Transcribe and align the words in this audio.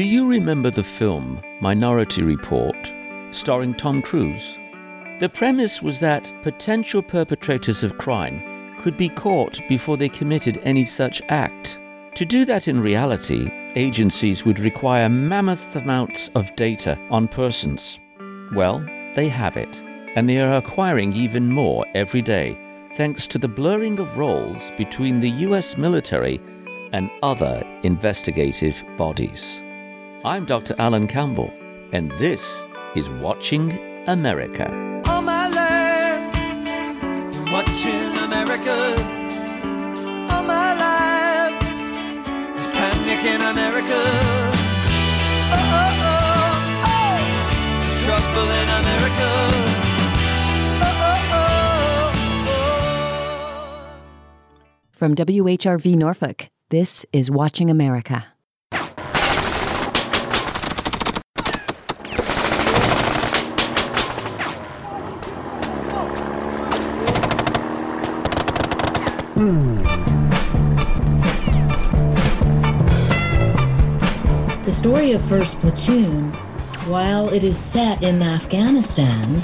Do 0.00 0.06
you 0.06 0.26
remember 0.26 0.70
the 0.70 0.82
film 0.82 1.42
Minority 1.60 2.22
Report, 2.22 2.90
starring 3.32 3.74
Tom 3.74 4.00
Cruise? 4.00 4.56
The 5.18 5.28
premise 5.28 5.82
was 5.82 6.00
that 6.00 6.32
potential 6.42 7.02
perpetrators 7.02 7.84
of 7.84 7.98
crime 7.98 8.78
could 8.80 8.96
be 8.96 9.10
caught 9.10 9.60
before 9.68 9.98
they 9.98 10.08
committed 10.08 10.58
any 10.62 10.86
such 10.86 11.20
act. 11.28 11.78
To 12.14 12.24
do 12.24 12.46
that 12.46 12.66
in 12.66 12.80
reality, 12.80 13.50
agencies 13.76 14.42
would 14.46 14.58
require 14.58 15.10
mammoth 15.10 15.76
amounts 15.76 16.30
of 16.34 16.56
data 16.56 16.98
on 17.10 17.28
persons. 17.28 18.00
Well, 18.54 18.78
they 19.14 19.28
have 19.28 19.58
it, 19.58 19.82
and 20.16 20.26
they 20.26 20.40
are 20.40 20.56
acquiring 20.56 21.12
even 21.12 21.52
more 21.52 21.84
every 21.94 22.22
day 22.22 22.58
thanks 22.94 23.26
to 23.26 23.38
the 23.38 23.48
blurring 23.48 23.98
of 23.98 24.16
roles 24.16 24.72
between 24.78 25.20
the 25.20 25.44
US 25.46 25.76
military 25.76 26.40
and 26.94 27.10
other 27.22 27.62
investigative 27.82 28.82
bodies. 28.96 29.62
I'm 30.22 30.44
Dr. 30.44 30.74
Alan 30.78 31.06
Campbell, 31.06 31.50
and 31.92 32.10
this 32.18 32.66
is 32.94 33.08
Watching 33.08 33.72
America. 34.06 34.66
All 35.06 35.22
my 35.22 35.48
life, 35.48 36.34
watching 37.50 38.18
America. 38.18 38.76
All 40.30 40.42
my 40.42 40.74
life, 40.76 41.58
there's 42.52 42.66
panic 42.66 43.24
in 43.24 43.40
America. 43.40 44.02
Oh, 45.56 45.78
oh, 45.80 45.92
oh, 46.04 46.84
oh, 46.84 47.16
there's 47.78 48.02
trouble 48.04 48.50
in 48.60 48.68
America. 48.82 49.30
Oh, 50.84 51.00
oh, 51.08 51.32
oh, 51.32 51.48
oh. 52.48 54.00
From 54.92 55.14
WHRV 55.14 55.96
Norfolk, 55.96 56.50
this 56.68 57.06
is 57.10 57.30
Watching 57.30 57.70
America. 57.70 58.26
The 69.40 69.80
story 74.70 75.12
of 75.12 75.22
First 75.22 75.60
Platoon, 75.60 76.30
while 76.90 77.30
it 77.30 77.42
is 77.42 77.56
set 77.56 78.02
in 78.02 78.20
Afghanistan 78.20 79.40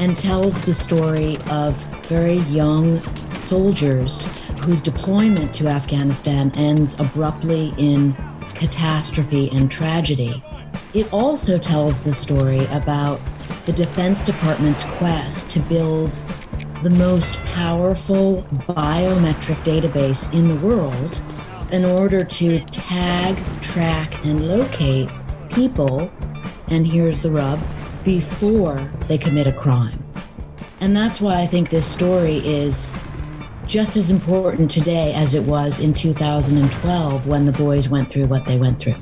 and 0.00 0.16
tells 0.16 0.62
the 0.62 0.74
story 0.74 1.36
of 1.48 1.76
very 2.06 2.38
young 2.48 3.00
soldiers 3.34 4.26
whose 4.64 4.80
deployment 4.80 5.54
to 5.54 5.68
Afghanistan 5.68 6.50
ends 6.56 6.98
abruptly 6.98 7.72
in 7.78 8.14
catastrophe 8.48 9.48
and 9.50 9.70
tragedy, 9.70 10.42
it 10.92 11.12
also 11.12 11.56
tells 11.56 12.02
the 12.02 12.12
story 12.12 12.64
about 12.72 13.20
the 13.64 13.72
Defense 13.72 14.24
Department's 14.24 14.82
quest 14.82 15.48
to 15.50 15.60
build 15.60 16.20
the 16.86 16.98
most 16.98 17.42
powerful 17.46 18.44
biometric 18.68 19.56
database 19.64 20.32
in 20.32 20.46
the 20.46 20.54
world 20.64 21.20
in 21.72 21.84
order 21.84 22.22
to 22.22 22.60
tag, 22.66 23.36
track, 23.60 24.24
and 24.24 24.46
locate 24.46 25.08
people, 25.52 26.08
and 26.68 26.86
here's 26.86 27.20
the 27.20 27.28
rub, 27.28 27.60
before 28.04 28.78
they 29.08 29.18
commit 29.18 29.48
a 29.48 29.52
crime. 29.52 30.00
And 30.80 30.96
that's 30.96 31.20
why 31.20 31.40
I 31.40 31.46
think 31.48 31.70
this 31.70 31.88
story 31.88 32.36
is 32.46 32.88
just 33.66 33.96
as 33.96 34.12
important 34.12 34.70
today 34.70 35.12
as 35.12 35.34
it 35.34 35.42
was 35.42 35.80
in 35.80 35.92
2012 35.92 37.26
when 37.26 37.46
the 37.46 37.52
boys 37.52 37.88
went 37.88 38.08
through 38.08 38.26
what 38.26 38.46
they 38.46 38.58
went 38.58 38.78
through. 38.78 38.94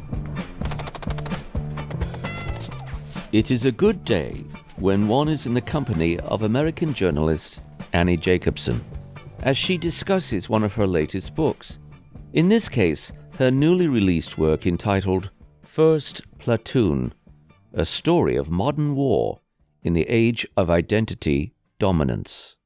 It 3.30 3.50
is 3.50 3.66
a 3.66 3.72
good 3.72 4.06
day 4.06 4.42
when 4.76 5.06
one 5.06 5.28
is 5.28 5.44
in 5.44 5.52
the 5.52 5.60
company 5.60 6.18
of 6.20 6.40
American 6.40 6.94
journalist 6.94 7.60
Annie 7.94 8.16
Jacobsen, 8.16 8.84
as 9.42 9.56
she 9.56 9.78
discusses 9.78 10.48
one 10.48 10.64
of 10.64 10.74
her 10.74 10.86
latest 10.86 11.34
books. 11.34 11.78
In 12.32 12.48
this 12.48 12.68
case, 12.68 13.12
her 13.38 13.52
newly 13.52 13.86
released 13.86 14.36
work 14.36 14.66
entitled 14.66 15.30
First 15.62 16.22
Platoon 16.38 17.14
A 17.72 17.84
Story 17.84 18.34
of 18.34 18.50
Modern 18.50 18.96
War 18.96 19.40
in 19.84 19.92
the 19.92 20.06
Age 20.08 20.44
of 20.56 20.68
Identity 20.68 21.54
Dominance. 21.78 22.56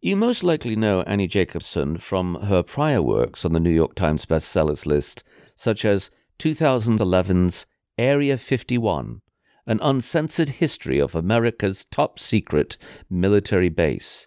You 0.00 0.16
most 0.16 0.42
likely 0.42 0.76
know 0.76 1.02
Annie 1.02 1.26
Jacobsen 1.26 1.98
from 1.98 2.36
her 2.36 2.62
prior 2.62 3.02
works 3.02 3.44
on 3.44 3.52
the 3.52 3.60
New 3.60 3.70
York 3.70 3.94
Times 3.94 4.24
bestsellers 4.24 4.86
list, 4.86 5.24
such 5.54 5.84
as 5.84 6.10
2011's 6.38 7.66
Area 7.98 8.38
51, 8.38 9.20
an 9.66 9.78
uncensored 9.82 10.48
history 10.50 10.98
of 10.98 11.14
America's 11.14 11.84
top 11.90 12.18
secret 12.18 12.78
military 13.10 13.68
base, 13.68 14.26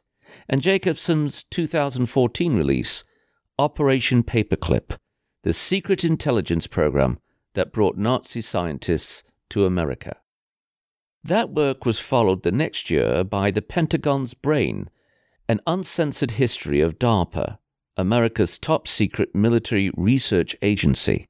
and 0.50 0.62
Jacobsen's 0.62 1.44
2014 1.52 2.56
release, 2.56 3.04
Operation 3.60 4.24
Paperclip, 4.24 4.98
the 5.44 5.54
secret 5.54 6.04
intelligence 6.04 6.68
program 6.68 7.20
that 7.54 7.74
brought 7.74 7.98
Nazi 7.98 8.42
scientists 8.42 9.24
to 9.50 9.66
America. 9.66 10.18
That 11.24 11.50
work 11.50 11.86
was 11.86 12.00
followed 12.00 12.44
the 12.44 12.52
next 12.52 12.90
year 12.90 13.24
by 13.24 13.52
The 13.52 13.62
Pentagon's 13.62 14.34
Brain, 14.34 14.90
an 15.50 15.60
uncensored 15.66 16.32
history 16.32 16.82
of 16.82 17.00
DARPA, 17.00 17.58
America's 17.98 18.58
top 18.60 18.88
secret 18.88 19.34
military 19.34 19.92
research 19.98 20.56
agency. 20.62 21.26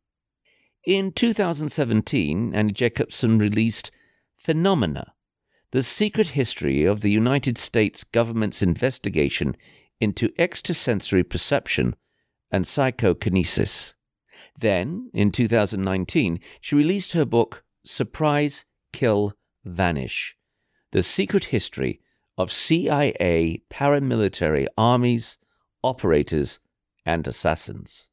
In 0.86 1.12
2017, 1.12 2.54
Annie 2.54 2.74
Jacobsen 2.74 3.38
released 3.38 3.92
Phenomena, 4.36 5.14
the 5.72 5.84
secret 5.84 6.30
history 6.30 6.86
of 6.86 7.02
the 7.02 7.12
United 7.12 7.58
States 7.58 8.04
government's 8.04 8.62
investigation 8.62 9.56
into 10.00 10.32
extrasensory 10.40 11.24
perception 11.24 11.96
and 12.50 12.66
psychokinesis. 12.66 13.96
Then, 14.60 15.10
in 15.14 15.32
2019, 15.32 16.40
she 16.62 16.76
released 16.76 17.14
her 17.14 17.26
book 17.26 17.64
Surprise, 17.86 18.66
Kill, 18.94 19.34
Vanish 19.66 20.38
The 20.92 21.04
Secret 21.04 21.46
History 21.46 22.00
of 22.38 22.52
CIA 22.52 23.62
Paramilitary 23.70 24.68
Armies, 24.78 25.38
Operators, 25.84 26.60
and 27.06 27.28
Assassins. 27.28 28.10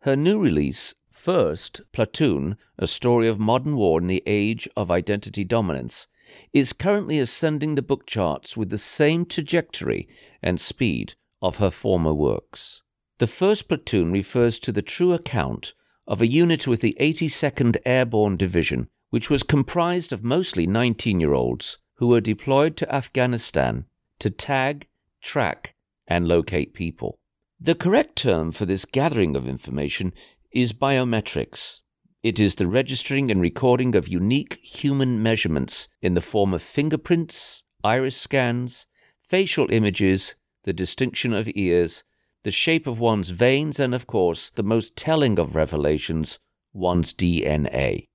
Her 0.00 0.16
new 0.16 0.40
release, 0.40 0.94
First 1.10 1.82
Platoon 1.92 2.56
A 2.78 2.86
Story 2.86 3.28
of 3.28 3.38
Modern 3.38 3.76
War 3.76 4.00
in 4.00 4.06
the 4.06 4.22
Age 4.26 4.68
of 4.76 4.90
Identity 4.90 5.44
Dominance, 5.44 6.06
is 6.52 6.72
currently 6.72 7.18
ascending 7.18 7.74
the 7.74 7.82
book 7.82 8.06
charts 8.06 8.56
with 8.56 8.70
the 8.70 8.78
same 8.78 9.24
trajectory 9.24 10.08
and 10.42 10.60
speed 10.60 11.14
of 11.42 11.56
her 11.56 11.70
former 11.70 12.14
works. 12.14 12.82
The 13.18 13.26
first 13.26 13.68
platoon 13.68 14.12
refers 14.12 14.58
to 14.60 14.72
the 14.72 14.82
true 14.82 15.12
account 15.12 15.74
of 16.06 16.20
a 16.20 16.26
unit 16.26 16.66
with 16.66 16.80
the 16.80 16.96
82nd 17.00 17.78
Airborne 17.84 18.36
Division, 18.36 18.88
which 19.10 19.30
was 19.30 19.42
comprised 19.42 20.12
of 20.12 20.22
mostly 20.22 20.66
19 20.66 21.20
year 21.20 21.32
olds 21.32 21.78
who 21.94 22.08
were 22.08 22.20
deployed 22.20 22.76
to 22.76 22.94
Afghanistan 22.94 23.86
to 24.18 24.30
tag, 24.30 24.86
track, 25.22 25.74
and 26.06 26.28
locate 26.28 26.74
people. 26.74 27.18
The 27.58 27.74
correct 27.74 28.16
term 28.16 28.52
for 28.52 28.66
this 28.66 28.84
gathering 28.84 29.34
of 29.34 29.48
information 29.48 30.12
is 30.52 30.72
biometrics. 30.72 31.80
It 32.26 32.40
is 32.40 32.56
the 32.56 32.66
registering 32.66 33.30
and 33.30 33.40
recording 33.40 33.94
of 33.94 34.08
unique 34.08 34.54
human 34.54 35.22
measurements 35.22 35.86
in 36.02 36.14
the 36.14 36.20
form 36.20 36.52
of 36.54 36.60
fingerprints, 36.60 37.62
iris 37.84 38.16
scans, 38.16 38.86
facial 39.20 39.70
images, 39.70 40.34
the 40.64 40.72
distinction 40.72 41.32
of 41.32 41.48
ears, 41.54 42.02
the 42.42 42.50
shape 42.50 42.88
of 42.88 42.98
one's 42.98 43.30
veins, 43.30 43.78
and 43.78 43.94
of 43.94 44.08
course, 44.08 44.50
the 44.56 44.64
most 44.64 44.96
telling 44.96 45.38
of 45.38 45.54
revelations, 45.54 46.40
one's 46.72 47.14
DNA. 47.14 48.08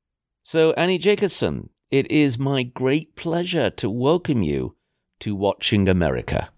So, 0.44 0.71
Annie 0.71 0.97
Jacobsen, 0.97 1.69
it 1.89 2.12
is 2.12 2.38
my 2.38 2.63
great 2.63 3.15
pleasure 3.15 3.69
to 3.69 3.89
welcome 3.89 4.44
you 4.44 4.75
to 5.21 5.33
Watching 5.33 5.88
America. 5.88 6.50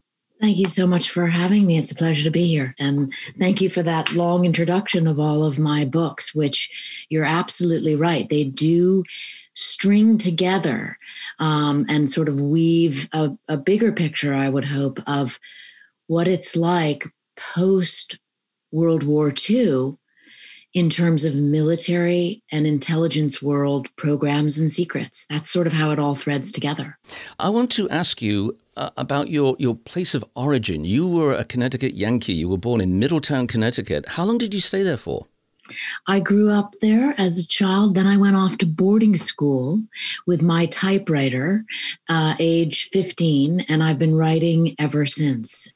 Thank 0.43 0.57
you 0.57 0.67
so 0.67 0.85
much 0.85 1.09
for 1.09 1.27
having 1.27 1.65
me. 1.65 1.77
It's 1.77 1.93
a 1.93 1.95
pleasure 1.95 2.25
to 2.25 2.29
be 2.29 2.45
here. 2.45 2.75
And 2.77 3.13
thank 3.39 3.61
you 3.61 3.69
for 3.69 3.81
that 3.81 4.11
long 4.11 4.43
introduction 4.43 5.07
of 5.07 5.17
all 5.17 5.41
of 5.41 5.57
my 5.57 5.85
books, 5.85 6.35
which 6.35 7.05
you're 7.07 7.23
absolutely 7.23 7.95
right. 7.95 8.27
They 8.27 8.43
do 8.43 9.05
string 9.53 10.17
together 10.17 10.97
um, 11.39 11.85
and 11.87 12.09
sort 12.09 12.27
of 12.27 12.41
weave 12.41 13.07
a, 13.13 13.37
a 13.47 13.55
bigger 13.55 13.93
picture, 13.93 14.33
I 14.33 14.49
would 14.49 14.65
hope, 14.65 14.99
of 15.07 15.39
what 16.07 16.27
it's 16.27 16.57
like 16.57 17.05
post 17.37 18.19
World 18.73 19.03
War 19.03 19.33
II 19.49 19.97
in 20.73 20.89
terms 20.89 21.23
of 21.23 21.35
military 21.35 22.41
and 22.51 22.65
intelligence 22.65 23.41
world 23.41 23.93
programs 23.95 24.57
and 24.57 24.71
secrets. 24.71 25.25
That's 25.29 25.49
sort 25.49 25.67
of 25.67 25.73
how 25.73 25.91
it 25.91 25.99
all 25.99 26.15
threads 26.15 26.51
together. 26.51 26.97
I 27.39 27.49
want 27.49 27.71
to 27.73 27.89
ask 27.89 28.21
you 28.21 28.55
uh, 28.75 28.89
about 28.97 29.29
your, 29.29 29.55
your 29.59 29.75
place 29.75 30.15
of 30.15 30.25
origin. 30.35 30.83
You 30.83 31.07
were 31.07 31.33
a 31.33 31.45
Connecticut 31.45 31.93
Yankee. 31.93 32.33
You 32.33 32.49
were 32.49 32.57
born 32.57 32.81
in 32.81 32.99
Middletown, 32.99 33.47
Connecticut. 33.47 34.09
How 34.09 34.25
long 34.25 34.37
did 34.37 34.53
you 34.53 34.59
stay 34.59 34.83
there 34.83 34.97
for? 34.97 35.27
I 36.07 36.19
grew 36.19 36.49
up 36.49 36.73
there 36.81 37.13
as 37.17 37.37
a 37.37 37.47
child. 37.47 37.95
Then 37.95 38.07
I 38.07 38.17
went 38.17 38.35
off 38.35 38.57
to 38.57 38.65
boarding 38.65 39.15
school 39.15 39.81
with 40.27 40.41
my 40.41 40.65
typewriter, 40.65 41.63
uh, 42.09 42.35
age 42.39 42.89
15, 42.89 43.61
and 43.69 43.81
I've 43.81 43.99
been 43.99 44.15
writing 44.15 44.75
ever 44.77 45.05
since. 45.05 45.71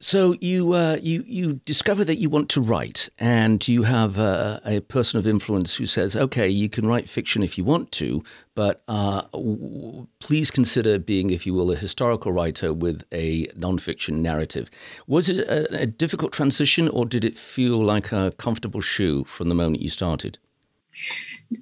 So 0.00 0.36
you 0.40 0.74
uh, 0.74 0.98
you 1.02 1.24
you 1.26 1.54
discover 1.66 2.04
that 2.04 2.18
you 2.18 2.30
want 2.30 2.48
to 2.50 2.60
write, 2.60 3.08
and 3.18 3.66
you 3.66 3.82
have 3.82 4.16
uh, 4.16 4.60
a 4.64 4.78
person 4.80 5.18
of 5.18 5.26
influence 5.26 5.74
who 5.74 5.86
says, 5.86 6.14
"Okay, 6.14 6.48
you 6.48 6.68
can 6.68 6.86
write 6.86 7.10
fiction 7.10 7.42
if 7.42 7.58
you 7.58 7.64
want 7.64 7.90
to, 7.92 8.22
but 8.54 8.80
uh, 8.86 9.22
w- 9.32 10.06
please 10.20 10.52
consider 10.52 11.00
being, 11.00 11.30
if 11.30 11.46
you 11.46 11.54
will, 11.54 11.72
a 11.72 11.76
historical 11.76 12.30
writer 12.30 12.72
with 12.72 13.02
a 13.10 13.48
nonfiction 13.48 14.20
narrative." 14.20 14.70
Was 15.08 15.28
it 15.28 15.40
a, 15.48 15.82
a 15.82 15.86
difficult 15.86 16.32
transition, 16.32 16.88
or 16.90 17.04
did 17.04 17.24
it 17.24 17.36
feel 17.36 17.84
like 17.84 18.12
a 18.12 18.32
comfortable 18.38 18.80
shoe 18.80 19.24
from 19.24 19.48
the 19.48 19.54
moment 19.56 19.82
you 19.82 19.90
started? 19.90 20.38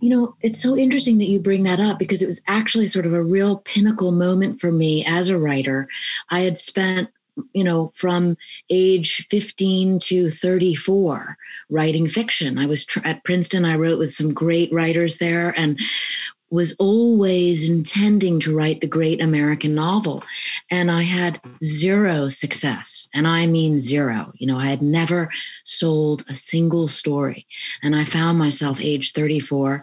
You 0.00 0.10
know, 0.10 0.36
it's 0.42 0.60
so 0.60 0.76
interesting 0.76 1.16
that 1.18 1.28
you 1.28 1.40
bring 1.40 1.62
that 1.62 1.80
up 1.80 1.98
because 1.98 2.20
it 2.20 2.26
was 2.26 2.42
actually 2.48 2.86
sort 2.86 3.06
of 3.06 3.14
a 3.14 3.22
real 3.22 3.58
pinnacle 3.58 4.12
moment 4.12 4.60
for 4.60 4.72
me 4.72 5.06
as 5.06 5.30
a 5.30 5.38
writer. 5.38 5.88
I 6.30 6.40
had 6.40 6.58
spent 6.58 7.08
you 7.52 7.64
know, 7.64 7.92
from 7.94 8.36
age 8.70 9.26
15 9.28 9.98
to 10.00 10.30
34 10.30 11.36
writing 11.70 12.06
fiction. 12.06 12.58
I 12.58 12.66
was 12.66 12.84
tr- 12.84 13.00
at 13.04 13.24
Princeton, 13.24 13.64
I 13.64 13.76
wrote 13.76 13.98
with 13.98 14.12
some 14.12 14.32
great 14.32 14.72
writers 14.72 15.18
there. 15.18 15.54
And 15.58 15.78
was 16.50 16.74
always 16.78 17.68
intending 17.68 18.38
to 18.38 18.56
write 18.56 18.80
the 18.80 18.86
great 18.86 19.20
American 19.20 19.74
novel. 19.74 20.22
And 20.70 20.90
I 20.90 21.02
had 21.02 21.40
zero 21.64 22.28
success. 22.28 23.08
And 23.12 23.26
I 23.26 23.46
mean 23.46 23.78
zero. 23.78 24.32
You 24.34 24.46
know, 24.46 24.56
I 24.56 24.66
had 24.66 24.80
never 24.80 25.28
sold 25.64 26.24
a 26.28 26.36
single 26.36 26.86
story. 26.86 27.46
And 27.82 27.96
I 27.96 28.04
found 28.04 28.38
myself 28.38 28.80
age 28.80 29.12
34 29.12 29.82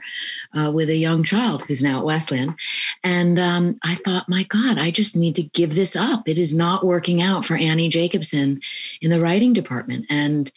uh, 0.54 0.71
with 0.74 0.89
a 0.89 0.95
young 0.95 1.24
child 1.24 1.63
who's 1.63 1.83
now 1.83 2.00
at 2.00 2.06
Wesleyan. 2.06 2.56
And 3.04 3.39
um, 3.39 3.77
I 3.83 3.95
thought, 3.95 4.30
my 4.30 4.44
God, 4.44 4.77
I 4.77 4.89
just 4.89 5.18
need 5.18 5.36
to 5.36 5.44
give 5.44 5.75
this 5.75 5.98
up. 5.98 6.30
It 6.30 6.38
is 6.38 6.54
not 6.54 6.86
working 6.86 7.21
out 7.21 7.44
for 7.44 7.57
Annie 7.57 7.89
Jacobsen 7.89 8.62
in 9.01 9.09
the 9.09 9.19
writing 9.19 9.51
department. 9.51 10.06
And 10.09 10.50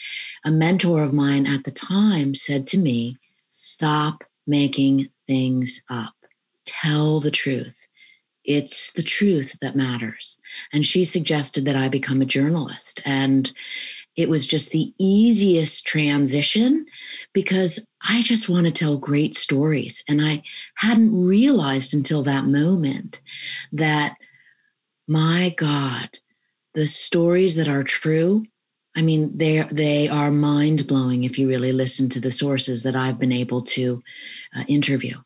a 0.44 0.52
mentor 0.52 1.02
of 1.02 1.12
mine 1.12 1.46
at 1.46 1.64
the 1.64 1.72
time 1.72 2.36
said 2.36 2.66
to 2.68 2.78
me, 2.78 3.18
stop 3.48 4.22
making 4.46 5.08
things 5.26 5.82
up. 5.90 6.14
Tell 6.64 7.20
the 7.20 7.30
truth. 7.30 7.76
It's 8.44 8.92
the 8.92 9.02
truth 9.02 9.56
that 9.60 9.76
matters. 9.76 10.38
And 10.72 10.86
she 10.86 11.04
suggested 11.04 11.64
that 11.64 11.76
I 11.76 11.88
become 11.88 12.22
a 12.22 12.26
journalist. 12.26 13.02
And 13.04 13.50
it 14.16 14.28
was 14.28 14.46
just 14.46 14.70
the 14.70 14.94
easiest 14.98 15.86
transition 15.86 16.86
because 17.32 17.86
I 18.08 18.22
just 18.22 18.48
want 18.48 18.66
to 18.66 18.72
tell 18.72 18.96
great 18.96 19.34
stories. 19.34 20.02
And 20.08 20.22
I 20.22 20.42
hadn't 20.76 21.26
realized 21.26 21.92
until 21.92 22.22
that 22.22 22.46
moment 22.46 23.20
that, 23.72 24.16
my 25.06 25.54
God, 25.56 26.08
the 26.74 26.86
stories 26.86 27.56
that 27.56 27.68
are 27.68 27.84
true 27.84 28.44
I 28.96 29.02
mean, 29.02 29.36
they 29.36 29.62
they 29.70 30.08
are 30.08 30.30
mind 30.30 30.86
blowing 30.86 31.24
if 31.24 31.38
you 31.38 31.48
really 31.48 31.72
listen 31.72 32.08
to 32.10 32.20
the 32.20 32.30
sources 32.30 32.82
that 32.82 32.96
I've 32.96 33.18
been 33.18 33.32
able 33.32 33.62
to 33.62 34.02
uh, 34.56 34.64
interview. 34.68 35.16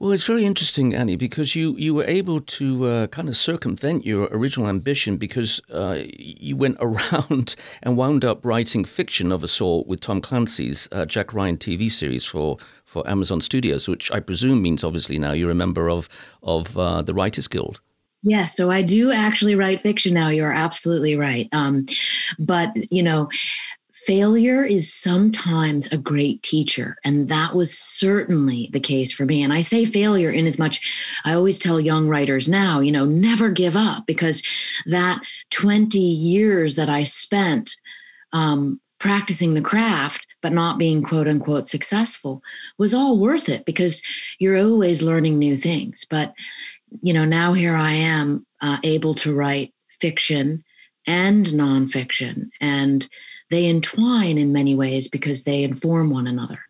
Well, 0.00 0.12
it's 0.12 0.26
very 0.28 0.44
interesting, 0.44 0.94
Annie, 0.94 1.16
because 1.16 1.56
you, 1.56 1.74
you 1.76 1.92
were 1.92 2.04
able 2.04 2.40
to 2.40 2.86
uh, 2.86 3.06
kind 3.08 3.28
of 3.28 3.36
circumvent 3.36 4.06
your 4.06 4.28
original 4.30 4.68
ambition 4.68 5.16
because 5.16 5.60
uh, 5.72 5.98
you 6.16 6.56
went 6.56 6.76
around 6.80 7.56
and 7.82 7.96
wound 7.96 8.24
up 8.24 8.44
writing 8.44 8.84
fiction 8.84 9.32
of 9.32 9.42
a 9.42 9.48
sort 9.48 9.88
with 9.88 10.00
Tom 10.00 10.20
Clancy's 10.20 10.88
uh, 10.92 11.04
Jack 11.04 11.34
Ryan 11.34 11.56
TV 11.56 11.90
series 11.90 12.24
for, 12.24 12.58
for 12.84 13.08
Amazon 13.10 13.40
Studios, 13.40 13.88
which 13.88 14.08
I 14.12 14.20
presume 14.20 14.62
means 14.62 14.84
obviously 14.84 15.18
now 15.18 15.32
you're 15.32 15.50
a 15.50 15.54
member 15.56 15.90
of 15.90 16.08
of 16.44 16.78
uh, 16.78 17.02
the 17.02 17.12
Writers 17.12 17.48
Guild. 17.48 17.80
Yes, 18.22 18.56
so 18.56 18.70
I 18.70 18.82
do 18.82 19.12
actually 19.12 19.54
write 19.54 19.82
fiction 19.82 20.14
now. 20.14 20.28
You're 20.28 20.52
absolutely 20.52 21.16
right. 21.16 21.48
Um, 21.52 21.86
but, 22.38 22.70
you 22.90 23.02
know, 23.02 23.28
failure 23.92 24.64
is 24.64 24.92
sometimes 24.92 25.92
a 25.92 25.98
great 25.98 26.42
teacher. 26.42 26.96
And 27.04 27.28
that 27.28 27.54
was 27.54 27.76
certainly 27.78 28.70
the 28.72 28.80
case 28.80 29.12
for 29.12 29.24
me. 29.24 29.42
And 29.42 29.52
I 29.52 29.60
say 29.60 29.84
failure 29.84 30.30
in 30.30 30.46
as 30.46 30.58
much, 30.58 30.80
I 31.24 31.34
always 31.34 31.58
tell 31.58 31.78
young 31.78 32.08
writers 32.08 32.48
now, 32.48 32.80
you 32.80 32.90
know, 32.90 33.04
never 33.04 33.50
give 33.50 33.76
up 33.76 34.06
because 34.06 34.42
that 34.86 35.20
20 35.50 35.98
years 35.98 36.74
that 36.76 36.88
I 36.88 37.04
spent 37.04 37.76
um, 38.32 38.80
practicing 38.98 39.54
the 39.54 39.62
craft 39.62 40.26
but 40.40 40.52
not 40.52 40.78
being 40.78 41.02
quote 41.02 41.28
unquote 41.28 41.66
successful 41.66 42.42
was 42.78 42.94
all 42.94 43.18
worth 43.18 43.48
it 43.48 43.64
because 43.64 44.02
you're 44.38 44.56
always 44.58 45.02
learning 45.02 45.38
new 45.38 45.56
things 45.56 46.04
but 46.10 46.34
you 47.02 47.12
know, 47.12 47.24
now 47.24 47.52
here 47.52 47.74
I 47.74 47.92
am 47.92 48.46
uh, 48.60 48.78
able 48.82 49.14
to 49.16 49.34
write 49.34 49.72
fiction 50.00 50.64
and 51.06 51.46
nonfiction, 51.46 52.50
and 52.60 53.08
they 53.50 53.66
entwine 53.66 54.38
in 54.38 54.52
many 54.52 54.74
ways 54.74 55.08
because 55.08 55.44
they 55.44 55.64
inform 55.64 56.10
one 56.10 56.26
another. 56.26 56.60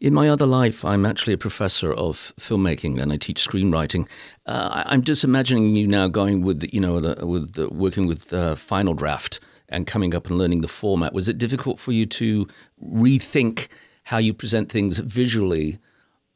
In 0.00 0.14
my 0.14 0.28
other 0.28 0.46
life, 0.46 0.84
I'm 0.84 1.04
actually 1.04 1.34
a 1.34 1.38
professor 1.38 1.92
of 1.92 2.32
filmmaking 2.40 3.00
and 3.00 3.12
I 3.12 3.16
teach 3.16 3.46
screenwriting. 3.46 4.08
Uh, 4.46 4.84
I'm 4.86 5.02
just 5.02 5.24
imagining 5.24 5.76
you 5.76 5.86
now 5.86 6.08
going 6.08 6.40
with, 6.40 6.66
you 6.72 6.80
know, 6.80 7.00
the, 7.00 7.26
with 7.26 7.52
the, 7.52 7.68
working 7.68 8.06
with 8.06 8.32
uh, 8.32 8.54
Final 8.54 8.94
Draft 8.94 9.40
and 9.68 9.86
coming 9.86 10.14
up 10.14 10.28
and 10.28 10.38
learning 10.38 10.62
the 10.62 10.68
format. 10.68 11.12
Was 11.12 11.28
it 11.28 11.36
difficult 11.36 11.78
for 11.78 11.92
you 11.92 12.06
to 12.06 12.46
rethink 12.82 13.68
how 14.04 14.16
you 14.16 14.32
present 14.32 14.70
things 14.70 14.98
visually 15.00 15.78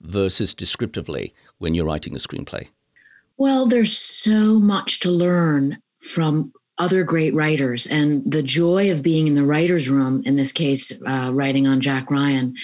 versus 0.00 0.54
descriptively 0.54 1.32
when 1.58 1.74
you're 1.74 1.86
writing 1.86 2.14
a 2.14 2.18
screenplay? 2.18 2.68
Well, 3.42 3.66
there's 3.66 3.98
so 3.98 4.60
much 4.60 5.00
to 5.00 5.10
learn 5.10 5.82
from 5.98 6.52
other 6.78 7.02
great 7.02 7.34
writers. 7.34 7.88
And 7.88 8.22
the 8.24 8.40
joy 8.40 8.92
of 8.92 9.02
being 9.02 9.26
in 9.26 9.34
the 9.34 9.44
writer's 9.44 9.90
room, 9.90 10.22
in 10.24 10.36
this 10.36 10.52
case, 10.52 10.92
uh, 11.04 11.30
writing 11.34 11.66
on 11.66 11.80
Jack 11.80 12.08
Ryan, 12.08 12.54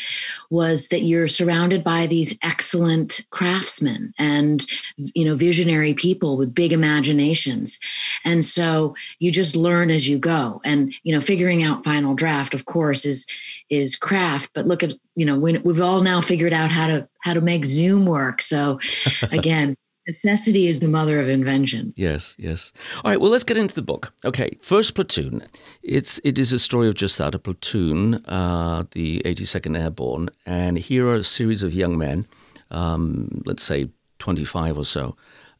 was 0.51 0.87
that 0.89 1.01
you're 1.01 1.27
surrounded 1.27 1.83
by 1.83 2.07
these 2.07 2.39
excellent 2.45 3.27
craftsmen 3.31 4.15
and, 4.21 4.65
you 4.97 5.25
know, 5.25 5.35
visionary 5.35 5.95
people 5.95 6.37
with 6.37 6.55
big 6.55 6.73
imaginations. 6.73 7.81
And 8.25 8.45
so 8.45 8.95
you 9.19 9.33
just 9.33 9.57
learn 9.57 9.91
as 9.91 10.09
you 10.09 10.17
go. 10.17 10.61
And, 10.65 10.95
you 11.03 11.13
know, 11.13 11.21
figuring 11.21 11.65
out 11.65 11.83
final 11.83 12.15
draft, 12.15 12.55
of 12.55 12.67
course, 12.67 13.05
is 13.05 13.27
is 13.69 13.97
craft 13.97 14.49
but 14.55 14.65
look 14.67 14.83
at 14.83 14.95
you 15.15 15.27
know 15.27 15.39
we, 15.39 15.59
we've 15.59 15.83
all 15.83 16.01
now 16.01 16.23
figured 16.23 16.55
out 16.55 16.71
how 16.71 16.87
to 16.87 17.07
how 17.21 17.35
to 17.35 17.43
make 17.43 17.67
zoom 17.67 18.07
work 18.07 18.41
so 18.41 18.81
again 19.31 19.77
Necessity 20.09 20.69
is 20.69 20.81
the 20.81 20.89
mother 20.89 21.21
of 21.21 21.29
invention. 21.29 21.93
Yes, 21.95 22.35
yes. 22.39 22.73
All 23.05 23.11
right, 23.11 23.21
well, 23.21 23.31
let's 23.31 23.45
get 23.45 23.59
into 23.59 23.75
the 23.75 23.83
book. 23.83 24.15
Okay, 24.25 24.57
first 24.63 24.95
platoon. 24.95 25.47
It's 25.83 26.19
it 26.25 26.39
is 26.39 26.51
a 26.51 26.59
story 26.59 26.89
of 26.89 26.95
just 26.95 27.19
that 27.19 27.35
a 27.35 27.39
platoon, 27.39 28.15
uh, 28.25 28.85
the 28.93 29.21
82nd 29.27 29.79
Airborne, 29.79 30.31
and 30.47 30.79
here 30.79 31.07
are 31.09 31.17
a 31.17 31.23
series 31.23 31.63
of 31.63 31.75
young 31.75 31.99
men, 31.99 32.25
um, 32.71 33.43
let's 33.45 33.63
say 33.63 33.91
25 34.19 34.79
or 34.79 34.85
so, 34.87 35.15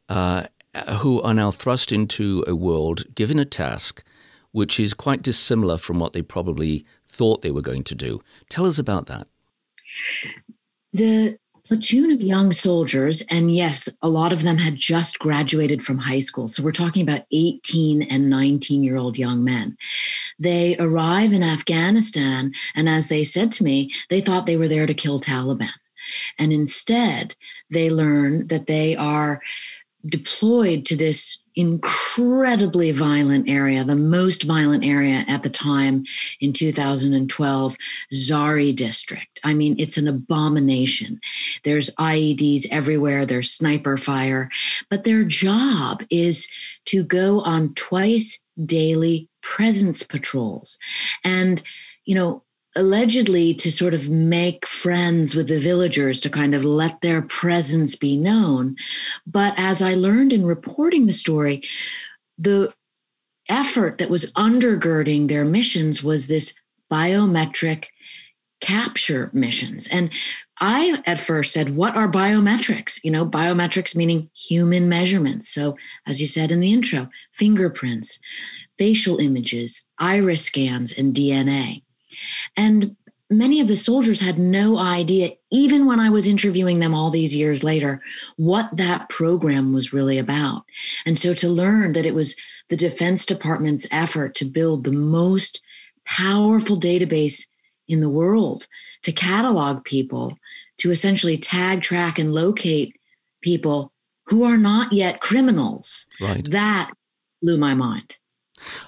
uh, 0.09 0.45
who 0.97 1.21
are 1.21 1.35
now 1.35 1.51
thrust 1.51 1.91
into 1.91 2.43
a 2.47 2.55
world, 2.55 3.03
given 3.13 3.37
a 3.37 3.45
task, 3.45 4.03
which 4.51 4.79
is 4.79 4.95
quite 4.95 5.21
dissimilar 5.21 5.77
from 5.77 5.99
what 5.99 6.13
they 6.13 6.23
probably 6.23 6.87
thought 7.07 7.43
they 7.43 7.51
were 7.51 7.61
going 7.61 7.83
to 7.83 7.93
do. 7.93 8.19
Tell 8.49 8.65
us 8.65 8.79
about 8.79 9.05
that. 9.05 9.27
The 10.91 11.37
platoon 11.69 12.09
of 12.09 12.19
young 12.19 12.51
soldiers, 12.51 13.21
and 13.29 13.53
yes, 13.53 13.87
a 14.01 14.09
lot 14.09 14.33
of 14.33 14.41
them 14.41 14.57
had 14.57 14.75
just 14.75 15.19
graduated 15.19 15.83
from 15.83 15.99
high 15.99 16.19
school. 16.19 16.47
So 16.47 16.63
we're 16.63 16.71
talking 16.71 17.03
about 17.03 17.27
18 17.31 18.01
and 18.01 18.27
19 18.27 18.83
year 18.83 18.97
old 18.97 19.19
young 19.19 19.43
men. 19.43 19.77
They 20.39 20.75
arrive 20.79 21.31
in 21.31 21.43
Afghanistan, 21.43 22.53
and 22.73 22.89
as 22.89 23.07
they 23.07 23.23
said 23.23 23.51
to 23.51 23.63
me, 23.63 23.91
they 24.09 24.19
thought 24.19 24.47
they 24.47 24.57
were 24.57 24.67
there 24.67 24.87
to 24.87 24.95
kill 24.95 25.19
Taliban. 25.19 25.69
And 26.39 26.51
instead, 26.51 27.35
they 27.69 27.91
learn 27.91 28.47
that 28.47 28.65
they 28.65 28.95
are 28.95 29.39
deployed 30.07 30.85
to 30.85 30.95
this 30.95 31.39
incredibly 31.55 32.91
violent 32.91 33.49
area, 33.49 33.83
the 33.83 33.95
most 33.95 34.43
violent 34.43 34.85
area 34.85 35.25
at 35.27 35.43
the 35.43 35.49
time 35.49 36.05
in 36.39 36.53
2012, 36.53 37.75
Zari 38.13 38.73
district. 38.73 39.41
I 39.43 39.53
mean, 39.53 39.75
it's 39.77 39.97
an 39.97 40.07
abomination. 40.07 41.19
There's 41.65 41.89
IEDs 41.95 42.65
everywhere, 42.71 43.25
there's 43.25 43.51
sniper 43.51 43.97
fire, 43.97 44.49
but 44.89 45.03
their 45.03 45.25
job 45.25 46.03
is 46.09 46.47
to 46.85 47.03
go 47.03 47.41
on 47.41 47.73
twice 47.73 48.41
daily 48.65 49.27
presence 49.41 50.01
patrols. 50.03 50.77
And, 51.25 51.61
you 52.05 52.15
know, 52.15 52.43
allegedly 52.79 53.53
to 53.53 53.71
sort 53.71 53.93
of 53.93 54.09
make 54.09 54.65
friends 54.65 55.35
with 55.35 55.49
the 55.49 55.59
villagers 55.59 56.21
to 56.21 56.29
kind 56.29 56.55
of 56.55 56.63
let 56.63 57.01
their 57.01 57.21
presence 57.21 57.95
be 57.95 58.15
known. 58.15 58.77
But 59.27 59.53
as 59.57 59.81
I 59.81 59.95
learned 59.95 60.31
in 60.31 60.45
reporting 60.45 61.05
the 61.05 61.13
story, 61.13 61.61
the 62.37 62.73
effort 63.49 63.97
that 63.97 64.09
was 64.09 64.31
undergirding 64.33 65.27
their 65.27 65.43
missions 65.43 66.01
was 66.01 66.27
this 66.27 66.55
biometric 66.89 67.87
capture 68.61 69.29
missions. 69.33 69.87
And 69.87 70.09
I 70.61 71.01
at 71.05 71.19
first 71.19 71.51
said, 71.51 71.75
What 71.75 71.97
are 71.97 72.09
biometrics? 72.09 72.99
You 73.03 73.11
know, 73.11 73.25
biometrics 73.25 73.95
meaning 73.95 74.29
human 74.33 74.87
measurements. 74.87 75.49
So, 75.49 75.77
as 76.07 76.21
you 76.21 76.27
said 76.27 76.51
in 76.51 76.61
the 76.61 76.71
intro, 76.71 77.09
fingerprints, 77.33 78.19
facial 78.77 79.19
images, 79.19 79.85
iris 79.99 80.45
scans, 80.45 80.93
and 80.93 81.13
DNA. 81.13 81.83
And 82.55 82.95
many 83.29 83.59
of 83.59 83.67
the 83.67 83.77
soldiers 83.77 84.19
had 84.19 84.39
no 84.39 84.77
idea, 84.77 85.31
even 85.51 85.85
when 85.85 85.99
I 85.99 86.09
was 86.09 86.27
interviewing 86.27 86.79
them 86.79 86.93
all 86.93 87.11
these 87.11 87.35
years 87.35 87.63
later, 87.63 88.01
what 88.37 88.75
that 88.77 89.09
program 89.09 89.73
was 89.73 89.93
really 89.93 90.17
about. 90.17 90.63
And 91.05 91.17
so 91.17 91.33
to 91.35 91.47
learn 91.47 91.93
that 91.93 92.05
it 92.05 92.15
was 92.15 92.35
the 92.69 92.77
Defense 92.77 93.25
Department's 93.25 93.87
effort 93.91 94.35
to 94.35 94.45
build 94.45 94.83
the 94.83 94.91
most 94.91 95.61
powerful 96.05 96.79
database 96.79 97.47
in 97.87 98.01
the 98.01 98.09
world 98.09 98.67
to 99.03 99.11
catalog 99.11 99.83
people, 99.83 100.37
to 100.77 100.91
essentially 100.91 101.37
tag, 101.37 101.81
track, 101.81 102.19
and 102.19 102.33
locate 102.33 102.95
people 103.41 103.91
who 104.25 104.43
are 104.43 104.57
not 104.57 104.93
yet 104.93 105.21
criminals. 105.21 106.05
Right. 106.21 106.49
That 106.51 106.91
blew 107.41 107.57
my 107.57 107.73
mind. 107.73 108.17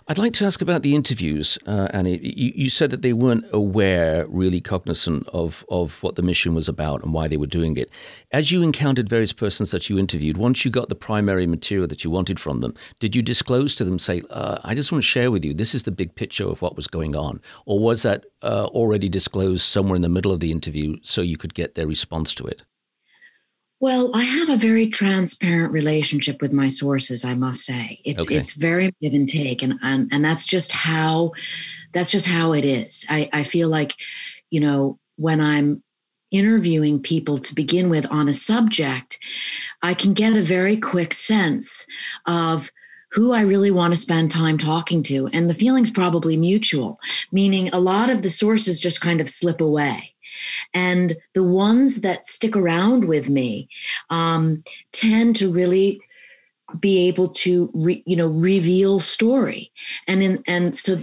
I'd 0.07 0.17
like 0.17 0.33
to 0.33 0.45
ask 0.45 0.61
about 0.61 0.81
the 0.81 0.95
interviews, 0.95 1.57
uh, 1.65 1.87
Annie. 1.91 2.17
You, 2.17 2.53
you, 2.55 2.69
said 2.69 2.89
that 2.91 3.01
they 3.01 3.13
weren't 3.13 3.45
aware, 3.51 4.25
really 4.27 4.61
cognizant 4.61 5.27
of, 5.29 5.65
of 5.69 6.01
what 6.03 6.15
the 6.15 6.21
mission 6.21 6.53
was 6.53 6.67
about 6.67 7.03
and 7.03 7.13
why 7.13 7.27
they 7.27 7.37
were 7.37 7.47
doing 7.47 7.77
it. 7.77 7.89
As 8.31 8.51
you 8.51 8.61
encountered 8.63 9.09
various 9.09 9.33
persons 9.33 9.71
that 9.71 9.89
you 9.89 9.97
interviewed, 9.97 10.37
once 10.37 10.65
you 10.65 10.71
got 10.71 10.89
the 10.89 10.95
primary 10.95 11.47
material 11.47 11.87
that 11.87 12.03
you 12.03 12.09
wanted 12.09 12.39
from 12.39 12.61
them, 12.61 12.73
did 12.99 13.15
you 13.15 13.21
disclose 13.21 13.75
to 13.75 13.83
them, 13.83 13.99
say, 13.99 14.21
uh, 14.29 14.59
I 14.63 14.75
just 14.75 14.91
want 14.91 15.03
to 15.03 15.07
share 15.07 15.31
with 15.31 15.45
you, 15.45 15.53
this 15.53 15.75
is 15.75 15.83
the 15.83 15.91
big 15.91 16.15
picture 16.15 16.45
of 16.45 16.61
what 16.61 16.75
was 16.75 16.87
going 16.87 17.15
on? 17.15 17.41
Or 17.65 17.79
was 17.79 18.03
that 18.03 18.25
uh, 18.41 18.65
already 18.65 19.09
disclosed 19.09 19.61
somewhere 19.61 19.95
in 19.95 20.01
the 20.01 20.09
middle 20.09 20.31
of 20.31 20.39
the 20.39 20.51
interview 20.51 20.97
so 21.01 21.21
you 21.21 21.37
could 21.37 21.53
get 21.53 21.75
their 21.75 21.87
response 21.87 22.33
to 22.35 22.45
it? 22.45 22.63
Well, 23.81 24.11
I 24.15 24.23
have 24.23 24.49
a 24.49 24.57
very 24.57 24.87
transparent 24.87 25.73
relationship 25.73 26.39
with 26.39 26.53
my 26.53 26.67
sources, 26.67 27.25
I 27.25 27.33
must 27.33 27.65
say. 27.65 27.99
It's 28.05 28.21
okay. 28.21 28.35
it's 28.35 28.53
very 28.53 28.93
give 29.01 29.13
and 29.13 29.27
take 29.27 29.63
and, 29.63 29.79
and 29.81 30.07
and 30.11 30.23
that's 30.23 30.45
just 30.45 30.71
how 30.71 31.31
that's 31.93 32.11
just 32.11 32.27
how 32.27 32.53
it 32.53 32.63
is. 32.63 33.05
I, 33.09 33.27
I 33.33 33.43
feel 33.43 33.69
like, 33.69 33.95
you 34.51 34.59
know, 34.59 34.99
when 35.17 35.41
I'm 35.41 35.83
interviewing 36.29 37.01
people 37.01 37.39
to 37.39 37.55
begin 37.55 37.89
with 37.89 38.05
on 38.11 38.29
a 38.29 38.33
subject, 38.33 39.17
I 39.81 39.95
can 39.95 40.13
get 40.13 40.37
a 40.37 40.43
very 40.43 40.77
quick 40.77 41.13
sense 41.13 41.85
of 42.27 42.71
who 43.11 43.33
I 43.33 43.41
really 43.41 43.71
want 43.71 43.93
to 43.93 43.99
spend 43.99 44.31
time 44.31 44.57
talking 44.57 45.03
to. 45.03 45.27
And 45.33 45.49
the 45.49 45.53
feeling's 45.53 45.91
probably 45.91 46.37
mutual, 46.37 46.99
meaning 47.31 47.67
a 47.73 47.79
lot 47.79 48.09
of 48.09 48.21
the 48.21 48.29
sources 48.29 48.79
just 48.79 49.01
kind 49.01 49.19
of 49.19 49.27
slip 49.27 49.59
away. 49.59 50.13
And 50.73 51.15
the 51.33 51.43
ones 51.43 52.01
that 52.01 52.25
stick 52.25 52.55
around 52.55 53.05
with 53.05 53.29
me 53.29 53.69
um, 54.09 54.63
tend 54.91 55.35
to 55.37 55.51
really 55.51 56.01
be 56.79 57.07
able 57.07 57.27
to 57.27 57.69
re, 57.73 58.01
you 58.05 58.15
know 58.15 58.27
reveal 58.27 58.99
story. 58.99 59.71
And 60.07 60.23
in 60.23 60.43
and 60.47 60.75
so 60.75 60.97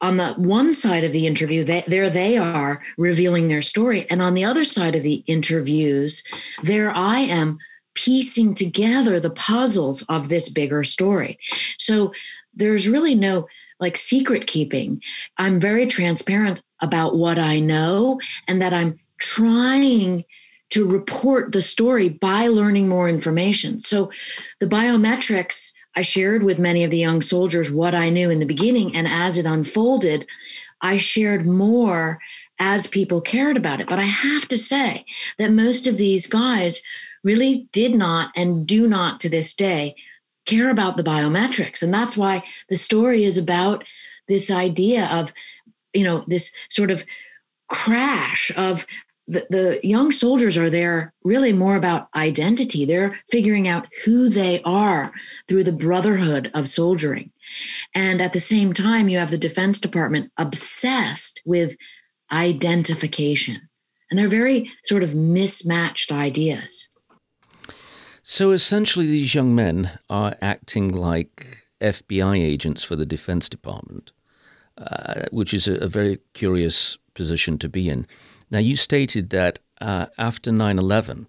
on 0.00 0.16
the 0.16 0.34
one 0.34 0.72
side 0.72 1.04
of 1.04 1.12
the 1.12 1.28
interview 1.28 1.62
they, 1.62 1.84
there 1.86 2.10
they 2.10 2.36
are 2.36 2.82
revealing 2.98 3.48
their 3.48 3.62
story. 3.62 4.08
And 4.10 4.20
on 4.20 4.34
the 4.34 4.44
other 4.44 4.64
side 4.64 4.94
of 4.96 5.02
the 5.02 5.22
interviews 5.26 6.24
there 6.62 6.90
i 6.90 7.20
am 7.20 7.58
piecing 7.94 8.54
together 8.54 9.20
the 9.20 9.30
puzzles 9.30 10.02
of 10.04 10.28
this 10.28 10.48
bigger 10.48 10.82
story. 10.82 11.38
So 11.78 12.12
there's 12.54 12.88
really 12.88 13.14
no 13.14 13.46
like 13.82 13.98
secret 13.98 14.46
keeping 14.46 15.02
i'm 15.36 15.60
very 15.60 15.86
transparent 15.86 16.62
about 16.82 17.16
what 17.16 17.38
I 17.38 17.60
know 17.60 18.20
and 18.48 18.60
that 18.60 18.74
I'm 18.74 18.98
trying 19.18 20.24
to 20.70 20.86
report 20.86 21.52
the 21.52 21.62
story 21.62 22.08
by 22.08 22.48
learning 22.48 22.88
more 22.88 23.08
information. 23.08 23.78
So 23.78 24.10
the 24.58 24.66
biometrics, 24.66 25.72
I 25.94 26.02
shared 26.02 26.42
with 26.42 26.58
many 26.58 26.82
of 26.82 26.90
the 26.90 26.98
young 26.98 27.22
soldiers 27.22 27.70
what 27.70 27.94
I 27.94 28.10
knew 28.10 28.30
in 28.30 28.40
the 28.40 28.46
beginning. 28.46 28.96
And 28.96 29.06
as 29.06 29.38
it 29.38 29.46
unfolded, 29.46 30.26
I 30.80 30.96
shared 30.96 31.46
more 31.46 32.18
as 32.58 32.86
people 32.86 33.20
cared 33.20 33.56
about 33.56 33.80
it. 33.80 33.88
But 33.88 33.98
I 33.98 34.04
have 34.04 34.48
to 34.48 34.58
say 34.58 35.04
that 35.38 35.52
most 35.52 35.86
of 35.86 35.98
these 35.98 36.26
guys 36.26 36.82
really 37.22 37.68
did 37.70 37.94
not 37.94 38.32
and 38.34 38.66
do 38.66 38.88
not 38.88 39.20
to 39.20 39.28
this 39.28 39.54
day 39.54 39.94
care 40.46 40.70
about 40.70 40.96
the 40.96 41.04
biometrics. 41.04 41.82
And 41.82 41.92
that's 41.92 42.16
why 42.16 42.42
the 42.68 42.76
story 42.76 43.24
is 43.24 43.38
about 43.38 43.84
this 44.28 44.50
idea 44.50 45.08
of 45.12 45.32
you 45.92 46.04
know 46.04 46.24
this 46.26 46.52
sort 46.68 46.90
of 46.90 47.04
crash 47.68 48.50
of 48.56 48.86
the, 49.26 49.46
the 49.50 49.80
young 49.82 50.10
soldiers 50.10 50.58
are 50.58 50.70
there 50.70 51.14
really 51.22 51.52
more 51.52 51.76
about 51.76 52.08
identity. 52.16 52.84
They're 52.84 53.18
figuring 53.30 53.68
out 53.68 53.86
who 54.04 54.28
they 54.28 54.60
are 54.62 55.12
through 55.48 55.64
the 55.64 55.72
brotherhood 55.72 56.50
of 56.54 56.68
soldiering. 56.68 57.30
And 57.94 58.20
at 58.20 58.32
the 58.32 58.40
same 58.40 58.72
time 58.72 59.08
you 59.08 59.18
have 59.18 59.30
the 59.30 59.38
defense 59.38 59.78
department 59.78 60.32
obsessed 60.38 61.40
with 61.44 61.76
identification. 62.32 63.60
And 64.10 64.18
they're 64.18 64.28
very 64.28 64.70
sort 64.84 65.02
of 65.02 65.14
mismatched 65.14 66.10
ideas 66.10 66.90
so 68.22 68.50
essentially 68.50 69.06
these 69.06 69.34
young 69.34 69.54
men 69.54 69.98
are 70.08 70.36
acting 70.40 70.90
like 70.92 71.62
fbi 71.80 72.38
agents 72.38 72.82
for 72.84 72.96
the 72.96 73.06
defense 73.06 73.48
department 73.48 74.12
uh, 74.78 75.24
which 75.30 75.52
is 75.52 75.68
a, 75.68 75.74
a, 75.74 75.86
very 75.86 76.18
curious 76.32 76.96
position 77.14 77.58
to 77.58 77.68
be 77.68 77.88
in. 77.88 78.06
Now, 78.50 78.58
you 78.58 78.76
stated 78.76 79.30
that 79.30 79.58
uh, 79.80 80.06
after 80.18 80.50
9 80.50 80.78
11, 80.78 81.26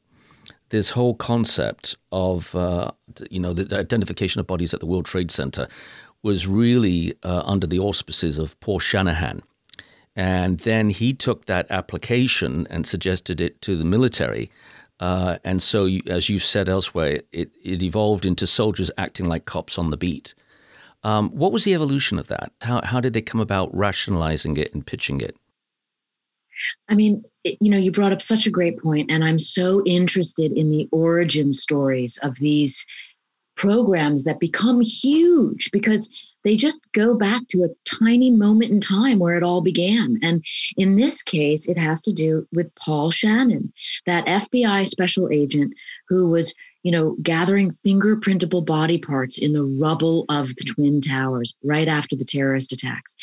this 0.70 0.92
whole 0.92 1.14
concept 1.14 1.98
of 2.12 2.56
uh, 2.56 2.92
you 3.30 3.40
know 3.40 3.54
the 3.54 3.78
identification 3.78 4.40
of 4.40 4.48
bodies 4.48 4.74
at 4.74 4.80
the 4.80 4.86
World 4.86 5.06
Trade 5.06 5.30
Center 5.30 5.68
was 6.24 6.48
really 6.48 7.16
uh, 7.24 7.44
under 7.46 7.68
the 7.68 7.80
auspices 7.80 8.40
of 8.40 8.60
Paul 8.60 8.80
Shanahan. 8.80 9.44
And 10.16 10.60
then 10.60 10.90
he 10.90 11.12
took 11.14 11.46
that 11.46 11.70
application 11.70 12.66
and 12.70 12.88
suggested 12.88 13.42
it 13.42 13.62
to 13.64 13.76
the 13.76 13.86
military. 13.86 14.50
Uh, 15.00 15.38
and 15.44 15.62
so, 15.62 15.86
you, 15.86 16.02
as 16.08 16.30
you've 16.30 16.44
said 16.44 16.70
elsewhere, 16.70 17.22
it, 17.32 17.52
it 17.64 17.84
evolved 17.84 18.26
into 18.26 18.48
soldiers 18.48 18.92
acting 18.98 19.28
like 19.28 19.46
cops 19.46 19.78
on 19.78 19.90
the 19.90 19.98
beat. 19.98 20.34
Um, 21.04 21.30
what 21.32 21.52
was 21.52 21.66
the 21.66 21.74
evolution 21.74 22.18
of 22.18 22.28
that? 22.28 22.54
How, 22.62 22.82
how 22.84 23.02
did 23.02 23.14
they 23.14 23.22
come 23.22 23.42
about 23.42 23.76
rationalizing 23.76 24.56
it 24.58 24.74
and 24.74 24.86
pitching 24.86 25.20
it? 25.20 25.36
I 26.88 26.96
mean, 26.96 27.24
you 27.44 27.70
know, 27.70 27.78
you 27.78 27.92
brought 27.92 28.14
up 28.14 28.22
such 28.22 28.46
a 28.46 28.52
great 28.52 28.80
point, 28.80 29.12
and 29.12 29.24
I'm 29.24 29.40
so 29.40 29.84
interested 29.86 30.52
in 30.54 30.72
the 30.72 30.88
origin 30.92 31.52
stories 31.52 32.18
of 32.20 32.36
these 32.36 32.86
programs 33.56 34.24
that 34.24 34.40
become 34.40 34.82
huge 34.82 35.70
because 35.72 36.10
they 36.44 36.56
just 36.56 36.82
go 36.94 37.16
back 37.16 37.48
to 37.50 37.64
a 37.64 37.70
tiny 37.86 38.32
moment 38.32 38.72
in 38.72 38.80
time 38.80 39.20
where 39.20 39.38
it 39.38 39.44
all 39.44 39.62
began. 39.62 40.20
And 40.22 40.44
in 40.78 40.96
this 40.96 41.22
case, 41.22 41.68
it 41.68 41.78
has 41.78 42.02
to 42.04 42.12
do 42.12 42.48
with 42.52 42.74
Paul 42.76 43.12
Shannon, 43.12 43.72
that 44.06 44.26
FBI 44.26 44.88
special 44.88 45.30
agent 45.32 45.74
who 46.10 46.30
was 46.30 46.54
you 46.84 46.92
know, 46.92 47.16
gathering 47.24 47.72
fingerprintable 47.72 48.66
body 48.66 48.98
parts 48.98 49.38
in 49.38 49.54
the 49.54 49.64
rubble 49.64 50.26
of 50.30 50.50
the 50.56 50.66
Twin 50.66 51.00
Towers 51.00 51.56
right 51.64 51.88
after 51.88 52.16
the 52.16 52.26
terrorist 52.26 52.74
attacks. 52.74 53.16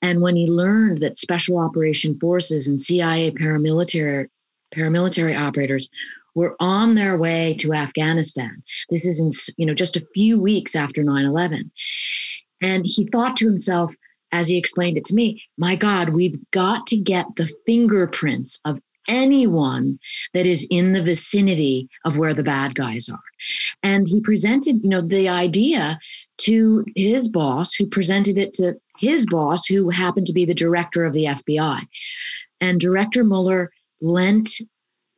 And 0.00 0.22
when 0.22 0.34
he 0.34 0.46
learned 0.46 0.98
that 0.98 1.18
special 1.18 1.58
operation 1.58 2.18
forces 2.18 2.66
and 2.66 2.80
CIA 2.80 3.30
paramilitary 3.30 4.28
paramilitary 4.74 5.38
operators 5.38 5.90
were 6.34 6.56
on 6.58 6.94
their 6.94 7.18
way 7.18 7.54
to 7.60 7.74
Afghanistan. 7.74 8.62
This 8.88 9.04
is 9.04 9.20
in, 9.20 9.28
you 9.58 9.66
know, 9.66 9.74
just 9.74 9.98
a 9.98 10.06
few 10.14 10.40
weeks 10.40 10.74
after 10.74 11.02
9/11. 11.02 11.70
And 12.62 12.84
he 12.86 13.06
thought 13.06 13.36
to 13.36 13.46
himself, 13.46 13.94
as 14.30 14.48
he 14.48 14.56
explained 14.56 14.96
it 14.96 15.04
to 15.06 15.14
me, 15.14 15.42
my 15.58 15.76
God, 15.76 16.10
we've 16.10 16.38
got 16.52 16.86
to 16.86 16.96
get 16.96 17.26
the 17.36 17.50
fingerprints 17.66 18.60
of 18.64 18.80
anyone 19.08 19.98
that 20.32 20.46
is 20.46 20.66
in 20.70 20.92
the 20.92 21.02
vicinity 21.02 21.88
of 22.04 22.16
where 22.16 22.32
the 22.32 22.44
bad 22.44 22.74
guys 22.74 23.08
are. 23.08 23.18
And 23.82 24.06
he 24.08 24.20
presented, 24.20 24.80
you 24.82 24.88
know, 24.88 25.00
the 25.00 25.28
idea 25.28 25.98
to 26.38 26.84
his 26.96 27.28
boss, 27.28 27.74
who 27.74 27.86
presented 27.86 28.38
it 28.38 28.54
to 28.54 28.74
his 28.98 29.26
boss, 29.26 29.66
who 29.66 29.90
happened 29.90 30.26
to 30.26 30.32
be 30.32 30.44
the 30.44 30.54
director 30.54 31.04
of 31.04 31.12
the 31.12 31.24
FBI. 31.24 31.82
And 32.60 32.80
Director 32.80 33.24
Mueller 33.24 33.72
lent 34.00 34.48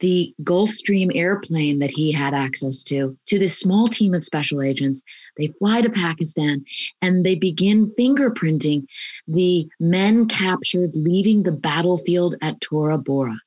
the 0.04 0.34
Gulfstream 0.42 1.10
airplane 1.14 1.78
that 1.78 1.90
he 1.90 2.12
had 2.12 2.34
access 2.34 2.82
to 2.82 3.16
to 3.24 3.38
this 3.38 3.58
small 3.58 3.88
team 3.88 4.12
of 4.12 4.22
special 4.22 4.60
agents. 4.60 5.02
They 5.38 5.46
fly 5.58 5.80
to 5.80 5.88
Pakistan 5.88 6.62
and 7.00 7.24
they 7.24 7.36
begin 7.36 7.90
fingerprinting 7.98 8.84
the 9.26 9.66
men 9.80 10.28
captured 10.28 10.94
leaving 10.94 11.42
the 11.42 11.52
battlefield 11.52 12.34
at 12.42 12.60
Tora 12.60 12.98
Bora. 12.98 13.38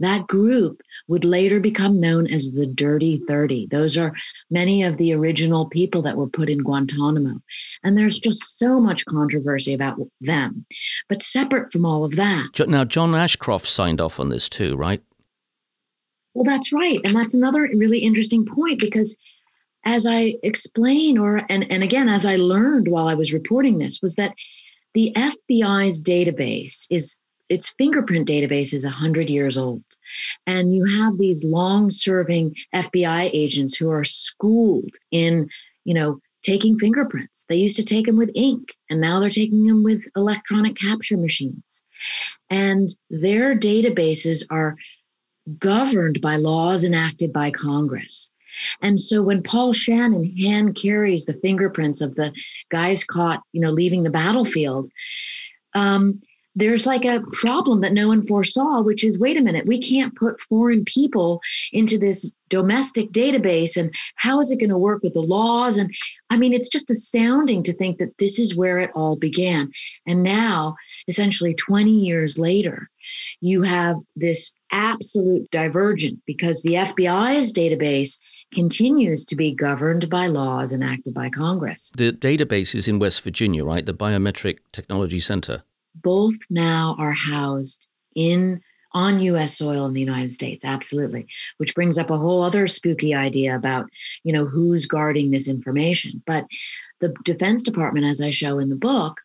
That 0.00 0.26
group 0.26 0.82
would 1.08 1.24
later 1.24 1.58
become 1.58 1.98
known 1.98 2.26
as 2.26 2.52
the 2.52 2.66
Dirty 2.66 3.16
30. 3.26 3.68
Those 3.70 3.96
are 3.96 4.12
many 4.50 4.82
of 4.82 4.98
the 4.98 5.14
original 5.14 5.70
people 5.70 6.02
that 6.02 6.18
were 6.18 6.28
put 6.28 6.50
in 6.50 6.58
Guantanamo. 6.58 7.40
And 7.84 7.96
there's 7.96 8.20
just 8.20 8.58
so 8.58 8.78
much 8.78 9.06
controversy 9.06 9.72
about 9.72 9.96
them. 10.20 10.66
But 11.08 11.22
separate 11.22 11.72
from 11.72 11.86
all 11.86 12.04
of 12.04 12.16
that. 12.16 12.50
Now, 12.68 12.84
John 12.84 13.14
Ashcroft 13.14 13.66
signed 13.66 13.98
off 13.98 14.20
on 14.20 14.28
this 14.28 14.50
too, 14.50 14.76
right? 14.76 15.02
Well, 16.34 16.44
that's 16.44 16.72
right. 16.72 16.98
And 17.04 17.14
that's 17.14 17.34
another 17.34 17.68
really 17.74 17.98
interesting 17.98 18.46
point 18.46 18.80
because 18.80 19.18
as 19.84 20.06
I 20.06 20.34
explain 20.42 21.18
or 21.18 21.42
and, 21.48 21.70
and 21.70 21.82
again 21.82 22.08
as 22.08 22.24
I 22.24 22.36
learned 22.36 22.88
while 22.88 23.08
I 23.08 23.14
was 23.14 23.32
reporting 23.32 23.78
this 23.78 24.00
was 24.00 24.14
that 24.14 24.34
the 24.94 25.12
FBI's 25.16 26.02
database 26.02 26.86
is 26.90 27.18
its 27.48 27.74
fingerprint 27.76 28.26
database 28.28 28.72
is 28.72 28.84
100 28.84 29.28
years 29.28 29.58
old. 29.58 29.82
And 30.46 30.74
you 30.74 30.84
have 30.84 31.18
these 31.18 31.44
long 31.44 31.90
serving 31.90 32.54
FBI 32.74 33.30
agents 33.32 33.76
who 33.76 33.90
are 33.90 34.04
schooled 34.04 34.94
in 35.10 35.48
you 35.84 35.94
know 35.94 36.20
taking 36.42 36.78
fingerprints. 36.78 37.44
They 37.48 37.56
used 37.56 37.76
to 37.76 37.84
take 37.84 38.06
them 38.06 38.16
with 38.16 38.30
ink 38.34 38.74
and 38.90 39.00
now 39.00 39.20
they're 39.20 39.30
taking 39.30 39.64
them 39.64 39.82
with 39.82 40.04
electronic 40.16 40.76
capture 40.76 41.16
machines. 41.16 41.84
And 42.50 42.88
their 43.10 43.56
databases 43.56 44.44
are 44.50 44.76
governed 45.58 46.20
by 46.20 46.36
laws 46.36 46.84
enacted 46.84 47.32
by 47.32 47.50
Congress 47.50 48.30
and 48.80 48.98
so 48.98 49.22
when 49.22 49.42
Paul 49.42 49.72
Shannon 49.72 50.36
hand 50.36 50.76
carries 50.76 51.24
the 51.24 51.34
fingerprints 51.34 52.00
of 52.00 52.14
the 52.14 52.32
guys 52.70 53.04
caught, 53.04 53.42
you 53.52 53.60
know, 53.60 53.70
leaving 53.70 54.02
the 54.02 54.10
battlefield, 54.10 54.90
um, 55.74 56.20
there's 56.54 56.86
like 56.86 57.06
a 57.06 57.22
problem 57.32 57.80
that 57.80 57.94
no 57.94 58.08
one 58.08 58.26
foresaw, 58.26 58.82
which 58.82 59.04
is 59.04 59.18
wait 59.18 59.38
a 59.38 59.40
minute, 59.40 59.64
we 59.64 59.80
can't 59.80 60.14
put 60.14 60.38
foreign 60.38 60.84
people 60.84 61.40
into 61.72 61.96
this 61.96 62.30
domestic 62.50 63.10
database. 63.10 63.74
And 63.74 63.90
how 64.16 64.38
is 64.38 64.50
it 64.50 64.60
going 64.60 64.68
to 64.68 64.76
work 64.76 65.02
with 65.02 65.14
the 65.14 65.22
laws? 65.22 65.78
And 65.78 65.90
I 66.28 66.36
mean, 66.36 66.52
it's 66.52 66.68
just 66.68 66.90
astounding 66.90 67.62
to 67.62 67.72
think 67.72 67.98
that 67.98 68.18
this 68.18 68.38
is 68.38 68.54
where 68.54 68.78
it 68.78 68.90
all 68.94 69.16
began. 69.16 69.72
And 70.06 70.22
now, 70.22 70.76
essentially 71.08 71.54
20 71.54 71.90
years 71.90 72.38
later, 72.38 72.90
you 73.40 73.62
have 73.62 73.96
this 74.14 74.54
absolute 74.72 75.50
divergent 75.50 76.20
because 76.26 76.62
the 76.62 76.74
FBI's 76.74 77.52
database 77.52 78.18
continues 78.52 79.24
to 79.24 79.36
be 79.36 79.54
governed 79.54 80.08
by 80.10 80.26
laws 80.26 80.72
enacted 80.72 81.14
by 81.14 81.30
Congress. 81.30 81.90
The 81.96 82.12
database 82.12 82.74
is 82.74 82.88
in 82.88 82.98
West 82.98 83.22
Virginia, 83.22 83.64
right? 83.64 83.84
The 83.84 83.94
Biometric 83.94 84.58
Technology 84.72 85.20
Center. 85.20 85.62
Both 85.94 86.36
now 86.50 86.96
are 86.98 87.12
housed 87.12 87.86
in 88.14 88.60
on 88.94 89.20
US 89.20 89.56
soil 89.56 89.86
in 89.86 89.94
the 89.94 90.00
United 90.00 90.30
States, 90.30 90.64
absolutely. 90.64 91.26
Which 91.56 91.74
brings 91.74 91.98
up 91.98 92.10
a 92.10 92.18
whole 92.18 92.42
other 92.42 92.66
spooky 92.66 93.14
idea 93.14 93.56
about, 93.56 93.86
you 94.22 94.32
know, 94.32 94.44
who's 94.44 94.86
guarding 94.86 95.30
this 95.30 95.48
information. 95.48 96.22
But 96.26 96.46
the 97.00 97.14
Defense 97.24 97.62
Department, 97.62 98.06
as 98.06 98.20
I 98.20 98.30
show 98.30 98.58
in 98.58 98.68
the 98.68 98.76
book, 98.76 99.20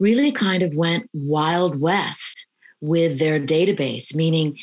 really 0.00 0.32
kind 0.32 0.62
of 0.62 0.74
went 0.74 1.08
wild 1.12 1.80
west 1.80 2.46
with 2.80 3.18
their 3.18 3.38
database, 3.38 4.14
meaning 4.14 4.56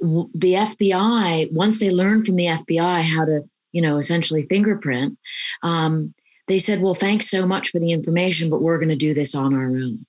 the 0.00 0.54
FBI, 0.54 1.52
once 1.52 1.78
they 1.78 1.90
learned 1.90 2.26
from 2.26 2.36
the 2.36 2.46
FBI 2.46 3.02
how 3.02 3.24
to, 3.24 3.42
you 3.72 3.80
know, 3.80 3.96
essentially 3.96 4.46
fingerprint, 4.48 5.18
um, 5.62 6.14
they 6.46 6.58
said, 6.58 6.80
well, 6.80 6.94
thanks 6.94 7.30
so 7.30 7.46
much 7.46 7.70
for 7.70 7.78
the 7.78 7.92
information, 7.92 8.50
but 8.50 8.60
we're 8.60 8.78
going 8.78 8.88
to 8.90 8.96
do 8.96 9.14
this 9.14 9.34
on 9.34 9.54
our 9.54 9.66
own. 9.66 10.04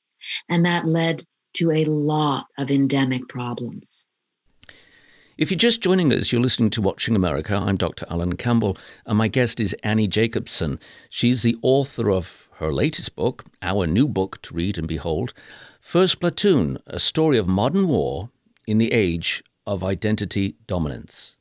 And 0.49 0.65
that 0.65 0.85
led 0.85 1.23
to 1.53 1.71
a 1.71 1.85
lot 1.85 2.47
of 2.57 2.69
endemic 2.69 3.27
problems. 3.29 4.05
If 5.37 5.51
you're 5.51 5.57
just 5.57 5.81
joining 5.81 6.13
us, 6.13 6.31
you're 6.31 6.41
listening 6.41 6.69
to 6.71 6.81
Watching 6.81 7.15
America. 7.15 7.57
I'm 7.57 7.75
Dr. 7.75 8.05
Alan 8.09 8.37
Campbell, 8.37 8.77
and 9.05 9.17
my 9.17 9.27
guest 9.27 9.59
is 9.59 9.73
Annie 9.83 10.07
Jacobsen. 10.07 10.79
She's 11.09 11.43
the 11.43 11.57
author 11.61 12.09
of 12.09 12.49
her 12.53 12.71
latest 12.71 13.17
book, 13.17 13.43
our 13.61 13.85
new 13.85 14.07
book 14.07 14.41
to 14.43 14.53
read 14.53 14.77
and 14.77 14.87
behold, 14.87 15.33
First 15.85 16.19
Platoon, 16.19 16.79
a 16.87 16.97
story 16.97 17.37
of 17.37 17.47
modern 17.47 17.87
war 17.87 18.31
in 18.65 18.79
the 18.79 18.91
age 18.91 19.43
of 19.67 19.83
identity 19.83 20.55
dominance. 20.65 21.37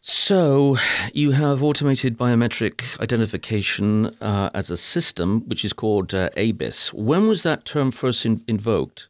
So, 0.00 0.78
you 1.12 1.30
have 1.30 1.62
automated 1.62 2.18
biometric 2.18 3.00
identification 3.00 4.06
uh, 4.20 4.50
as 4.52 4.68
a 4.68 4.76
system, 4.76 5.42
which 5.46 5.64
is 5.64 5.72
called 5.72 6.12
uh, 6.12 6.30
ABIS. 6.36 6.92
When 6.92 7.28
was 7.28 7.44
that 7.44 7.64
term 7.64 7.92
first 7.92 8.26
in- 8.26 8.42
invoked? 8.48 9.08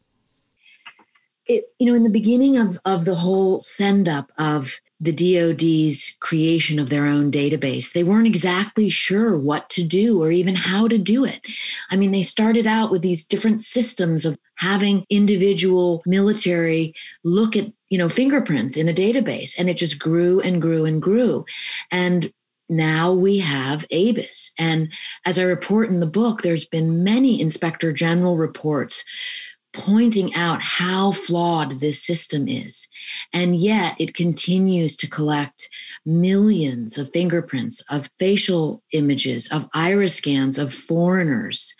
It, 1.46 1.64
you 1.78 1.86
know, 1.86 1.94
in 1.94 2.02
the 2.02 2.10
beginning 2.10 2.58
of, 2.58 2.78
of 2.84 3.06
the 3.06 3.14
whole 3.14 3.58
send 3.58 4.06
up 4.06 4.30
of 4.36 4.80
the 5.00 5.12
DoD's 5.12 6.16
creation 6.20 6.78
of 6.78 6.88
their 6.88 7.06
own 7.06 7.30
database. 7.30 7.92
They 7.92 8.04
weren't 8.04 8.26
exactly 8.26 8.88
sure 8.88 9.36
what 9.36 9.68
to 9.70 9.82
do 9.82 10.22
or 10.22 10.30
even 10.30 10.54
how 10.54 10.88
to 10.88 10.98
do 10.98 11.24
it. 11.24 11.40
I 11.90 11.96
mean, 11.96 12.10
they 12.10 12.22
started 12.22 12.66
out 12.66 12.90
with 12.90 13.02
these 13.02 13.26
different 13.26 13.60
systems 13.60 14.24
of 14.24 14.36
having 14.56 15.04
individual 15.10 16.02
military 16.06 16.94
look 17.24 17.56
at, 17.56 17.72
you 17.88 17.98
know, 17.98 18.08
fingerprints 18.08 18.76
in 18.76 18.88
a 18.88 18.92
database 18.92 19.58
and 19.58 19.68
it 19.68 19.76
just 19.76 19.98
grew 19.98 20.40
and 20.40 20.62
grew 20.62 20.84
and 20.84 21.02
grew. 21.02 21.44
And 21.90 22.32
now 22.68 23.12
we 23.12 23.38
have 23.38 23.84
ABIS. 23.90 24.52
And 24.58 24.90
as 25.26 25.38
I 25.38 25.42
report 25.42 25.90
in 25.90 26.00
the 26.00 26.06
book, 26.06 26.42
there's 26.42 26.64
been 26.64 27.04
many 27.04 27.40
inspector 27.40 27.92
general 27.92 28.36
reports 28.36 29.04
pointing 29.74 30.32
out 30.34 30.62
how 30.62 31.12
flawed 31.12 31.80
this 31.80 32.02
system 32.02 32.46
is. 32.48 32.88
And 33.32 33.56
yet 33.56 33.96
it 33.98 34.14
continues 34.14 34.96
to 34.98 35.10
collect 35.10 35.68
millions 36.06 36.96
of 36.96 37.10
fingerprints, 37.10 37.82
of 37.90 38.08
facial 38.18 38.82
images, 38.92 39.48
of 39.52 39.68
iris 39.74 40.14
scans 40.14 40.58
of 40.58 40.72
foreigners, 40.72 41.74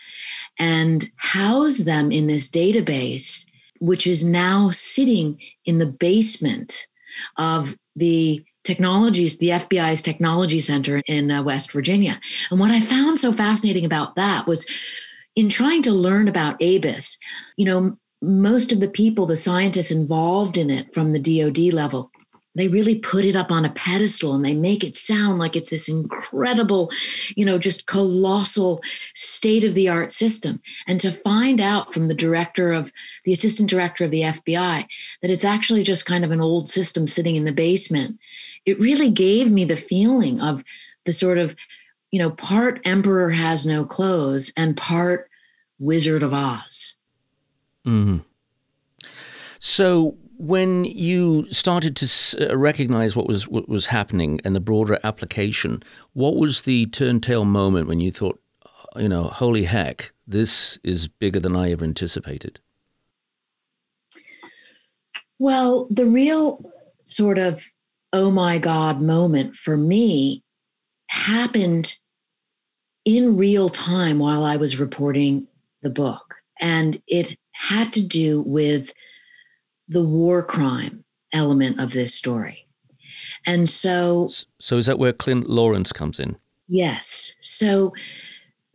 and 0.59 1.09
house 1.15 1.79
them 1.79 2.11
in 2.11 2.27
this 2.27 2.49
database, 2.49 3.45
which 3.79 4.05
is 4.05 4.23
now 4.23 4.69
sitting 4.71 5.39
in 5.63 5.79
the 5.79 5.87
basement 5.87 6.87
of 7.37 7.77
the 7.95 8.43
technologies, 8.65 9.37
the 9.37 9.49
FBI's 9.49 10.01
technology 10.01 10.59
center 10.59 11.01
in 11.07 11.31
uh, 11.31 11.41
West 11.43 11.71
Virginia. 11.71 12.19
And 12.51 12.59
what 12.59 12.71
I 12.71 12.81
found 12.81 13.19
so 13.19 13.31
fascinating 13.31 13.85
about 13.85 14.15
that 14.15 14.47
was 14.47 14.65
in 15.35 15.49
trying 15.49 15.81
to 15.83 15.91
learn 15.91 16.27
about 16.27 16.61
ABIS, 16.61 17.17
you 17.57 17.65
know, 17.65 17.97
most 18.21 18.71
of 18.71 18.79
the 18.79 18.89
people, 18.89 19.25
the 19.25 19.37
scientists 19.37 19.91
involved 19.91 20.57
in 20.57 20.69
it 20.69 20.93
from 20.93 21.13
the 21.13 21.19
DoD 21.19 21.73
level, 21.73 22.11
they 22.55 22.69
really 22.69 22.95
put 22.95 23.25
it 23.25 23.35
up 23.35 23.51
on 23.51 23.65
a 23.65 23.69
pedestal 23.71 24.33
and 24.33 24.43
they 24.43 24.53
make 24.55 24.83
it 24.83 24.95
sound 24.95 25.37
like 25.37 25.55
it's 25.55 25.69
this 25.69 25.89
incredible, 25.89 26.89
you 27.35 27.45
know, 27.45 27.57
just 27.57 27.85
colossal 27.85 28.81
state 29.13 29.65
of 29.65 29.75
the 29.75 29.89
art 29.89 30.11
system. 30.11 30.61
And 30.87 30.99
to 31.01 31.11
find 31.11 31.59
out 31.59 31.93
from 31.93 32.07
the 32.07 32.15
director 32.15 32.71
of 32.71 32.93
the 33.25 33.33
assistant 33.33 33.69
director 33.69 34.05
of 34.05 34.11
the 34.11 34.21
FBI 34.21 34.85
that 35.21 35.31
it's 35.31 35.45
actually 35.45 35.83
just 35.83 36.05
kind 36.05 36.23
of 36.23 36.31
an 36.31 36.41
old 36.41 36.69
system 36.69 37.07
sitting 37.07 37.35
in 37.35 37.43
the 37.43 37.51
basement, 37.51 38.17
it 38.65 38.79
really 38.79 39.09
gave 39.09 39.51
me 39.51 39.65
the 39.65 39.77
feeling 39.77 40.39
of 40.39 40.63
the 41.03 41.11
sort 41.11 41.37
of 41.37 41.55
you 42.15 42.19
know, 42.19 42.29
part 42.29 42.79
Emperor 42.85 43.29
has 43.29 43.65
no 43.65 43.83
clothes 43.83 44.49
and 44.55 44.77
part 44.77 45.29
Wizard 45.79 46.23
of 46.23 46.33
Oz. 46.33 46.95
Mm-hmm. 47.85 48.19
So 49.59 50.15
when 50.37 50.85
you 50.85 51.45
started 51.51 51.97
to 51.97 52.51
uh, 52.51 52.55
recognize 52.55 53.17
what 53.17 53.27
was 53.27 53.49
what 53.49 53.67
was 53.67 53.87
happening 53.87 54.39
and 54.45 54.55
the 54.55 54.61
broader 54.61 54.97
application, 55.03 55.83
what 56.13 56.37
was 56.37 56.61
the 56.61 56.85
turntail 56.85 57.45
moment 57.45 57.89
when 57.89 57.99
you 57.99 58.13
thought, 58.13 58.39
uh, 58.65 59.01
you 59.01 59.09
know, 59.09 59.25
holy 59.25 59.65
heck, 59.65 60.13
this 60.25 60.79
is 60.85 61.09
bigger 61.09 61.41
than 61.41 61.53
I 61.53 61.73
ever 61.73 61.83
anticipated? 61.83 62.61
Well, 65.37 65.85
the 65.89 66.05
real 66.05 66.63
sort 67.03 67.39
of 67.39 67.61
oh 68.13 68.31
my 68.31 68.57
god 68.57 69.01
moment 69.01 69.57
for 69.57 69.75
me 69.75 70.45
happened 71.07 71.97
in 73.05 73.37
real 73.37 73.69
time 73.69 74.19
while 74.19 74.43
I 74.43 74.57
was 74.57 74.79
reporting 74.79 75.47
the 75.81 75.89
book. 75.89 76.35
And 76.59 77.01
it 77.07 77.37
had 77.51 77.93
to 77.93 78.05
do 78.05 78.41
with 78.41 78.91
the 79.87 80.03
war 80.03 80.43
crime 80.43 81.03
element 81.33 81.79
of 81.79 81.91
this 81.91 82.13
story. 82.13 82.65
And 83.45 83.69
so. 83.69 84.29
So 84.59 84.77
is 84.77 84.87
that 84.87 84.99
where 84.99 85.13
Clint 85.13 85.47
Lorance 85.47 85.93
comes 85.93 86.19
in? 86.19 86.37
Yes. 86.67 87.35
So 87.41 87.93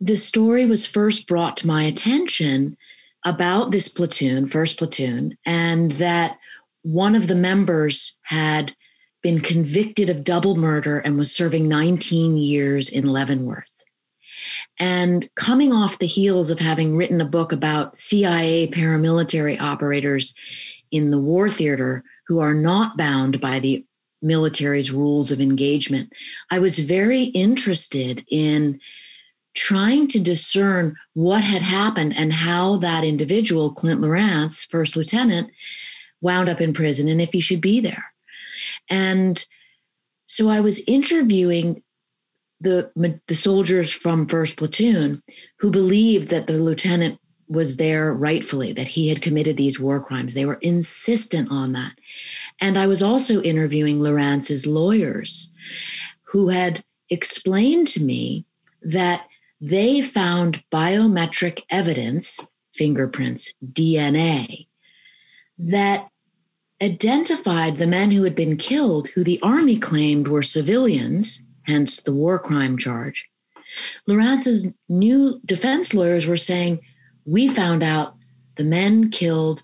the 0.00 0.16
story 0.16 0.66
was 0.66 0.86
first 0.86 1.26
brought 1.26 1.56
to 1.58 1.66
my 1.66 1.82
attention 1.82 2.76
about 3.24 3.70
this 3.70 3.88
platoon, 3.88 4.46
first 4.46 4.78
platoon, 4.78 5.36
and 5.44 5.92
that 5.92 6.38
one 6.82 7.14
of 7.14 7.26
the 7.26 7.34
members 7.34 8.16
had 8.22 8.74
been 9.22 9.40
convicted 9.40 10.08
of 10.08 10.24
double 10.24 10.56
murder 10.56 10.98
and 10.98 11.18
was 11.18 11.34
serving 11.34 11.68
19 11.68 12.38
years 12.38 12.88
in 12.88 13.06
Leavenworth. 13.06 13.69
And 14.80 15.28
coming 15.34 15.72
off 15.72 15.98
the 15.98 16.06
heels 16.06 16.50
of 16.50 16.58
having 16.58 16.96
written 16.96 17.20
a 17.20 17.26
book 17.26 17.52
about 17.52 17.98
CIA 17.98 18.66
paramilitary 18.68 19.60
operators 19.60 20.34
in 20.90 21.10
the 21.10 21.18
war 21.18 21.50
theater 21.50 22.02
who 22.26 22.40
are 22.40 22.54
not 22.54 22.96
bound 22.96 23.40
by 23.40 23.58
the 23.58 23.84
military's 24.22 24.90
rules 24.90 25.30
of 25.30 25.40
engagement. 25.40 26.12
I 26.50 26.58
was 26.58 26.78
very 26.78 27.24
interested 27.24 28.24
in 28.28 28.80
trying 29.54 30.08
to 30.08 30.20
discern 30.20 30.96
what 31.14 31.42
had 31.42 31.62
happened 31.62 32.16
and 32.16 32.32
how 32.32 32.76
that 32.78 33.04
individual, 33.04 33.72
Clint 33.72 34.00
Lorance, 34.00 34.68
first 34.68 34.96
lieutenant, 34.96 35.50
wound 36.20 36.48
up 36.48 36.60
in 36.60 36.72
prison 36.72 37.08
and 37.08 37.20
if 37.20 37.32
he 37.32 37.40
should 37.40 37.60
be 37.60 37.80
there. 37.80 38.04
And 38.88 39.44
so 40.26 40.48
I 40.48 40.60
was 40.60 40.80
interviewing 40.86 41.82
the, 42.60 42.90
the 43.26 43.34
soldiers 43.34 43.92
from 43.92 44.26
first 44.26 44.56
platoon 44.56 45.22
who 45.58 45.70
believed 45.70 46.28
that 46.28 46.46
the 46.46 46.54
lieutenant 46.54 47.18
was 47.48 47.76
there 47.76 48.14
rightfully, 48.14 48.72
that 48.72 48.88
he 48.88 49.08
had 49.08 49.22
committed 49.22 49.56
these 49.56 49.80
war 49.80 49.98
crimes. 49.98 50.34
They 50.34 50.44
were 50.44 50.58
insistent 50.62 51.50
on 51.50 51.72
that. 51.72 51.92
And 52.60 52.78
I 52.78 52.86
was 52.86 53.02
also 53.02 53.42
interviewing 53.42 53.98
Lorance's 53.98 54.66
lawyers 54.66 55.50
who 56.22 56.48
had 56.48 56.84
explained 57.08 57.88
to 57.88 58.04
me 58.04 58.44
that 58.82 59.26
they 59.60 60.00
found 60.00 60.62
biometric 60.72 61.62
evidence, 61.70 62.38
fingerprints, 62.72 63.52
DNA, 63.72 64.68
that 65.58 66.08
identified 66.80 67.76
the 67.76 67.86
men 67.86 68.10
who 68.10 68.22
had 68.22 68.34
been 68.34 68.56
killed, 68.56 69.08
who 69.08 69.24
the 69.24 69.40
Army 69.42 69.78
claimed 69.78 70.28
were 70.28 70.42
civilians, 70.42 71.42
hence 71.70 72.02
the 72.02 72.12
war 72.12 72.38
crime 72.38 72.76
charge. 72.76 73.28
Lorance's 74.06 74.68
new 74.88 75.40
defense 75.44 75.94
lawyers 75.94 76.26
were 76.26 76.36
saying, 76.36 76.80
We 77.24 77.48
found 77.48 77.82
out 77.82 78.16
the 78.56 78.64
men 78.64 79.10
killed 79.10 79.62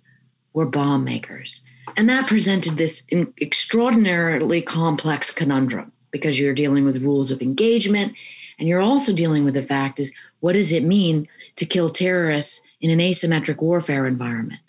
were 0.53 0.67
bomb 0.67 1.05
makers. 1.05 1.63
And 1.97 2.09
that 2.09 2.27
presented 2.27 2.77
this 2.77 3.07
extraordinarily 3.41 4.63
complex 4.63 5.31
conundrum 5.31 5.93
because 6.11 6.39
you're 6.39 6.55
dealing 6.55 6.85
with 6.85 7.03
rules 7.03 7.31
of 7.31 7.43
engagement 7.43 8.15
and 8.59 8.69
you're 8.69 8.81
also 8.81 9.13
dealing 9.13 9.45
with 9.45 9.55
the 9.55 9.63
fact 9.63 10.01
is 10.01 10.15
what 10.41 10.53
does 10.53 10.73
it 10.73 10.85
mean 10.85 11.29
to 11.57 11.67
kill 11.67 11.91
terrorists 11.91 12.63
in 12.81 12.91
an 12.91 12.99
asymmetric 12.99 13.61
warfare 13.61 14.07
environment? 14.07 14.61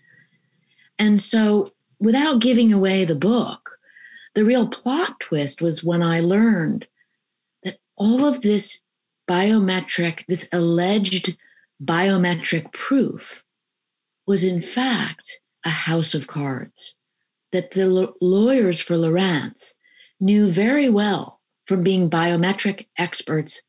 And 1.00 1.22
so 1.22 1.68
without 2.00 2.42
giving 2.42 2.74
away 2.74 3.06
the 3.06 3.16
book, 3.16 3.80
the 4.34 4.46
real 4.46 4.68
plot 4.68 5.20
twist 5.20 5.62
was 5.62 5.84
when 5.84 6.02
I 6.04 6.20
learned 6.20 6.86
all 7.98 8.26
of 8.26 8.42
this 8.42 8.82
biometric, 9.28 10.24
this 10.28 10.48
alleged 10.54 11.36
biometric 11.84 12.72
proof 12.74 13.44
was 14.26 14.44
in 14.44 14.62
fact 14.62 15.40
a 15.66 15.70
house 15.70 16.14
of 16.14 16.28
cards 16.28 16.96
that 17.52 17.72
the 17.72 18.14
lawyers 18.22 18.82
for 18.82 18.96
Lorance 18.96 19.74
knew 20.20 20.50
very 20.50 20.90
well 20.90 21.40
from 21.66 21.84
being 21.84 22.10
biometric 22.10 22.88
experts 22.98 23.64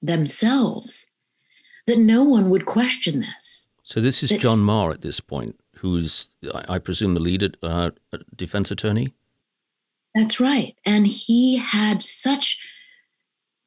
themselves 0.00 1.06
that 1.86 1.98
no 1.98 2.22
one 2.22 2.50
would 2.50 2.66
question 2.66 3.20
this. 3.20 3.68
So 3.82 4.00
this 4.00 4.22
is 4.22 4.30
John 4.30 4.62
Maher 4.62 4.92
at 4.92 5.02
this 5.02 5.20
point, 5.20 5.58
who's, 5.76 6.34
I 6.68 6.78
presume, 6.78 7.14
the 7.14 7.20
lead 7.20 7.56
uh, 7.62 7.90
defense 8.34 8.70
attorney? 8.70 9.14
That's 10.14 10.40
right. 10.40 10.76
And 10.84 11.06
he 11.06 11.56
had 11.56 12.02
such 12.02 12.58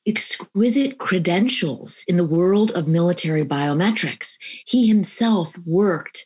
exquisite 0.08 0.98
credentials 0.98 2.04
in 2.08 2.18
the 2.18 2.26
world 2.26 2.72
of 2.72 2.88
military 2.88 3.44
biometrics. 3.44 4.38
He 4.66 4.88
himself 4.88 5.58
worked 5.66 6.26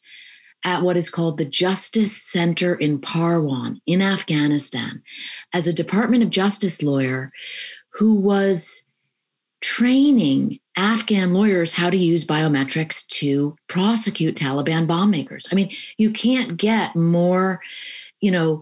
at 0.66 0.84
what 0.84 0.98
is 0.98 1.10
called 1.10 1.38
the 1.38 1.46
Justice 1.46 2.16
Center 2.16 2.76
in 2.76 3.00
Parwan 3.00 3.80
in 3.86 4.02
Afghanistan 4.02 5.02
as 5.54 5.68
a 5.68 5.74
Department 5.74 6.24
of 6.24 6.30
Justice 6.30 6.84
lawyer 6.84 7.30
who 7.94 8.20
was 8.20 8.86
training 9.62 10.60
Afghan 10.78 11.34
lawyers 11.34 11.74
how 11.74 11.90
to 11.90 11.98
use 11.98 12.26
biometrics 12.26 13.06
to 13.08 13.56
prosecute 13.68 14.36
Taliban 14.36 14.88
bomb 14.88 15.12
makers. 15.12 15.48
I 15.52 15.56
mean, 15.56 15.72
you 15.98 16.12
can't 16.12 16.56
get 16.58 16.96
more, 16.96 17.62
you 18.22 18.32
know, 18.32 18.62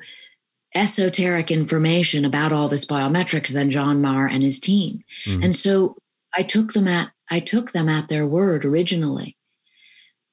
esoteric 0.76 1.50
information 1.52 2.26
about 2.26 2.52
all 2.52 2.68
this 2.68 2.86
biometrics 2.86 3.54
than 3.54 3.72
John 3.72 4.02
Maher 4.02 4.28
and 4.28 4.44
his 4.44 4.60
team. 4.60 5.04
Mm-hmm. 5.26 5.44
And 5.44 5.56
so 5.56 5.96
I 6.36 6.44
took 6.44 6.74
them 6.74 6.88
at 6.88 7.12
I 7.30 7.40
took 7.40 7.72
them 7.72 7.90
at 7.90 8.08
their 8.08 8.26
word 8.26 8.64
originally. 8.64 9.36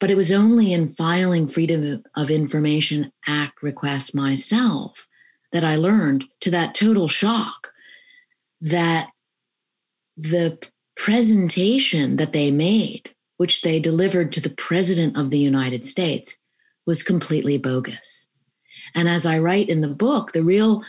But 0.00 0.10
it 0.10 0.16
was 0.16 0.32
only 0.32 0.72
in 0.72 0.94
filing 0.94 1.48
Freedom 1.48 2.02
of 2.14 2.30
Information 2.30 3.12
Act 3.26 3.62
requests 3.62 4.14
myself 4.14 5.06
that 5.52 5.64
I 5.64 5.76
learned, 5.76 6.24
to 6.40 6.50
that 6.50 6.74
total 6.74 7.08
shock, 7.08 7.72
that 8.60 9.08
the 10.16 10.58
presentation 10.96 12.16
that 12.16 12.32
they 12.32 12.50
made, 12.50 13.10
which 13.36 13.62
they 13.62 13.80
delivered 13.80 14.32
to 14.32 14.40
the 14.40 14.50
President 14.50 15.16
of 15.16 15.30
the 15.30 15.38
United 15.38 15.84
States, 15.84 16.36
was 16.86 17.02
completely 17.02 17.56
bogus. 17.56 18.28
And 18.94 19.08
as 19.08 19.26
I 19.26 19.38
write 19.38 19.68
in 19.68 19.80
the 19.80 19.88
book, 19.88 20.32
the 20.32 20.42
real 20.42 20.82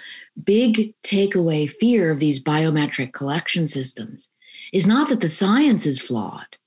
big 0.43 0.93
takeaway 1.03 1.69
fear 1.69 2.11
of 2.11 2.19
these 2.19 2.43
biometric 2.43 3.13
collection 3.13 3.67
systems 3.67 4.29
is 4.71 4.85
not 4.85 5.09
that 5.09 5.21
the 5.21 5.29
science 5.29 5.85
is 5.85 6.01
flawed, 6.01 6.57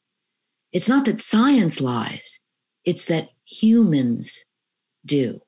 it's 0.72 0.88
not 0.88 1.04
that 1.04 1.18
science 1.18 1.80
lies, 1.80 2.40
it's 2.84 3.06
that 3.06 3.30
humans 3.44 4.44
do. 5.04 5.40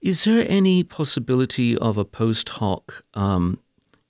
Is 0.00 0.24
there 0.24 0.44
any 0.48 0.84
possibility 0.84 1.76
of 1.78 1.96
a 1.96 2.04
post 2.04 2.50
hoc 2.50 3.04
um, 3.14 3.60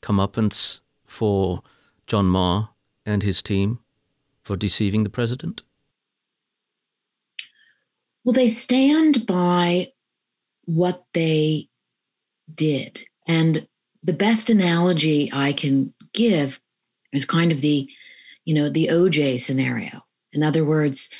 comeuppance 0.02 0.80
for 1.04 1.62
John 2.06 2.26
Maher 2.26 2.70
and 3.06 3.22
his 3.22 3.42
team 3.42 3.78
for 4.42 4.56
deceiving 4.56 5.04
the 5.04 5.10
president? 5.10 5.62
Well, 8.24 8.32
they 8.32 8.48
stand 8.48 9.26
by 9.26 9.92
what 10.66 11.04
they 11.12 11.68
did. 12.54 13.02
And 13.26 13.66
the 14.02 14.12
best 14.12 14.50
analogy 14.50 15.30
I 15.32 15.52
can 15.52 15.94
give 16.12 16.60
is 17.12 17.24
kind 17.24 17.52
of 17.52 17.60
the 17.60 17.88
you 18.44 18.54
know, 18.54 18.68
the 18.68 18.88
OJ 18.92 19.40
scenario. 19.40 20.04
In 20.32 20.42
other 20.42 20.64
words, 20.64 21.10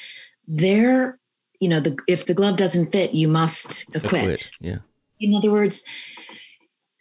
there, 0.47 1.19
you 1.61 1.69
know, 1.69 1.81
the 1.81 1.97
if 2.07 2.27
the 2.27 2.35
glove 2.35 2.57
doesn't 2.57 2.93
fit, 2.93 3.15
you 3.15 3.29
must 3.29 3.85
acquit. 3.95 4.23
acquit. 4.23 4.51
Yeah. 4.61 4.79
In 5.21 5.35
other 5.35 5.51
words, 5.51 5.85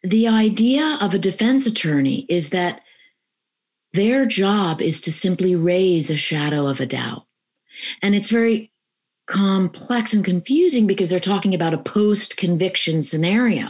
the 0.04 0.28
idea 0.28 0.98
of 1.02 1.14
a 1.14 1.20
defense 1.20 1.66
attorney 1.66 2.26
is 2.30 2.52
that 2.52 2.82
their 3.94 4.26
job 4.26 4.82
is 4.82 5.02
to 5.02 5.12
simply 5.12 5.56
raise 5.56 6.10
a 6.10 6.18
shadow 6.18 6.68
of 6.68 6.80
a 6.80 6.86
doubt. 6.86 7.26
And 8.02 8.16
it's 8.16 8.30
very 8.30 8.72
complex 9.26 10.14
and 10.14 10.26
confusing 10.26 10.86
because 10.86 11.10
they're 11.10 11.20
talking 11.20 11.56
about 11.56 11.74
a 11.74 11.78
post 11.78 12.38
conviction 12.38 13.02
scenario. 13.02 13.68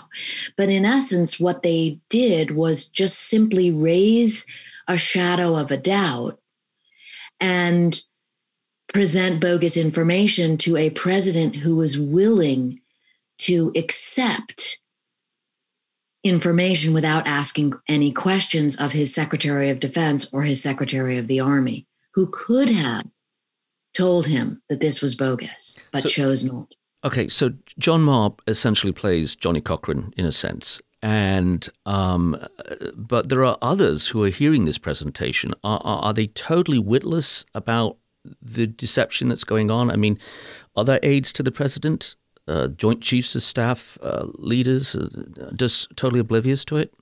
But 0.58 0.70
in 0.70 0.86
essence, 0.86 1.40
what 1.40 1.64
they 1.64 2.00
did 2.10 2.52
was 2.52 2.88
just 2.88 3.30
simply 3.30 3.72
raise 3.72 4.46
a 4.88 4.98
shadow 4.98 5.56
of 5.56 5.72
a 5.72 5.78
doubt 5.78 6.40
and 7.40 8.00
present 8.94 9.42
bogus 9.42 9.78
information 9.78 10.58
to 10.58 10.78
a 10.78 10.90
president 10.92 11.56
who 11.56 11.76
was 11.76 11.98
willing 11.98 12.80
to 13.40 13.72
accept 13.76 14.80
information 16.24 16.94
without 16.94 17.28
asking 17.28 17.74
any 17.88 18.12
questions 18.12 18.80
of 18.80 18.92
his 18.92 19.14
Secretary 19.14 19.70
of 19.70 19.80
Defense 19.80 20.30
or 20.32 20.44
his 20.44 20.64
Secretary 20.64 21.18
of 21.18 21.28
the 21.28 21.40
Army, 21.40 21.86
who 22.14 22.30
could 22.32 22.70
have 22.70 23.06
told 23.94 24.28
him 24.28 24.62
that 24.70 24.80
this 24.80 25.02
was 25.02 25.16
bogus, 25.16 25.78
but 25.92 26.04
so, 26.04 26.10
chose 26.10 26.44
not. 26.44 26.76
Okay, 27.04 27.28
so 27.28 27.52
John 27.78 28.04
Maher 28.04 28.32
essentially 28.48 28.94
plays 28.94 29.36
Johnny 29.36 29.62
Cochran 29.62 30.14
in 30.18 30.26
a 30.26 30.32
sense. 30.32 30.82
And 31.02 31.68
um, 31.86 32.38
but 32.96 33.28
there 33.28 33.44
are 33.44 33.58
others 33.62 34.08
who 34.08 34.24
are 34.24 34.30
hearing 34.30 34.64
this 34.64 34.78
presentation. 34.78 35.54
Are, 35.62 35.82
are, 35.84 35.98
are 36.02 36.14
they 36.14 36.28
totally 36.28 36.80
witless 36.80 37.46
about 37.54 37.98
the 38.42 38.68
deception 38.68 39.28
that's 39.28 39.44
going 39.44 39.70
on? 39.70 39.92
I 39.92 39.98
mean, 39.98 40.18
are 40.78 40.86
there 40.86 41.02
aides 41.04 41.34
to 41.34 41.44
the 41.44 41.52
president, 41.52 42.16
uh, 42.48 42.70
Joint 42.70 43.02
Chiefs 43.02 43.36
of 43.36 43.44
Staff, 43.44 43.98
uh, 44.02 44.28
leaders, 44.36 44.96
uh, 44.96 45.52
just 45.56 45.96
totally 45.98 46.22
oblivious 46.22 46.64
to 46.66 46.78
it? 46.78 46.94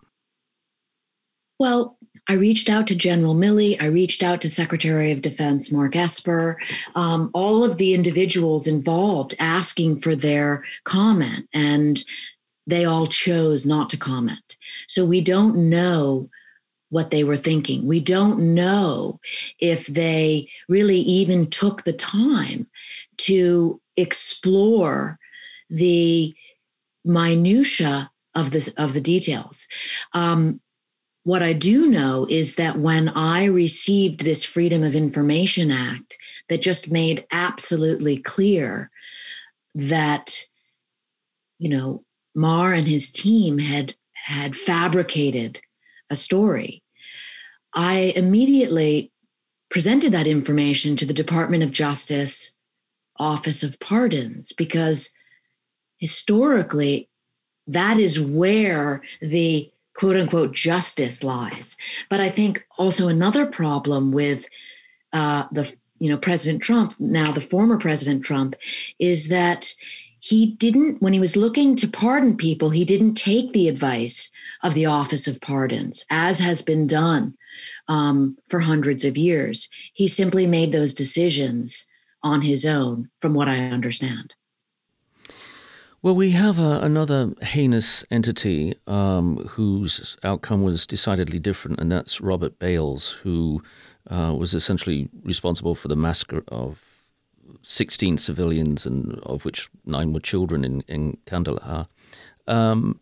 Well, 1.59 1.99
I 2.31 2.35
reached 2.35 2.69
out 2.69 2.87
to 2.87 2.95
General 2.95 3.35
Milley. 3.35 3.75
I 3.81 3.87
reached 3.87 4.23
out 4.23 4.39
to 4.39 4.49
Secretary 4.49 5.11
of 5.11 5.21
Defense 5.21 5.69
Mark 5.69 5.97
Esper, 5.97 6.57
um, 6.95 7.29
all 7.33 7.61
of 7.61 7.77
the 7.77 7.93
individuals 7.93 8.67
involved 8.67 9.35
asking 9.37 9.97
for 9.97 10.15
their 10.15 10.63
comment. 10.85 11.49
And 11.51 12.01
they 12.65 12.85
all 12.85 13.05
chose 13.05 13.65
not 13.65 13.89
to 13.89 13.97
comment. 13.97 14.55
So 14.87 15.03
we 15.03 15.19
don't 15.19 15.69
know 15.69 16.29
what 16.87 17.11
they 17.11 17.25
were 17.25 17.35
thinking. 17.35 17.85
We 17.85 17.99
don't 17.99 18.55
know 18.55 19.19
if 19.59 19.87
they 19.87 20.47
really 20.69 20.99
even 20.99 21.49
took 21.49 21.83
the 21.83 21.91
time 21.91 22.65
to 23.27 23.81
explore 23.97 25.19
the 25.69 26.33
minutia 27.03 28.09
of 28.35 28.51
this 28.51 28.69
of 28.77 28.93
the 28.93 29.01
details. 29.01 29.67
Um, 30.13 30.61
what 31.23 31.43
I 31.43 31.53
do 31.53 31.87
know 31.87 32.25
is 32.29 32.55
that 32.55 32.79
when 32.79 33.09
I 33.09 33.45
received 33.45 34.21
this 34.21 34.43
Freedom 34.43 34.83
of 34.83 34.95
Information 34.95 35.69
Act 35.71 36.17
that 36.49 36.61
just 36.61 36.91
made 36.91 37.25
absolutely 37.31 38.17
clear 38.17 38.89
that, 39.75 40.45
you 41.59 41.69
know, 41.69 42.03
Maher 42.33 42.73
and 42.73 42.87
his 42.87 43.09
team 43.11 43.59
had 43.59 43.93
had 44.13 44.55
fabricated 44.55 45.61
a 46.09 46.15
story, 46.15 46.81
I 47.73 48.13
immediately 48.15 49.11
presented 49.69 50.11
that 50.13 50.27
information 50.27 50.95
to 50.97 51.05
the 51.05 51.13
Department 51.13 51.63
of 51.63 51.71
Justice 51.71 52.55
Office 53.19 53.61
of 53.61 53.79
Pardons 53.79 54.53
because 54.53 55.13
historically 55.97 57.07
that 57.67 57.97
is 57.97 58.19
where 58.19 59.01
the 59.21 59.71
quote 60.01 60.17
unquote 60.17 60.51
justice 60.51 61.23
lies. 61.23 61.77
But 62.09 62.19
I 62.19 62.29
think 62.29 62.65
also 62.79 63.07
another 63.07 63.45
problem 63.45 64.11
with 64.11 64.47
uh, 65.13 65.45
the 65.51 65.71
you 65.99 66.09
know 66.09 66.17
President 66.17 66.63
Trump 66.63 66.95
now 66.99 67.31
the 67.31 67.39
former 67.39 67.77
President 67.77 68.25
Trump 68.25 68.55
is 68.97 69.27
that 69.27 69.71
he 70.19 70.47
didn't 70.47 71.03
when 71.03 71.13
he 71.13 71.19
was 71.19 71.35
looking 71.35 71.75
to 71.75 71.87
pardon 71.87 72.35
people 72.35 72.71
he 72.71 72.83
didn't 72.83 73.13
take 73.13 73.53
the 73.53 73.67
advice 73.67 74.31
of 74.63 74.73
the 74.73 74.87
Office 74.87 75.27
of 75.27 75.39
Pardons 75.39 76.03
as 76.09 76.39
has 76.39 76.63
been 76.63 76.87
done 76.87 77.35
um, 77.87 78.35
for 78.49 78.59
hundreds 78.59 79.05
of 79.05 79.17
years. 79.17 79.69
He 79.93 80.07
simply 80.07 80.47
made 80.47 80.71
those 80.71 80.95
decisions 80.95 81.85
on 82.23 82.41
his 82.41 82.65
own, 82.65 83.09
from 83.19 83.35
what 83.35 83.47
I 83.47 83.57
understand. 83.57 84.33
Well, 86.03 86.15
we 86.15 86.31
have 86.31 86.59
uh, 86.59 86.79
another 86.81 87.31
heinous 87.43 88.03
entity 88.09 88.73
um, 88.87 89.37
whose 89.49 90.17
outcome 90.23 90.63
was 90.63 90.87
decidedly 90.87 91.37
different, 91.37 91.79
and 91.79 91.91
that's 91.91 92.19
Robert 92.19 92.57
Bales, 92.57 93.11
who 93.11 93.61
uh, 94.09 94.33
was 94.35 94.55
essentially 94.55 95.09
responsible 95.23 95.75
for 95.75 95.89
the 95.89 95.95
massacre 95.95 96.41
of 96.47 97.03
16 97.61 98.17
civilians, 98.17 98.87
and 98.87 99.19
of 99.19 99.45
which 99.45 99.69
nine 99.85 100.11
were 100.11 100.19
children 100.19 100.65
in, 100.65 100.81
in 100.87 101.17
Kandahar. 101.27 101.85
Um, 102.47 102.99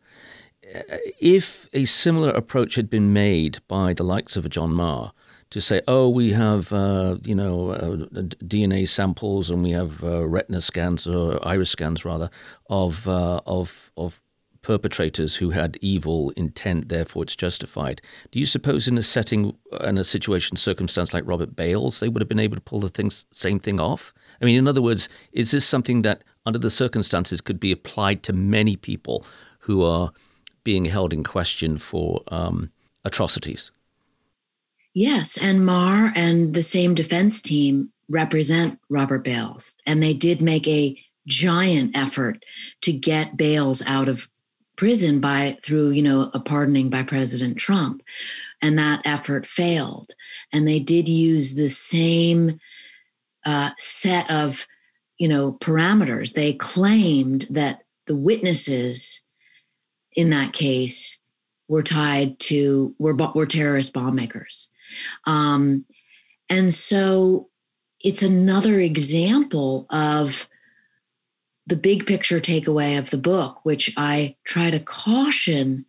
if 1.21 1.67
a 1.71 1.85
similar 1.85 2.31
approach 2.31 2.75
had 2.75 2.89
been 2.89 3.13
made 3.13 3.59
by 3.69 3.93
the 3.93 4.03
likes 4.03 4.35
of 4.35 4.45
a 4.45 4.49
John 4.49 4.73
Maher, 4.73 5.13
to 5.51 5.61
say, 5.61 5.81
oh, 5.87 6.09
we 6.09 6.31
have 6.31 6.71
uh, 6.71 7.17
you 7.23 7.35
know 7.35 7.71
uh, 7.71 7.95
DNA 8.43 8.87
samples 8.87 9.49
and 9.49 9.63
we 9.63 9.71
have 9.71 10.03
uh, 10.03 10.27
retina 10.27 10.61
scans 10.61 11.07
or 11.07 11.45
iris 11.45 11.71
scans 11.71 12.05
rather 12.05 12.29
of 12.69 13.07
uh, 13.07 13.41
of 13.45 13.91
of 13.97 14.21
perpetrators 14.61 15.37
who 15.37 15.51
had 15.51 15.77
evil 15.81 16.31
intent, 16.31 16.89
therefore 16.89 17.23
it's 17.23 17.35
justified. 17.35 18.01
Do 18.31 18.39
you 18.39 18.45
suppose 18.45 18.87
in 18.87 18.97
a 18.97 19.03
setting 19.03 19.55
in 19.81 19.97
a 19.97 20.03
situation 20.03 20.57
circumstance 20.57 21.13
like 21.13 21.23
Robert 21.25 21.55
Bales, 21.55 21.99
they 21.99 22.09
would 22.09 22.21
have 22.21 22.29
been 22.29 22.39
able 22.39 22.55
to 22.55 22.61
pull 22.61 22.79
the 22.79 22.89
things, 22.89 23.25
same 23.31 23.59
thing 23.59 23.79
off? 23.79 24.13
I 24.41 24.45
mean, 24.45 24.55
in 24.55 24.67
other 24.67 24.81
words, 24.81 25.09
is 25.31 25.51
this 25.51 25.65
something 25.65 26.01
that 26.01 26.23
under 26.45 26.59
the 26.59 26.69
circumstances 26.69 27.41
could 27.41 27.59
be 27.59 27.71
applied 27.71 28.23
to 28.23 28.33
many 28.33 28.75
people 28.75 29.25
who 29.59 29.83
are 29.83 30.11
being 30.63 30.85
held 30.85 31.13
in 31.13 31.23
question 31.23 31.77
for 31.77 32.21
um, 32.27 32.71
atrocities? 33.05 33.71
Yes, 34.93 35.37
and 35.37 35.65
Maher 35.65 36.11
and 36.15 36.53
the 36.53 36.63
same 36.63 36.95
defense 36.95 37.41
team 37.41 37.91
represent 38.09 38.79
Robert 38.89 39.23
Bales, 39.23 39.75
and 39.85 40.01
they 40.01 40.13
did 40.13 40.41
make 40.41 40.67
a 40.67 40.99
giant 41.27 41.95
effort 41.95 42.43
to 42.81 42.91
get 42.91 43.37
Bales 43.37 43.83
out 43.85 44.09
of 44.09 44.27
prison 44.75 45.19
by 45.19 45.57
through 45.61 45.91
you 45.91 46.01
know 46.01 46.31
a 46.33 46.39
pardoning 46.39 46.89
by 46.89 47.03
President 47.03 47.57
Trump, 47.57 48.01
and 48.61 48.79
that 48.79 49.01
effort 49.05 49.45
failed. 49.45 50.13
And 50.51 50.67
they 50.67 50.79
did 50.79 51.07
use 51.07 51.53
the 51.53 51.69
same 51.69 52.59
uh, 53.45 53.69
set 53.77 54.29
of 54.31 54.65
you 55.19 55.27
know 55.27 55.53
parameters. 55.53 56.33
They 56.33 56.53
claimed 56.53 57.45
that 57.51 57.83
the 58.07 58.15
witnesses 58.15 59.23
in 60.13 60.31
that 60.31 60.51
case 60.51 61.21
were 61.67 61.83
tied 61.83 62.39
to 62.39 62.95
were 62.97 63.15
were 63.35 63.45
terrorist 63.45 63.93
bomb 63.93 64.15
makers 64.15 64.67
um, 65.25 65.85
and 66.49 66.73
so 66.73 67.49
it's 68.01 68.23
another 68.23 68.79
example 68.79 69.85
of 69.89 70.47
the 71.67 71.75
big 71.75 72.05
picture 72.05 72.39
takeaway 72.39 72.97
of 72.97 73.11
the 73.11 73.17
book, 73.17 73.59
which 73.63 73.93
I 73.95 74.35
try 74.43 74.71
to 74.71 74.79
caution 74.79 75.85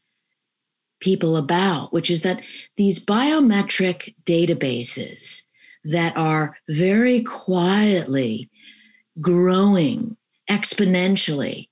people 1.00 1.36
about, 1.36 1.92
which 1.92 2.10
is 2.10 2.22
that 2.22 2.42
these 2.76 3.04
biometric 3.04 4.14
databases 4.24 5.44
that 5.84 6.14
are 6.16 6.58
very 6.68 7.22
quietly 7.22 8.50
growing 9.20 10.16
exponentially, 10.50 11.68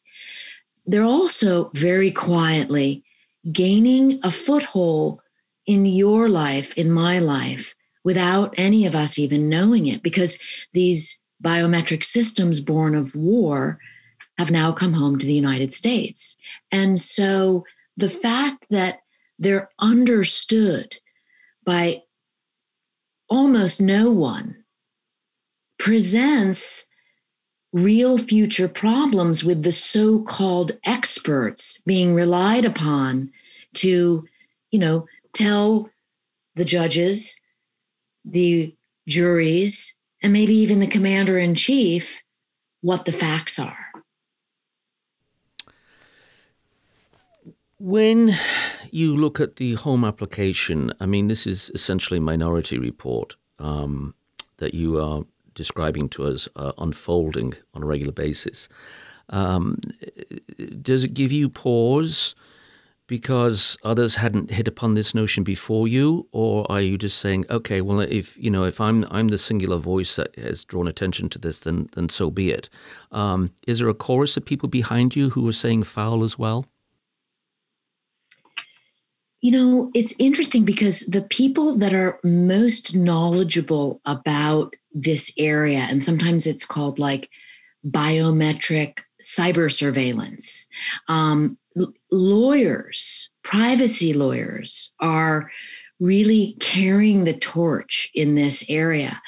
they're 0.86 1.02
also 1.02 1.70
very 1.74 2.10
quietly 2.10 3.04
gaining 3.52 4.18
a 4.24 4.30
foothold 4.30 5.20
in 5.68 5.84
your 5.84 6.28
life, 6.28 6.72
in 6.76 6.90
my 6.90 7.20
life, 7.20 7.76
without 8.02 8.54
any 8.56 8.86
of 8.86 8.94
us 8.94 9.18
even 9.18 9.48
knowing 9.48 9.86
it, 9.86 10.02
because 10.02 10.38
these 10.72 11.20
biometric 11.44 12.04
systems 12.04 12.60
born 12.60 12.94
of 12.94 13.14
war 13.14 13.78
have 14.38 14.50
now 14.50 14.72
come 14.72 14.94
home 14.94 15.18
to 15.18 15.26
the 15.26 15.34
United 15.34 15.72
States. 15.72 16.36
And 16.72 16.98
so 16.98 17.64
the 17.96 18.06
mm-hmm. 18.06 18.18
fact 18.18 18.64
that 18.70 19.00
they're 19.38 19.70
understood 19.78 20.96
by 21.64 22.02
almost 23.28 23.80
no 23.80 24.10
one 24.10 24.64
presents 25.78 26.88
real 27.74 28.16
future 28.16 28.68
problems 28.68 29.44
with 29.44 29.62
the 29.62 29.72
so 29.72 30.22
called 30.22 30.72
experts 30.84 31.82
being 31.82 32.14
relied 32.14 32.64
upon 32.64 33.30
to, 33.74 34.26
you 34.70 34.78
know, 34.78 35.06
tell 35.32 35.90
the 36.54 36.64
judges, 36.64 37.40
the 38.24 38.74
juries, 39.06 39.96
and 40.22 40.32
maybe 40.32 40.54
even 40.54 40.80
the 40.80 40.86
commander 40.86 41.38
in 41.38 41.54
chief 41.54 42.22
what 42.80 43.04
the 43.04 43.12
facts 43.12 43.58
are. 43.58 43.86
When 47.78 48.34
you 48.90 49.16
look 49.16 49.38
at 49.40 49.56
the 49.56 49.74
home 49.74 50.04
application, 50.04 50.92
I 51.00 51.06
mean, 51.06 51.28
this 51.28 51.46
is 51.46 51.70
essentially 51.74 52.18
minority 52.18 52.78
report 52.78 53.36
um, 53.60 54.14
that 54.56 54.74
you 54.74 55.00
are 55.00 55.22
describing 55.54 56.08
to 56.08 56.24
us 56.24 56.48
uh, 56.56 56.72
unfolding 56.78 57.54
on 57.74 57.82
a 57.82 57.86
regular 57.86 58.12
basis. 58.12 58.68
Um, 59.28 59.78
does 60.82 61.04
it 61.04 61.14
give 61.14 61.30
you 61.30 61.48
pause 61.48 62.34
because 63.08 63.76
others 63.82 64.14
hadn't 64.14 64.50
hit 64.50 64.68
upon 64.68 64.94
this 64.94 65.14
notion 65.14 65.42
before 65.42 65.88
you, 65.88 66.28
or 66.30 66.70
are 66.70 66.80
you 66.80 66.96
just 66.96 67.18
saying, 67.18 67.46
okay, 67.50 67.80
well, 67.80 68.00
if 68.00 68.36
you 68.38 68.50
know, 68.50 68.62
if 68.62 68.80
I'm 68.80 69.04
I'm 69.10 69.28
the 69.28 69.38
singular 69.38 69.78
voice 69.78 70.14
that 70.16 70.38
has 70.38 70.64
drawn 70.64 70.86
attention 70.86 71.28
to 71.30 71.38
this, 71.38 71.60
then 71.60 71.88
then 71.94 72.08
so 72.10 72.30
be 72.30 72.50
it. 72.50 72.68
Um, 73.10 73.50
is 73.66 73.80
there 73.80 73.88
a 73.88 73.94
chorus 73.94 74.36
of 74.36 74.44
people 74.44 74.68
behind 74.68 75.16
you 75.16 75.30
who 75.30 75.48
are 75.48 75.52
saying 75.52 75.82
foul 75.82 76.22
as 76.22 76.38
well? 76.38 76.66
You 79.40 79.52
know, 79.52 79.90
it's 79.94 80.14
interesting 80.18 80.64
because 80.64 81.00
the 81.00 81.22
people 81.22 81.76
that 81.76 81.94
are 81.94 82.20
most 82.22 82.94
knowledgeable 82.94 84.00
about 84.04 84.74
this 84.92 85.32
area, 85.38 85.86
and 85.88 86.02
sometimes 86.02 86.46
it's 86.46 86.64
called 86.64 86.98
like 86.98 87.30
biometric 87.86 88.98
cyber 89.22 89.72
surveillance. 89.72 90.66
Um, 91.08 91.56
lawyers, 92.10 93.30
privacy 93.42 94.12
lawyers, 94.12 94.92
are 95.00 95.50
really 96.00 96.56
carrying 96.60 97.24
the 97.24 97.32
torch 97.32 98.10
in 98.14 98.34
this 98.34 98.64
area 98.68 99.20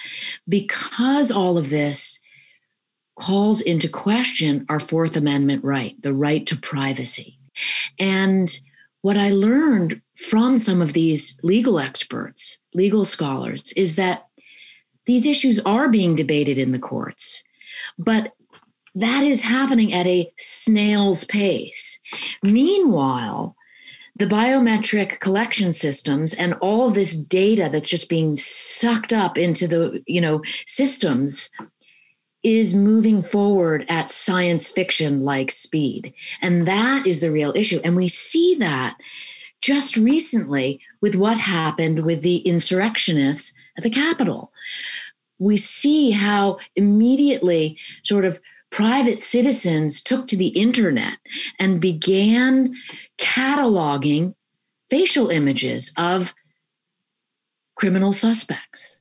because 0.48 1.30
all 1.30 1.58
of 1.58 1.70
this 1.70 2.20
calls 3.18 3.60
into 3.60 3.88
question 3.88 4.64
our 4.68 4.80
Fourth 4.80 5.16
Amendment 5.16 5.64
right, 5.64 6.00
the 6.02 6.14
right 6.14 6.46
to 6.46 6.56
privacy. 6.56 7.38
And 7.98 8.50
what 9.02 9.16
I 9.16 9.30
learned 9.30 10.00
from 10.16 10.58
some 10.58 10.80
of 10.80 10.92
these 10.92 11.38
legal 11.42 11.78
experts, 11.78 12.58
legal 12.74 13.04
scholars, 13.04 13.72
is 13.72 13.96
that 13.96 14.26
these 15.06 15.26
issues 15.26 15.58
are 15.60 15.88
being 15.88 16.14
debated 16.14 16.58
in 16.58 16.72
the 16.72 16.78
courts, 16.78 17.42
but 17.98 18.32
that 18.94 19.24
is 19.24 19.42
happening 19.42 19.92
at 19.92 20.06
a 20.06 20.30
snail's 20.38 21.24
pace. 21.24 22.00
Meanwhile, 22.42 23.56
the 24.16 24.26
biometric 24.26 25.20
collection 25.20 25.72
systems 25.72 26.34
and 26.34 26.54
all 26.60 26.90
this 26.90 27.16
data 27.16 27.68
that's 27.72 27.88
just 27.88 28.08
being 28.08 28.36
sucked 28.36 29.12
up 29.12 29.38
into 29.38 29.66
the 29.66 30.02
you 30.06 30.20
know 30.20 30.42
systems 30.66 31.50
is 32.42 32.74
moving 32.74 33.22
forward 33.22 33.84
at 33.88 34.10
science 34.10 34.68
fiction 34.68 35.20
like 35.20 35.50
speed. 35.50 36.12
And 36.40 36.66
that 36.66 37.06
is 37.06 37.20
the 37.20 37.30
real 37.30 37.52
issue. 37.54 37.80
And 37.84 37.96
we 37.96 38.08
see 38.08 38.54
that 38.56 38.96
just 39.60 39.96
recently 39.96 40.80
with 41.02 41.16
what 41.16 41.36
happened 41.36 42.00
with 42.00 42.22
the 42.22 42.38
insurrectionists 42.38 43.52
at 43.76 43.82
the 43.82 43.90
Capitol. 43.90 44.52
We 45.38 45.58
see 45.58 46.10
how 46.10 46.58
immediately 46.76 47.78
sort 48.02 48.24
of 48.24 48.40
private 48.70 49.20
citizens 49.20 50.00
took 50.00 50.26
to 50.28 50.36
the 50.36 50.48
internet 50.48 51.16
and 51.58 51.80
began 51.80 52.74
cataloging 53.18 54.34
facial 54.88 55.28
images 55.28 55.92
of 55.98 56.34
criminal 57.74 58.12
suspects 58.12 59.00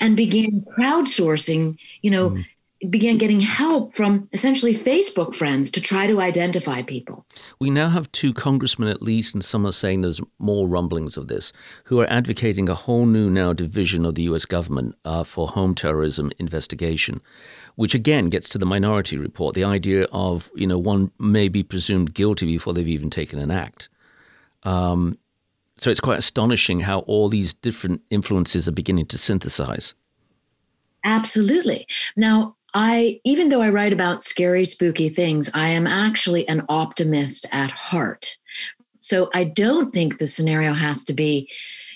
and 0.00 0.16
began 0.16 0.64
crowdsourcing, 0.76 1.76
you 2.02 2.10
know, 2.10 2.30
mm 2.30 2.44
began 2.90 3.18
getting 3.18 3.40
help 3.40 3.94
from 3.94 4.28
essentially 4.32 4.74
Facebook 4.74 5.34
friends 5.34 5.70
to 5.72 5.80
try 5.80 6.06
to 6.06 6.20
identify 6.20 6.82
people. 6.82 7.24
We 7.58 7.70
now 7.70 7.88
have 7.88 8.10
two 8.12 8.32
congressmen, 8.32 8.88
at 8.88 9.02
least, 9.02 9.34
and 9.34 9.44
some 9.44 9.66
are 9.66 9.72
saying 9.72 10.00
there's 10.00 10.20
more 10.38 10.68
rumblings 10.68 11.16
of 11.16 11.28
this, 11.28 11.52
who 11.84 12.00
are 12.00 12.10
advocating 12.10 12.68
a 12.68 12.74
whole 12.74 13.06
new 13.06 13.30
now 13.30 13.52
division 13.52 14.04
of 14.04 14.14
the 14.14 14.22
U.S. 14.22 14.44
government 14.44 14.94
uh, 15.04 15.24
for 15.24 15.48
home 15.48 15.74
terrorism 15.74 16.30
investigation, 16.38 17.20
which 17.76 17.94
again 17.94 18.28
gets 18.28 18.48
to 18.50 18.58
the 18.58 18.66
minority 18.66 19.16
report, 19.16 19.54
the 19.54 19.64
idea 19.64 20.06
of 20.12 20.50
you 20.54 20.66
know 20.66 20.78
one 20.78 21.10
may 21.18 21.48
be 21.48 21.62
presumed 21.62 22.14
guilty 22.14 22.46
before 22.46 22.72
they've 22.72 22.88
even 22.88 23.10
taken 23.10 23.38
an 23.38 23.50
act. 23.50 23.88
Um, 24.62 25.18
so 25.78 25.90
it's 25.90 26.00
quite 26.00 26.18
astonishing 26.18 26.80
how 26.80 27.00
all 27.00 27.28
these 27.28 27.52
different 27.52 28.02
influences 28.10 28.68
are 28.68 28.72
beginning 28.72 29.06
to 29.06 29.18
synthesize. 29.18 29.94
Absolutely. 31.04 31.86
Now, 32.16 32.56
I, 32.74 33.20
even 33.24 33.48
though 33.48 33.62
I 33.62 33.70
write 33.70 33.92
about 33.92 34.22
scary, 34.22 34.64
spooky 34.64 35.08
things, 35.08 35.48
I 35.54 35.68
am 35.68 35.86
actually 35.86 36.46
an 36.48 36.62
optimist 36.68 37.46
at 37.52 37.70
heart. 37.70 38.36
So 39.00 39.30
I 39.32 39.44
don't 39.44 39.92
think 39.92 40.18
the 40.18 40.26
scenario 40.26 40.72
has 40.72 41.04
to 41.04 41.12
be, 41.12 41.48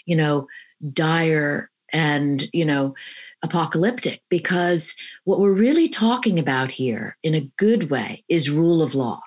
you 0.06 0.14
know, 0.14 0.46
dire 0.92 1.70
and, 1.92 2.48
you 2.52 2.64
know, 2.64 2.94
apocalyptic 3.42 4.20
because 4.28 4.94
what 5.24 5.40
we're 5.40 5.52
really 5.52 5.88
talking 5.88 6.38
about 6.38 6.70
here 6.70 7.16
in 7.22 7.34
a 7.34 7.50
good 7.56 7.90
way 7.90 8.24
is 8.28 8.50
rule 8.50 8.82
of 8.82 8.94
law. 8.94 9.20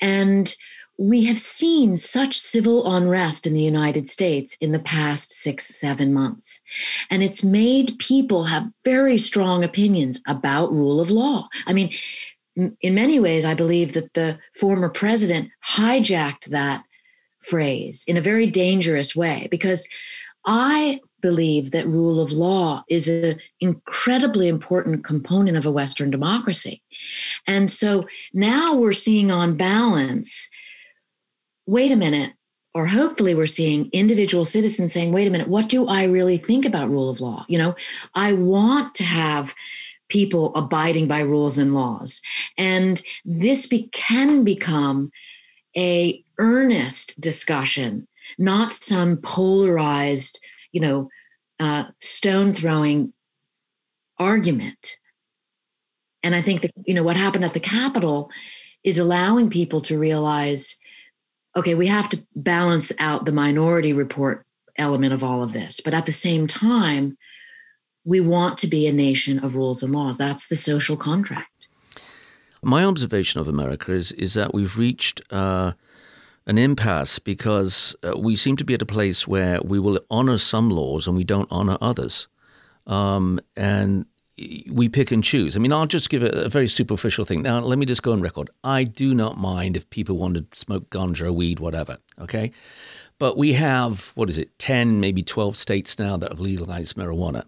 And 0.00 0.54
we 0.96 1.24
have 1.24 1.38
seen 1.38 1.96
such 1.96 2.38
civil 2.38 2.90
unrest 2.94 3.46
in 3.46 3.54
the 3.54 3.62
United 3.62 4.08
States 4.08 4.56
in 4.60 4.72
the 4.72 4.78
past 4.78 5.32
six, 5.32 5.66
seven 5.66 6.12
months. 6.12 6.62
And 7.10 7.22
it's 7.22 7.42
made 7.42 7.98
people 7.98 8.44
have 8.44 8.70
very 8.84 9.18
strong 9.18 9.64
opinions 9.64 10.20
about 10.28 10.72
rule 10.72 11.00
of 11.00 11.10
law. 11.10 11.48
I 11.66 11.72
mean, 11.72 11.90
in 12.56 12.94
many 12.94 13.18
ways, 13.18 13.44
I 13.44 13.54
believe 13.54 13.94
that 13.94 14.14
the 14.14 14.38
former 14.58 14.88
president 14.88 15.50
hijacked 15.66 16.46
that 16.46 16.84
phrase 17.40 18.04
in 18.06 18.16
a 18.16 18.22
very 18.22 18.46
dangerous 18.46 19.16
way 19.16 19.48
because 19.50 19.88
I 20.46 21.00
believe 21.20 21.70
that 21.70 21.88
rule 21.88 22.20
of 22.20 22.32
law 22.32 22.84
is 22.88 23.08
an 23.08 23.40
incredibly 23.60 24.46
important 24.46 25.04
component 25.04 25.56
of 25.56 25.66
a 25.66 25.72
Western 25.72 26.10
democracy. 26.10 26.82
And 27.46 27.70
so 27.70 28.06
now 28.32 28.74
we're 28.74 28.92
seeing 28.92 29.30
on 29.30 29.56
balance 29.56 30.50
wait 31.66 31.92
a 31.92 31.96
minute, 31.96 32.32
or 32.74 32.86
hopefully 32.86 33.34
we're 33.34 33.46
seeing 33.46 33.88
individual 33.92 34.44
citizens 34.44 34.92
saying, 34.92 35.12
wait 35.12 35.28
a 35.28 35.30
minute, 35.30 35.48
what 35.48 35.68
do 35.68 35.86
I 35.86 36.04
really 36.04 36.38
think 36.38 36.64
about 36.64 36.90
rule 36.90 37.08
of 37.08 37.20
law? 37.20 37.44
You 37.48 37.58
know, 37.58 37.76
I 38.14 38.32
want 38.32 38.94
to 38.96 39.04
have 39.04 39.54
people 40.08 40.54
abiding 40.54 41.08
by 41.08 41.20
rules 41.20 41.56
and 41.56 41.74
laws. 41.74 42.20
And 42.58 43.00
this 43.24 43.66
be, 43.66 43.88
can 43.92 44.44
become 44.44 45.10
a 45.76 46.22
earnest 46.38 47.20
discussion, 47.20 48.06
not 48.38 48.72
some 48.72 49.16
polarized, 49.18 50.40
you 50.72 50.80
know, 50.80 51.08
uh, 51.60 51.84
stone 52.00 52.52
throwing 52.52 53.12
argument. 54.18 54.98
And 56.22 56.34
I 56.34 56.40
think 56.40 56.62
that, 56.62 56.72
you 56.86 56.94
know, 56.94 57.02
what 57.02 57.16
happened 57.16 57.44
at 57.44 57.54
the 57.54 57.60
Capitol 57.60 58.30
is 58.82 58.98
allowing 58.98 59.48
people 59.48 59.80
to 59.82 59.98
realize 59.98 60.78
okay, 61.56 61.74
we 61.74 61.86
have 61.86 62.08
to 62.10 62.26
balance 62.34 62.92
out 62.98 63.24
the 63.24 63.32
minority 63.32 63.92
report 63.92 64.44
element 64.76 65.12
of 65.12 65.22
all 65.22 65.42
of 65.42 65.52
this. 65.52 65.80
But 65.80 65.94
at 65.94 66.06
the 66.06 66.12
same 66.12 66.46
time, 66.46 67.16
we 68.04 68.20
want 68.20 68.58
to 68.58 68.66
be 68.66 68.86
a 68.86 68.92
nation 68.92 69.38
of 69.44 69.54
rules 69.54 69.82
and 69.82 69.94
laws. 69.94 70.18
That's 70.18 70.48
the 70.48 70.56
social 70.56 70.96
contract. 70.96 71.68
My 72.62 72.84
observation 72.84 73.40
of 73.40 73.48
America 73.48 73.92
is 73.92 74.12
is 74.12 74.34
that 74.34 74.54
we've 74.54 74.78
reached 74.78 75.20
uh, 75.30 75.72
an 76.46 76.58
impasse 76.58 77.18
because 77.18 77.94
uh, 78.02 78.18
we 78.18 78.36
seem 78.36 78.56
to 78.56 78.64
be 78.64 78.74
at 78.74 78.82
a 78.82 78.86
place 78.86 79.28
where 79.28 79.60
we 79.62 79.78
will 79.78 80.00
honor 80.10 80.38
some 80.38 80.70
laws 80.70 81.06
and 81.06 81.16
we 81.16 81.24
don't 81.24 81.48
honor 81.50 81.78
others. 81.80 82.28
Um, 82.86 83.40
and 83.56 84.06
we 84.70 84.88
pick 84.88 85.12
and 85.12 85.22
choose. 85.22 85.56
I 85.56 85.60
mean, 85.60 85.72
I'll 85.72 85.86
just 85.86 86.10
give 86.10 86.22
a, 86.22 86.30
a, 86.30 86.48
very 86.48 86.66
superficial 86.66 87.24
thing. 87.24 87.42
Now, 87.42 87.60
let 87.60 87.78
me 87.78 87.86
just 87.86 88.02
go 88.02 88.12
on 88.12 88.20
record. 88.20 88.50
I 88.64 88.84
do 88.84 89.14
not 89.14 89.38
mind 89.38 89.76
if 89.76 89.88
people 89.90 90.16
want 90.16 90.34
to 90.34 90.44
smoke 90.58 90.90
ganja, 90.90 91.32
weed, 91.32 91.60
whatever, 91.60 91.98
okay? 92.20 92.50
But 93.18 93.36
we 93.36 93.52
have, 93.52 94.10
what 94.16 94.28
is 94.28 94.38
it, 94.38 94.58
10, 94.58 94.98
maybe 94.98 95.22
12 95.22 95.56
states 95.56 95.98
now 95.98 96.16
that 96.16 96.30
have 96.30 96.40
legalized 96.40 96.96
marijuana. 96.96 97.44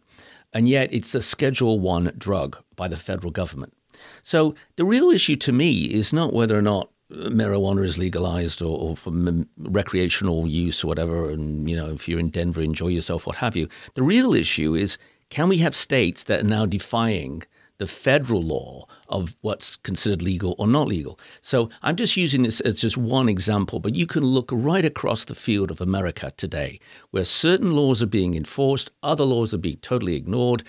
And 0.53 0.69
yet 0.69 0.93
it's 0.93 1.15
a 1.15 1.21
Schedule 1.21 1.81
One 1.81 2.13
drug 2.17 2.63
by 2.77 2.87
the 2.87 2.97
federal 2.97 3.33
government. 3.33 3.75
So 4.23 4.55
the 4.77 4.85
real 4.85 5.11
issue 5.11 5.37
to 5.37 5.53
me 5.53 5.83
is 5.83 6.13
not 6.13 6.33
whether 6.33 6.57
or 6.57 6.63
not 6.63 6.91
uh, 7.11 7.31
marijuana 7.31 7.85
is 7.85 7.99
legalized 7.99 8.63
or, 8.63 8.79
or 8.79 8.97
for 8.97 9.11
m- 9.11 9.49
recreational 9.59 10.47
use 10.47 10.85
or 10.85 10.87
whatever. 10.87 11.31
And, 11.31 11.69
you 11.69 11.77
know, 11.77 11.91
if 11.91 12.09
you're 12.09 12.21
in 12.21 12.31
Denver, 12.31 12.61
enjoy 12.61 12.89
yourself, 12.89 13.27
what 13.27 13.37
have 13.37 13.57
you. 13.57 13.69
The 13.95 14.03
real 14.03 14.35
issue 14.35 14.75
is 14.75 14.99
can 15.31 15.49
we 15.49 15.59
have 15.59 15.75
states 15.75 16.25
that 16.25 16.41
are 16.41 16.49
now 16.49 16.67
defying 16.67 17.43
the 17.79 17.87
federal 17.87 18.41
law 18.41 18.87
of 19.09 19.37
what's 19.43 19.77
considered 19.77 20.23
legal 20.23 20.55
or 20.59 20.67
not 20.67 20.89
legal? 20.89 21.19
So 21.41 21.69
I'm 21.83 21.97
just 21.97 22.17
using 22.17 22.43
this 22.43 22.61
as 22.61 22.81
just 22.81 22.97
one 22.97 23.29
example, 23.29 23.81
but 23.81 23.95
you 23.95 24.07
can 24.07 24.25
look 24.25 24.51
right 24.53 24.85
across 24.85 25.25
the 25.25 25.35
field 25.35 25.71
of 25.71 25.81
America 25.81 26.33
today, 26.37 26.81
where 27.11 27.25
certain 27.25 27.75
laws 27.75 28.03
are 28.03 28.07
being 28.07 28.35
enforced, 28.35 28.91
other 29.03 29.25
laws 29.25 29.53
are 29.53 29.59
being 29.59 29.79
totally 29.79 30.17
ignored 30.17 30.63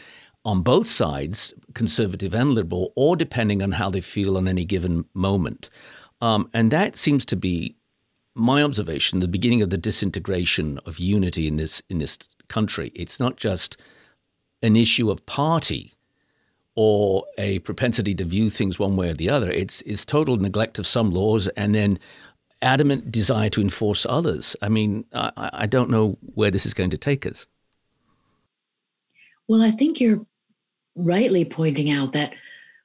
on 0.43 0.61
both 0.61 0.87
sides, 0.87 1.53
conservative 1.73 2.33
and 2.33 2.53
liberal, 2.53 2.93
or 2.95 3.15
depending 3.15 3.61
on 3.61 3.73
how 3.73 3.89
they 3.89 4.01
feel 4.01 4.37
on 4.37 4.47
any 4.47 4.65
given 4.65 5.05
moment. 5.13 5.69
Um, 6.21 6.49
and 6.53 6.71
that 6.71 6.95
seems 6.95 7.25
to 7.25 7.35
be 7.35 7.75
my 8.33 8.63
observation, 8.63 9.19
the 9.19 9.27
beginning 9.27 9.61
of 9.61 9.71
the 9.71 9.77
disintegration 9.77 10.79
of 10.85 10.99
unity 10.99 11.47
in 11.47 11.57
this 11.57 11.81
in 11.89 11.97
this 11.97 12.17
country. 12.47 12.91
It's 12.95 13.19
not 13.19 13.35
just 13.35 13.77
an 14.61 14.75
issue 14.75 15.09
of 15.11 15.25
party 15.25 15.93
or 16.75 17.25
a 17.37 17.59
propensity 17.59 18.13
to 18.15 18.23
view 18.23 18.49
things 18.49 18.77
one 18.77 18.95
way 18.95 19.09
or 19.09 19.13
the 19.13 19.29
other. 19.29 19.49
It's, 19.49 19.81
it's 19.81 20.05
total 20.05 20.37
neglect 20.37 20.77
of 20.77 20.85
some 20.85 21.09
laws 21.09 21.47
and 21.49 21.73
then 21.73 21.99
adamant 22.61 23.11
desire 23.11 23.49
to 23.49 23.61
enforce 23.61 24.05
others. 24.07 24.55
I 24.61 24.69
mean, 24.69 25.05
I, 25.13 25.31
I 25.35 25.65
don't 25.65 25.89
know 25.89 26.17
where 26.21 26.51
this 26.51 26.65
is 26.65 26.73
going 26.73 26.91
to 26.91 26.97
take 26.97 27.25
us. 27.25 27.47
Well, 29.47 29.63
I 29.63 29.71
think 29.71 29.99
you're 29.99 30.25
rightly 30.95 31.45
pointing 31.45 31.89
out 31.89 32.13
that 32.13 32.33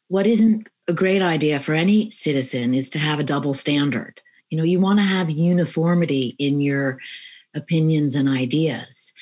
what 0.09 0.27
isn't 0.27 0.69
a 0.89 0.93
great 0.93 1.23
idea 1.23 1.59
for 1.61 1.75
any 1.75 2.11
citizen 2.11 2.75
is 2.75 2.89
to 2.91 2.99
have 2.99 3.19
a 3.19 3.25
double 3.25 3.55
standard. 3.55 4.21
You 4.51 4.59
know, 4.59 4.65
you 4.65 4.81
want 4.81 4.99
to 4.99 5.05
have 5.05 5.31
uniformity 5.31 6.37
in 6.39 6.61
your 6.61 6.99
opinions 7.55 8.15
and 8.15 8.29
ideas 8.29 9.13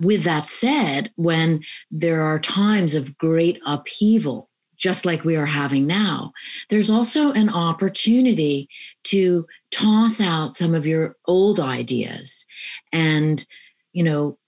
with 0.00 0.24
that 0.24 0.46
said, 0.46 1.10
when 1.16 1.62
there 1.90 2.22
are 2.22 2.38
times 2.38 2.94
of 2.94 3.16
great 3.18 3.60
upheaval, 3.66 4.48
just 4.76 5.06
like 5.06 5.24
we 5.24 5.36
are 5.36 5.46
having 5.46 5.86
now, 5.86 6.32
there's 6.68 6.90
also 6.90 7.32
an 7.32 7.48
opportunity 7.48 8.68
to 9.04 9.46
toss 9.70 10.20
out 10.20 10.52
some 10.52 10.74
of 10.74 10.86
your 10.86 11.16
old 11.26 11.60
ideas 11.60 12.44
and, 12.92 13.46
you 13.92 14.02
know, 14.02 14.38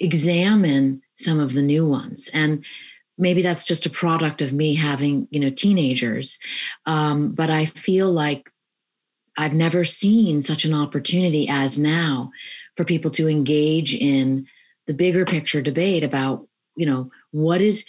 examine 0.00 1.02
some 1.14 1.38
of 1.38 1.52
the 1.52 1.62
new 1.62 1.86
ones. 1.86 2.30
And 2.32 2.64
maybe 3.18 3.42
that's 3.42 3.66
just 3.66 3.86
a 3.86 3.90
product 3.90 4.42
of 4.42 4.52
me 4.52 4.74
having, 4.74 5.28
you 5.30 5.38
know, 5.38 5.50
teenagers. 5.50 6.38
Um, 6.86 7.32
but 7.32 7.50
I 7.50 7.66
feel 7.66 8.10
like 8.10 8.50
I've 9.36 9.52
never 9.52 9.84
seen 9.84 10.42
such 10.42 10.64
an 10.64 10.74
opportunity 10.74 11.48
as 11.48 11.78
now 11.78 12.30
for 12.76 12.84
people 12.84 13.10
to 13.12 13.28
engage 13.28 13.94
in 13.94 14.46
the 14.86 14.94
bigger 14.94 15.24
picture 15.24 15.62
debate 15.62 16.04
about 16.04 16.46
you 16.76 16.86
know 16.86 17.10
what 17.30 17.60
is 17.60 17.84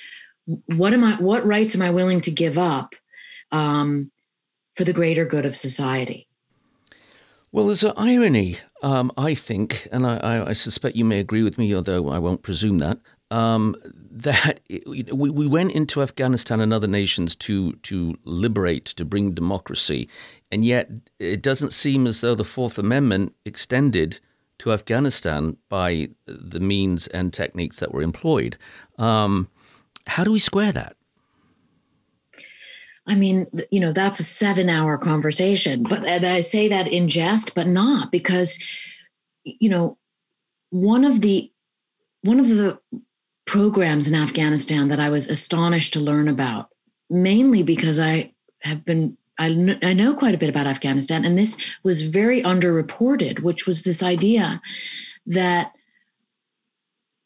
what 0.68 0.94
am 0.94 1.04
i 1.04 1.16
what 1.16 1.46
rights 1.46 1.76
am 1.76 1.82
i 1.82 1.90
willing 1.90 2.22
to 2.22 2.32
give 2.32 2.58
up 2.58 2.96
um, 3.52 4.12
for 4.76 4.84
the 4.84 4.94
greater 4.94 5.24
good 5.24 5.46
of 5.46 5.56
society? 5.56 6.28
Well 7.52 7.68
there's 7.68 7.84
an 7.84 7.94
irony 7.96 8.58
um, 8.84 9.12
i 9.18 9.34
think 9.34 9.88
and 9.92 10.06
I, 10.06 10.48
I, 10.50 10.54
suspect 10.54 10.98
you 10.98 11.06
may 11.06 11.20
agree 11.20 11.42
with 11.42 11.58
me 11.58 11.74
although 11.74 12.10
i 12.10 12.20
won't 12.20 12.44
presume 12.44 12.80
that 12.80 13.00
um, 13.32 13.76
that 14.12 14.60
we, 14.88 15.04
we 15.12 15.48
went 15.48 15.72
into 15.72 16.02
Afghanistan 16.02 16.60
and 16.60 16.74
other 16.74 16.88
nations 16.88 17.36
to 17.36 17.74
to 17.74 18.18
liberate, 18.24 18.86
to 18.86 19.06
bring 19.06 19.34
democracy, 19.34 20.08
and 20.52 20.64
yet 20.64 20.90
it 21.20 21.42
doesn't 21.42 21.74
seem 21.74 22.08
as 22.08 22.22
though 22.22 22.36
the 22.36 22.44
Fourth 22.44 22.78
Amendment 22.78 23.36
extended 23.46 24.20
to 24.60 24.72
Afghanistan 24.72 25.58
by 25.70 26.10
the 26.26 26.60
means 26.60 27.08
and 27.08 27.34
techniques 27.34 27.80
that 27.80 27.94
were 27.94 28.02
employed. 28.02 28.58
Um, 28.98 29.50
how 30.08 30.24
do 30.24 30.32
we 30.32 30.40
square 30.40 30.72
that? 30.72 30.96
I 33.08 33.16
mean, 33.16 33.48
you 33.72 33.80
know, 33.80 33.92
that's 33.92 34.20
a 34.20 34.24
seven 34.24 34.68
hour 34.70 34.98
conversation, 34.98 35.84
but 35.84 36.06
and 36.08 36.26
I 36.26 36.42
say 36.42 36.68
that 36.70 36.88
in 36.88 37.08
jest, 37.08 37.54
but 37.54 37.68
not 37.68 38.12
because, 38.12 38.58
you 39.44 39.70
know, 39.70 39.98
one 40.72 41.04
of 41.04 41.22
the 41.22 41.52
one 42.22 42.40
of 42.40 42.48
the 42.48 42.80
programs 43.46 44.08
in 44.08 44.16
Afghanistan 44.16 44.88
that 44.88 45.00
I 45.00 45.12
was 45.12 45.28
astonished 45.28 45.94
to 45.94 46.00
learn 46.00 46.28
about, 46.28 46.70
mainly 47.10 47.62
because 47.62 48.00
I 48.00 48.34
have 48.62 48.84
been 48.84 49.18
I, 49.38 49.50
kn- 49.50 49.80
I 49.84 49.94
know 49.94 50.14
quite 50.14 50.36
a 50.36 50.38
bit 50.38 50.50
about 50.50 50.68
Afghanistan, 50.68 51.26
and 51.26 51.38
this 51.38 51.62
was 51.84 52.04
very 52.04 52.42
underreported, 52.42 53.42
which 53.42 53.68
was 53.68 53.84
this 53.84 54.02
idea 54.02 54.62
that 55.28 55.74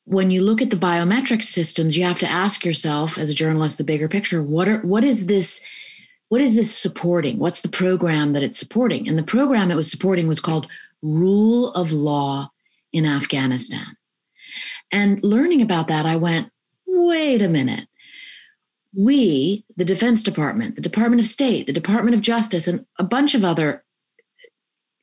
when 0.06 0.32
you 0.32 0.42
look 0.42 0.62
at 0.62 0.72
the 0.72 0.76
biometric 0.76 1.44
systems, 1.44 1.96
you 1.96 2.04
have 2.04 2.20
to 2.20 2.28
ask 2.28 2.66
yourself, 2.66 3.18
as 3.18 3.30
a 3.30 3.36
journalist, 3.36 3.78
the 3.78 3.84
bigger 3.84 4.08
picture: 4.08 4.42
what 4.42 4.68
are 4.68 4.80
what 4.82 5.04
is 5.04 5.28
this? 5.28 5.66
What 6.30 6.42
is 6.42 6.56
this 6.56 6.76
supporting? 6.76 7.40
What's 7.40 7.62
the 7.62 7.70
program 7.70 8.34
that 8.34 8.44
it's 8.44 8.60
supporting? 8.60 9.08
And 9.08 9.18
the 9.18 9.24
program 9.24 9.72
it 9.72 9.76
was 9.76 9.90
supporting 9.90 10.28
was 10.28 10.40
called 10.40 10.68
Rule 11.02 11.72
of 11.74 11.92
Law 11.92 12.52
in 12.94 13.06
Afghanistan. 13.06 13.98
And 14.92 15.24
learning 15.24 15.62
about 15.64 15.88
that, 15.88 16.06
I 16.06 16.18
went, 16.18 16.52
wait 16.86 17.42
a 17.42 17.50
minute. 17.50 17.89
We, 18.96 19.66
the 19.76 19.86
Defense 19.86 20.24
Department, 20.24 20.76
the 20.76 20.82
Department 20.82 21.22
of 21.22 21.28
State, 21.28 21.68
the 21.68 21.74
Department 21.74 22.16
of 22.16 22.22
Justice, 22.22 22.68
and 22.68 22.86
a 22.98 23.04
bunch 23.04 23.36
of 23.36 23.46
other 23.46 23.84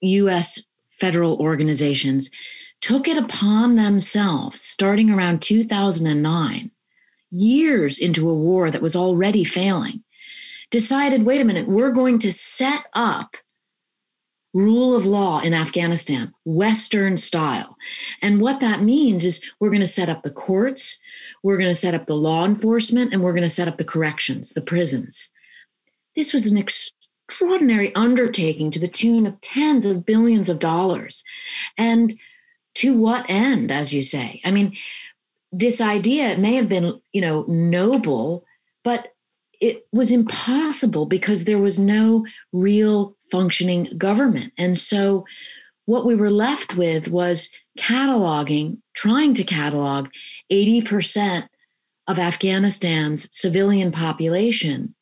US 0.00 0.66
federal 0.90 1.38
organizations 1.38 2.30
took 2.80 3.08
it 3.08 3.18
upon 3.18 3.76
themselves 3.76 4.60
starting 4.60 5.10
around 5.10 5.42
2009, 5.42 6.70
years 7.30 7.98
into 7.98 8.28
a 8.28 8.34
war 8.34 8.70
that 8.70 8.82
was 8.82 8.96
already 8.96 9.44
failing, 9.44 10.02
decided 10.70 11.24
wait 11.24 11.40
a 11.40 11.44
minute, 11.44 11.68
we're 11.68 11.92
going 11.92 12.18
to 12.18 12.32
set 12.32 12.86
up 12.92 13.36
rule 14.56 14.96
of 14.96 15.04
law 15.04 15.40
in 15.40 15.52
Afghanistan, 15.52 16.32
Western 16.46 17.18
style. 17.18 17.76
And 18.22 18.40
what 18.40 18.60
that 18.60 18.80
means 18.80 19.22
is 19.22 19.44
we're 19.60 19.68
going 19.68 19.80
to 19.80 19.86
set 19.86 20.08
up 20.08 20.22
the 20.22 20.30
courts, 20.30 20.98
we're 21.42 21.58
going 21.58 21.70
to 21.70 21.74
set 21.74 21.94
up 21.94 22.06
the 22.06 22.16
law 22.16 22.46
enforcement, 22.46 23.12
and 23.12 23.22
we're 23.22 23.34
going 23.34 23.42
to 23.42 23.48
set 23.50 23.68
up 23.68 23.76
the 23.76 23.84
corrections, 23.84 24.50
the 24.50 24.62
prisons. 24.62 25.30
This 26.14 26.32
was 26.32 26.46
an 26.46 26.56
extraordinary 26.56 27.94
undertaking 27.94 28.70
to 28.70 28.78
the 28.78 28.88
tune 28.88 29.26
of 29.26 29.38
tens 29.42 29.84
of 29.84 30.06
billions 30.06 30.48
of 30.48 30.58
dollars. 30.58 31.22
And 31.76 32.14
to 32.76 32.96
what 32.96 33.26
end, 33.28 33.70
as 33.70 33.92
you 33.92 34.00
say? 34.00 34.40
I 34.42 34.50
mean, 34.52 34.74
this 35.52 35.82
idea 35.82 36.38
may 36.38 36.54
have 36.54 36.68
been, 36.68 36.98
you 37.12 37.20
know, 37.20 37.44
noble, 37.46 38.46
but 38.82 39.12
it 39.60 39.86
was 39.92 40.10
impossible 40.10 41.04
because 41.04 41.44
there 41.44 41.58
was 41.58 41.78
no 41.78 42.26
real 42.52 43.15
functioning 43.30 43.84
government. 43.96 44.52
And 44.58 44.76
so 44.76 45.24
what 45.86 46.04
we 46.04 46.14
were 46.14 46.30
left 46.30 46.76
with 46.76 47.08
was 47.08 47.50
cataloging, 47.78 48.78
trying 48.94 49.34
to 49.34 49.44
catalog 49.44 50.08
80% 50.50 51.48
of 52.08 52.18
Afghanistan's 52.18 53.28
civilian 53.36 53.92
population 53.92 54.94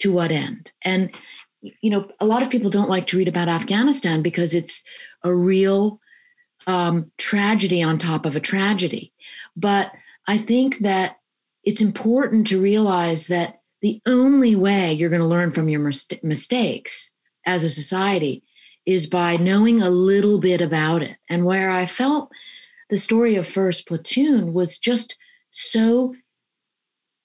to 0.00 0.12
what 0.12 0.30
end? 0.32 0.72
And, 0.82 1.10
you 1.60 1.90
know, 1.90 2.08
a 2.20 2.26
lot 2.26 2.42
of 2.42 2.50
people 2.50 2.70
don't 2.70 2.90
like 2.90 3.06
to 3.08 3.18
read 3.18 3.28
about 3.28 3.48
Afghanistan 3.48 4.22
because 4.22 4.54
it's 4.54 4.82
a 5.24 5.34
real 5.34 6.00
um, 6.66 7.10
tragedy 7.18 7.82
on 7.82 7.98
top 7.98 8.26
of 8.26 8.36
a 8.36 8.40
tragedy. 8.40 9.12
But 9.56 9.92
I 10.26 10.38
think 10.38 10.78
that 10.78 11.18
it's 11.64 11.80
important 11.80 12.46
to 12.48 12.60
realize 12.60 13.26
that 13.26 13.57
the 13.80 14.00
only 14.06 14.56
way 14.56 14.92
you're 14.92 15.10
going 15.10 15.22
to 15.22 15.26
learn 15.26 15.50
from 15.50 15.68
your 15.68 15.80
mis- 15.80 16.08
mistakes 16.22 17.10
as 17.46 17.64
a 17.64 17.70
society 17.70 18.42
is 18.86 19.06
by 19.06 19.36
knowing 19.36 19.80
a 19.80 19.90
little 19.90 20.38
bit 20.38 20.60
about 20.60 21.02
it. 21.02 21.16
And 21.28 21.44
where 21.44 21.70
I 21.70 21.86
felt 21.86 22.30
the 22.90 22.98
story 22.98 23.36
of 23.36 23.46
First 23.46 23.86
Platoon 23.86 24.52
was 24.52 24.78
just 24.78 25.16
so 25.50 26.14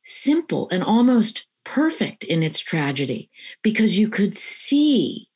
simple 0.03 0.67
and 0.71 0.83
almost 0.83 1.45
perfect 1.63 2.23
in 2.23 2.43
its 2.43 2.59
tragedy 2.59 3.29
because 3.61 3.97
you 3.97 4.09
could 4.09 4.35
see 4.35 5.29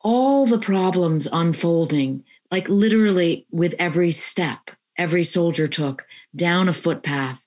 all 0.00 0.46
the 0.46 0.58
problems 0.58 1.28
unfolding, 1.30 2.24
like 2.50 2.68
literally 2.68 3.46
with 3.50 3.74
every 3.78 4.10
step 4.10 4.70
every 4.98 5.24
soldier 5.24 5.68
took 5.68 6.06
down 6.34 6.68
a 6.68 6.72
footpath 6.72 7.44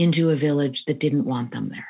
into 0.00 0.30
a 0.30 0.34
village 0.34 0.86
that 0.86 0.98
didn't 0.98 1.26
want 1.26 1.52
them 1.52 1.68
there. 1.68 1.86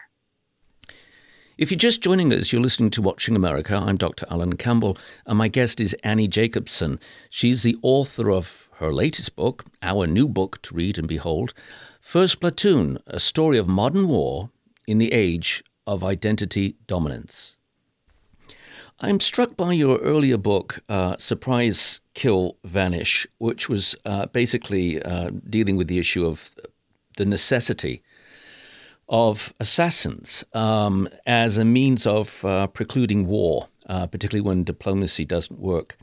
If 1.56 1.70
you're 1.70 1.78
just 1.78 2.02
joining 2.02 2.32
us, 2.32 2.52
you're 2.52 2.60
listening 2.60 2.90
to 2.90 3.02
Watching 3.02 3.36
America. 3.36 3.76
I'm 3.76 3.96
Dr. 3.96 4.26
Alan 4.28 4.56
Campbell, 4.56 4.98
and 5.26 5.38
my 5.38 5.46
guest 5.46 5.80
is 5.80 5.94
Annie 6.02 6.26
Jacobsen. 6.26 6.98
She's 7.28 7.62
the 7.62 7.76
author 7.82 8.32
of 8.32 8.68
her 8.78 8.92
latest 8.92 9.36
book, 9.36 9.64
our 9.80 10.08
new 10.08 10.26
book 10.26 10.60
to 10.62 10.74
read 10.74 10.98
and 10.98 11.06
behold, 11.06 11.54
First 12.00 12.40
Platoon, 12.40 12.98
a 13.06 13.20
story 13.20 13.58
of 13.58 13.68
modern 13.68 14.08
war 14.08 14.50
in 14.88 14.98
the 14.98 15.12
age 15.12 15.62
of 15.86 16.02
identity 16.02 16.74
dominance. 16.88 17.56
I'm 18.98 19.20
struck 19.20 19.56
by 19.56 19.72
your 19.74 19.98
earlier 19.98 20.36
book, 20.36 20.80
uh, 20.88 21.16
Surprise, 21.16 22.00
Kill, 22.14 22.56
Vanish, 22.64 23.28
which 23.38 23.68
was 23.68 23.94
uh, 24.04 24.26
basically 24.26 25.00
uh, 25.00 25.30
dealing 25.48 25.76
with 25.76 25.86
the 25.86 26.00
issue 26.00 26.26
of 26.26 26.52
the 27.16 27.26
necessity 27.26 28.02
of 29.08 29.52
assassins 29.58 30.44
um, 30.54 31.08
as 31.26 31.58
a 31.58 31.64
means 31.64 32.06
of 32.06 32.44
uh, 32.44 32.68
precluding 32.68 33.26
war, 33.26 33.68
uh, 33.86 34.06
particularly 34.06 34.46
when 34.46 34.62
diplomacy 34.62 35.24
doesn't 35.24 35.58
work. 35.58 35.96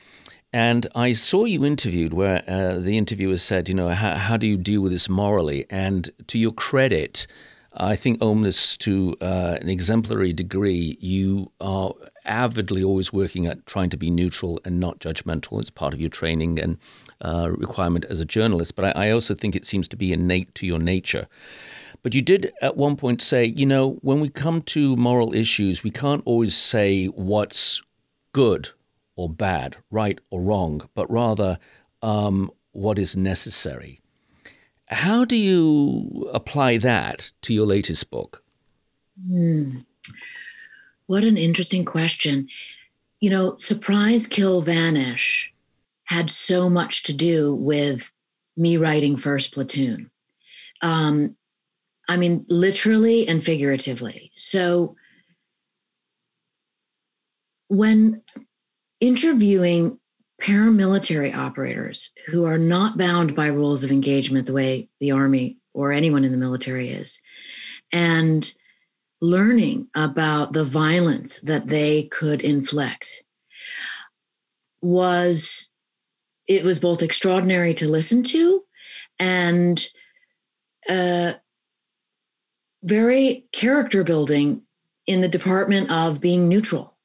And 0.53 0.87
I 0.95 1.13
saw 1.13 1.45
you 1.45 1.65
interviewed 1.65 2.13
where 2.13 2.43
uh, 2.47 2.79
the 2.79 2.97
interviewer 2.97 3.37
said, 3.37 3.69
you 3.69 3.75
know, 3.75 3.89
how, 3.89 4.37
do 4.37 4.47
you 4.47 4.57
deal 4.57 4.81
with 4.81 4.91
this 4.91 5.09
morally? 5.09 5.65
And 5.69 6.09
to 6.27 6.39
your 6.39 6.53
credit, 6.53 7.27
I 7.73 7.95
think 7.95 8.21
almost 8.21 8.81
to 8.81 9.15
uh, 9.21 9.57
an 9.61 9.69
exemplary 9.69 10.33
degree, 10.33 10.97
you 10.99 11.51
are 11.61 11.93
avidly 12.25 12.83
always 12.83 13.13
working 13.13 13.45
at 13.45 13.65
trying 13.65 13.89
to 13.89 13.97
be 13.97 14.09
neutral 14.09 14.59
and 14.65 14.79
not 14.79 14.99
judgmental. 14.99 15.59
It's 15.59 15.69
part 15.69 15.93
of 15.93 15.99
your 15.99 16.09
training 16.09 16.59
and 16.59 16.77
uh, 17.21 17.49
requirement 17.51 18.05
as 18.05 18.19
a 18.19 18.25
journalist. 18.25 18.75
But 18.75 18.95
I, 18.97 19.07
I 19.07 19.11
also 19.11 19.33
think 19.33 19.55
it 19.55 19.65
seems 19.65 19.87
to 19.89 19.97
be 19.97 20.13
innate 20.13 20.53
to 20.55 20.67
your 20.67 20.79
nature. 20.79 21.27
But 22.03 22.13
you 22.13 22.21
did 22.21 22.53
at 22.61 22.77
one 22.77 22.95
point 22.95 23.21
say, 23.21 23.45
you 23.45 23.65
know, 23.65 23.93
when 24.01 24.19
we 24.19 24.29
come 24.29 24.61
to 24.63 24.95
moral 24.95 25.33
issues, 25.33 25.83
we 25.83 25.91
can't 25.91 26.23
always 26.25 26.55
say 26.55 27.05
what's 27.07 27.81
good 28.33 28.69
or 29.15 29.29
bad, 29.29 29.77
right 29.89 30.19
or 30.29 30.41
wrong, 30.41 30.87
but 30.93 31.09
rather 31.11 31.57
um, 32.01 32.51
what 32.71 32.99
is 32.99 33.17
necessary. 33.17 33.99
How 34.89 35.25
do 35.25 35.35
you 35.35 36.29
apply 36.33 36.77
that 36.77 37.31
to 37.41 37.53
your 37.53 37.65
latest 37.65 38.09
book? 38.09 38.43
Hmm. 39.27 39.79
What 41.07 41.23
an 41.23 41.37
interesting 41.37 41.83
question. 41.83 42.47
You 43.19 43.31
know, 43.31 43.57
surprise, 43.57 44.27
kill, 44.27 44.61
vanish 44.61 45.51
had 46.07 46.29
so 46.29 46.69
much 46.69 47.03
to 47.03 47.13
do 47.13 47.53
with 47.53 48.11
me 48.55 48.77
writing 48.77 49.17
First 49.17 49.53
Platoon. 49.53 50.09
Um, 50.81 51.35
I 52.09 52.17
mean, 52.17 52.43
literally 52.49 53.27
and 53.27 53.43
figuratively. 53.43 54.31
So 54.33 54.95
when 57.67 58.21
interviewing 58.99 59.99
paramilitary 60.41 61.35
operators 61.35 62.11
who 62.27 62.45
are 62.45 62.57
not 62.57 62.97
bound 62.97 63.35
by 63.35 63.47
rules 63.47 63.83
of 63.83 63.91
engagement 63.91 64.45
the 64.45 64.53
way 64.53 64.87
the 64.99 65.11
army 65.11 65.57
or 65.73 65.91
anyone 65.91 66.23
in 66.23 66.31
the 66.31 66.37
military 66.37 66.89
is 66.89 67.19
and 67.91 68.53
learning 69.19 69.87
about 69.95 70.53
the 70.53 70.63
violence 70.63 71.39
that 71.41 71.67
they 71.67 72.03
could 72.03 72.41
inflict 72.41 73.23
was 74.81 75.66
it 76.47 76.63
was 76.63 76.79
both 76.79 77.01
extraordinary 77.01 77.73
to 77.73 77.87
listen 77.87 78.23
to 78.23 78.63
and 79.19 79.87
uh, 80.89 81.33
very 82.83 83.45
character 83.51 84.03
building 84.03 84.61
in 85.05 85.21
the 85.21 85.27
department 85.27 85.91
of 85.91 86.21
being 86.21 86.47
neutral 86.47 86.97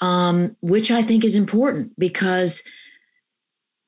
um, 0.00 0.56
which 0.60 0.90
I 0.90 1.02
think 1.02 1.24
is 1.24 1.36
important 1.36 1.98
because 1.98 2.62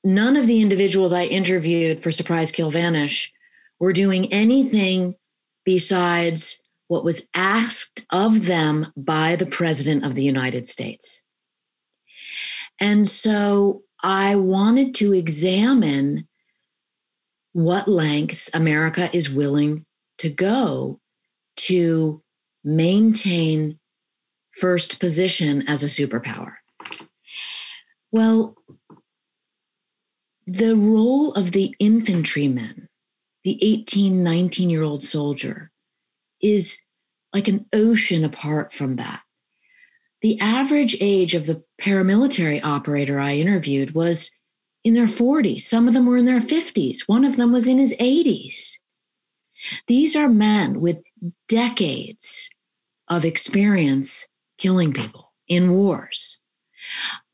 none 0.02 0.36
of 0.36 0.46
the 0.46 0.60
individuals 0.60 1.12
I 1.12 1.24
interviewed 1.24 2.02
for 2.02 2.10
Surprise 2.10 2.52
Kill 2.52 2.70
Vanish 2.70 3.32
were 3.80 3.92
doing 3.92 4.32
anything 4.32 5.14
besides 5.64 6.62
what 6.88 7.04
was 7.04 7.28
asked 7.34 8.04
of 8.10 8.46
them 8.46 8.92
by 8.96 9.36
the 9.36 9.46
President 9.46 10.04
of 10.04 10.14
the 10.14 10.22
United 10.22 10.68
States. 10.68 11.22
And 12.80 13.08
so 13.08 13.83
I 14.04 14.36
wanted 14.36 14.94
to 14.96 15.14
examine 15.14 16.28
what 17.54 17.88
lengths 17.88 18.50
America 18.52 19.08
is 19.16 19.30
willing 19.30 19.86
to 20.18 20.28
go 20.28 21.00
to 21.56 22.22
maintain 22.62 23.78
first 24.50 25.00
position 25.00 25.66
as 25.68 25.82
a 25.82 25.86
superpower. 25.86 26.56
Well, 28.12 28.58
the 30.46 30.76
role 30.76 31.32
of 31.32 31.52
the 31.52 31.74
infantryman, 31.78 32.90
the 33.42 33.58
18, 33.64 34.22
19 34.22 34.68
year 34.68 34.82
old 34.82 35.02
soldier, 35.02 35.70
is 36.42 36.78
like 37.32 37.48
an 37.48 37.64
ocean 37.72 38.22
apart 38.22 38.70
from 38.70 38.96
that. 38.96 39.22
The 40.20 40.38
average 40.40 40.98
age 41.00 41.34
of 41.34 41.46
the 41.46 41.63
paramilitary 41.80 42.60
operator 42.62 43.18
I 43.18 43.34
interviewed 43.34 43.94
was 43.94 44.34
in 44.84 44.94
their 44.94 45.06
40s. 45.06 45.62
Some 45.62 45.88
of 45.88 45.94
them 45.94 46.06
were 46.06 46.16
in 46.16 46.26
their 46.26 46.40
50s. 46.40 47.00
One 47.06 47.24
of 47.24 47.36
them 47.36 47.52
was 47.52 47.66
in 47.66 47.78
his 47.78 47.96
80s. 47.96 48.78
These 49.86 50.14
are 50.14 50.28
men 50.28 50.80
with 50.80 51.02
decades 51.48 52.50
of 53.08 53.24
experience 53.24 54.28
killing 54.58 54.92
people 54.92 55.32
in 55.48 55.72
wars. 55.72 56.38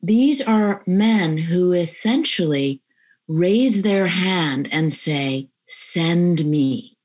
These 0.01 0.41
are 0.41 0.81
men 0.87 1.37
who 1.37 1.73
essentially 1.73 2.81
raise 3.27 3.81
their 3.81 4.07
hand 4.07 4.69
and 4.71 4.91
say, 4.91 5.49
Send 5.67 6.43
me. 6.45 6.97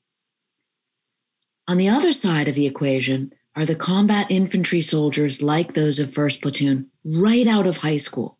On 1.68 1.76
the 1.76 1.88
other 1.88 2.12
side 2.12 2.48
of 2.48 2.54
the 2.54 2.66
equation 2.66 3.32
are 3.54 3.66
the 3.66 3.74
combat 3.74 4.26
infantry 4.28 4.80
soldiers 4.80 5.40
like 5.40 5.72
those 5.72 5.98
of 5.98 6.08
1st 6.08 6.42
Platoon, 6.42 6.90
right 7.06 7.46
out 7.46 7.66
of 7.66 7.78
high 7.78 7.96
school, 7.96 8.36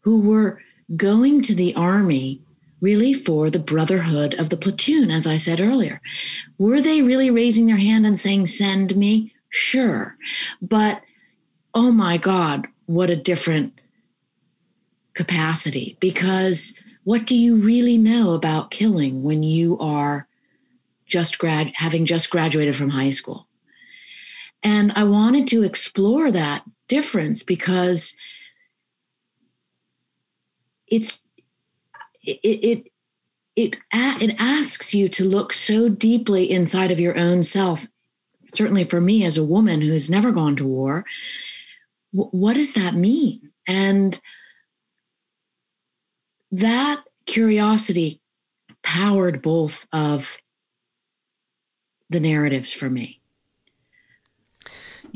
who 0.00 0.20
were 0.20 0.60
going 0.96 1.40
to 1.42 1.54
the 1.54 1.74
Army 1.74 2.40
really 2.80 3.14
for 3.14 3.48
the 3.50 3.58
brotherhood 3.58 4.38
of 4.38 4.50
the 4.50 4.56
platoon, 4.56 5.10
as 5.10 5.26
I 5.26 5.36
said 5.36 5.60
earlier. 5.60 6.00
Were 6.58 6.80
they 6.80 7.02
really 7.02 7.30
raising 7.30 7.66
their 7.66 7.76
hand 7.76 8.06
and 8.06 8.18
saying, 8.18 8.46
Send 8.46 8.96
me? 8.96 9.32
Sure. 9.48 10.16
But 10.60 11.02
oh 11.74 11.90
my 11.90 12.16
God, 12.16 12.66
what 12.86 13.10
a 13.10 13.16
different 13.16 13.72
capacity. 15.14 15.96
Because 16.00 16.78
what 17.04 17.26
do 17.26 17.36
you 17.36 17.56
really 17.56 17.98
know 17.98 18.32
about 18.32 18.70
killing 18.70 19.22
when 19.22 19.42
you 19.42 19.78
are 19.78 20.26
just 21.06 21.38
grad 21.38 21.72
having 21.74 22.04
just 22.04 22.30
graduated 22.30 22.76
from 22.76 22.90
high 22.90 23.10
school? 23.10 23.46
And 24.62 24.92
I 24.92 25.04
wanted 25.04 25.46
to 25.48 25.62
explore 25.62 26.30
that 26.30 26.64
difference 26.88 27.42
because 27.42 28.16
it's 30.86 31.20
it 32.22 32.38
it 32.42 32.92
it 33.56 33.76
it 33.92 34.36
asks 34.38 34.94
you 34.94 35.08
to 35.08 35.24
look 35.24 35.52
so 35.52 35.88
deeply 35.88 36.50
inside 36.50 36.90
of 36.90 37.00
your 37.00 37.18
own 37.18 37.42
self. 37.42 37.86
Certainly 38.48 38.84
for 38.84 39.00
me 39.00 39.24
as 39.24 39.36
a 39.36 39.44
woman 39.44 39.80
who's 39.80 40.08
never 40.08 40.30
gone 40.30 40.56
to 40.56 40.64
war 40.64 41.04
what 42.16 42.54
does 42.54 42.74
that 42.74 42.94
mean? 42.94 43.50
And 43.68 44.18
that 46.52 47.02
curiosity 47.26 48.20
powered 48.82 49.42
both 49.42 49.86
of 49.92 50.38
the 52.08 52.20
narratives 52.20 52.72
for 52.72 52.88
me 52.88 53.20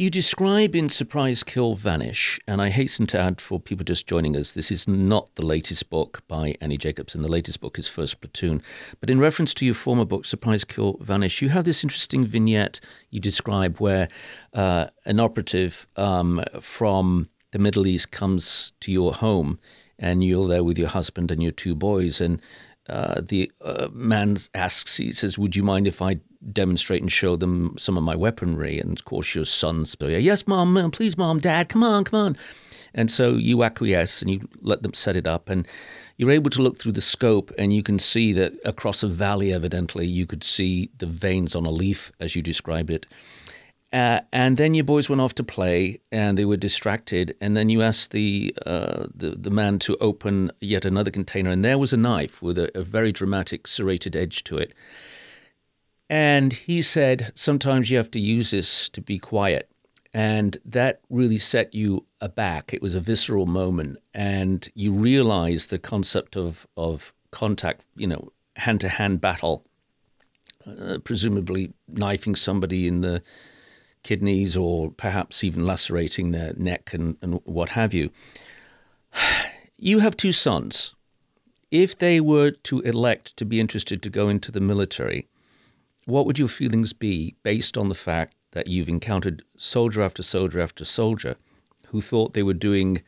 you 0.00 0.08
describe 0.08 0.74
in 0.74 0.88
Surprise 0.88 1.44
Kill 1.44 1.74
Vanish, 1.74 2.40
and 2.46 2.62
I 2.62 2.70
hasten 2.70 3.06
to 3.08 3.20
add 3.20 3.38
for 3.38 3.60
people 3.60 3.84
just 3.84 4.06
joining 4.06 4.34
us, 4.34 4.52
this 4.52 4.70
is 4.70 4.88
not 4.88 5.28
the 5.34 5.44
latest 5.44 5.90
book 5.90 6.22
by 6.26 6.54
Annie 6.62 6.78
Jacobsen. 6.78 7.20
The 7.20 7.28
latest 7.28 7.60
book 7.60 7.78
is 7.78 7.86
First 7.86 8.22
Platoon. 8.22 8.62
But 9.00 9.10
in 9.10 9.20
reference 9.20 9.52
to 9.52 9.66
your 9.66 9.74
former 9.74 10.06
book, 10.06 10.24
Surprise 10.24 10.64
Kill 10.64 10.96
Vanish, 11.02 11.42
you 11.42 11.50
have 11.50 11.66
this 11.66 11.84
interesting 11.84 12.24
vignette 12.24 12.80
you 13.10 13.20
describe 13.20 13.76
where 13.76 14.08
uh, 14.54 14.86
an 15.04 15.20
operative 15.20 15.86
um, 15.96 16.42
from 16.62 17.28
the 17.50 17.58
Middle 17.58 17.86
East 17.86 18.10
comes 18.10 18.72
to 18.80 18.90
your 18.90 19.12
home 19.12 19.58
and 19.98 20.24
you're 20.24 20.48
there 20.48 20.64
with 20.64 20.78
your 20.78 20.88
husband 20.88 21.30
and 21.30 21.42
your 21.42 21.52
two 21.52 21.74
boys. 21.74 22.22
And 22.22 22.40
uh, 22.88 23.20
the 23.20 23.52
uh, 23.62 23.88
man 23.92 24.38
asks, 24.54 24.96
he 24.96 25.12
says, 25.12 25.38
Would 25.38 25.56
you 25.56 25.62
mind 25.62 25.86
if 25.86 26.00
I 26.00 26.20
demonstrate 26.52 27.02
and 27.02 27.12
show 27.12 27.36
them 27.36 27.74
some 27.78 27.96
of 27.96 28.02
my 28.02 28.16
weaponry. 28.16 28.78
And 28.78 28.98
of 28.98 29.04
course, 29.04 29.34
your 29.34 29.44
sons 29.44 29.94
go, 29.94 30.08
Yes, 30.08 30.46
mom, 30.46 30.90
please, 30.90 31.16
mom, 31.16 31.38
dad, 31.38 31.68
come 31.68 31.84
on, 31.84 32.04
come 32.04 32.20
on. 32.20 32.36
And 32.94 33.10
so 33.10 33.34
you 33.34 33.62
acquiesce 33.62 34.20
and 34.20 34.30
you 34.30 34.48
let 34.60 34.82
them 34.82 34.94
set 34.94 35.16
it 35.16 35.26
up. 35.26 35.48
And 35.48 35.66
you're 36.16 36.30
able 36.30 36.50
to 36.50 36.62
look 36.62 36.76
through 36.76 36.92
the 36.92 37.00
scope 37.00 37.52
and 37.56 37.72
you 37.72 37.82
can 37.82 37.98
see 37.98 38.32
that 38.32 38.52
across 38.64 39.02
a 39.02 39.08
valley, 39.08 39.52
evidently, 39.52 40.06
you 40.06 40.26
could 40.26 40.42
see 40.42 40.90
the 40.98 41.06
veins 41.06 41.54
on 41.54 41.66
a 41.66 41.70
leaf, 41.70 42.10
as 42.20 42.34
you 42.34 42.42
described 42.42 42.90
it. 42.90 43.06
Uh, 43.92 44.20
and 44.32 44.56
then 44.56 44.74
your 44.74 44.84
boys 44.84 45.08
went 45.08 45.20
off 45.20 45.34
to 45.34 45.42
play, 45.42 45.98
and 46.12 46.38
they 46.38 46.44
were 46.44 46.56
distracted. 46.56 47.36
And 47.40 47.56
then 47.56 47.68
you 47.68 47.82
asked 47.82 48.12
the, 48.12 48.54
uh, 48.64 49.06
the 49.12 49.30
the 49.30 49.50
man 49.50 49.80
to 49.80 49.96
open 50.00 50.52
yet 50.60 50.84
another 50.84 51.10
container, 51.10 51.50
and 51.50 51.64
there 51.64 51.78
was 51.78 51.92
a 51.92 51.96
knife 51.96 52.40
with 52.40 52.56
a, 52.56 52.70
a 52.78 52.82
very 52.82 53.10
dramatic 53.10 53.66
serrated 53.66 54.14
edge 54.14 54.44
to 54.44 54.58
it. 54.58 54.74
And 56.10 56.52
he 56.52 56.82
said, 56.82 57.30
sometimes 57.36 57.88
you 57.88 57.96
have 57.96 58.10
to 58.10 58.20
use 58.20 58.50
this 58.50 58.88
to 58.88 59.00
be 59.00 59.20
quiet. 59.20 59.70
And 60.12 60.56
that 60.64 61.00
really 61.08 61.38
set 61.38 61.72
you 61.72 62.04
aback. 62.20 62.74
It 62.74 62.82
was 62.82 62.96
a 62.96 63.00
visceral 63.00 63.46
moment. 63.46 63.98
And 64.12 64.68
you 64.74 64.90
realize 64.90 65.66
the 65.66 65.78
concept 65.78 66.36
of, 66.36 66.66
of 66.76 67.14
contact, 67.30 67.86
you 67.94 68.08
know, 68.08 68.32
hand 68.56 68.80
to 68.80 68.88
hand 68.88 69.20
battle, 69.20 69.64
uh, 70.66 70.98
presumably 71.04 71.74
knifing 71.86 72.34
somebody 72.34 72.88
in 72.88 73.02
the 73.02 73.22
kidneys 74.02 74.56
or 74.56 74.90
perhaps 74.90 75.44
even 75.44 75.64
lacerating 75.64 76.32
their 76.32 76.54
neck 76.56 76.92
and, 76.92 77.18
and 77.22 77.40
what 77.44 77.70
have 77.70 77.94
you. 77.94 78.10
You 79.82 80.00
have 80.00 80.14
two 80.14 80.32
sons. 80.32 80.94
If 81.70 81.96
they 81.96 82.20
were 82.20 82.50
to 82.50 82.80
elect 82.80 83.34
to 83.38 83.46
be 83.46 83.60
interested 83.60 84.02
to 84.02 84.10
go 84.10 84.28
into 84.28 84.52
the 84.52 84.60
military, 84.60 85.26
what 86.06 86.26
would 86.26 86.38
your 86.38 86.48
feelings 86.48 86.92
be 86.92 87.36
based 87.42 87.76
on 87.76 87.88
the 87.88 87.94
fact 87.94 88.34
that 88.52 88.66
you've 88.66 88.88
encountered 88.88 89.42
soldier 89.56 90.02
after 90.02 90.22
soldier 90.22 90.60
after 90.60 90.84
soldier 90.84 91.36
who 91.88 92.00
thought 92.00 92.32
they 92.32 92.42
were 92.42 92.54
doing 92.54 93.02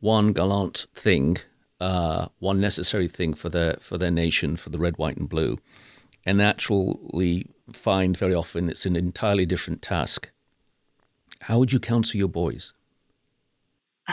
one 0.00 0.32
gallant 0.32 0.86
thing, 0.94 1.38
uh, 1.80 2.28
one 2.38 2.60
necessary 2.60 3.08
thing 3.08 3.34
for 3.34 3.48
their 3.48 3.76
for 3.80 3.98
their 3.98 4.10
nation, 4.10 4.56
for 4.56 4.70
the 4.70 4.78
red, 4.78 4.96
white, 4.98 5.16
and 5.16 5.28
blue, 5.28 5.58
and 6.24 6.40
actually 6.40 7.46
find 7.72 8.16
very 8.16 8.34
often 8.34 8.68
it's 8.68 8.86
an 8.86 8.96
entirely 8.96 9.46
different 9.46 9.82
task. 9.82 10.30
How 11.40 11.58
would 11.58 11.72
you 11.72 11.80
counsel 11.80 12.18
your 12.18 12.28
boys? 12.28 12.72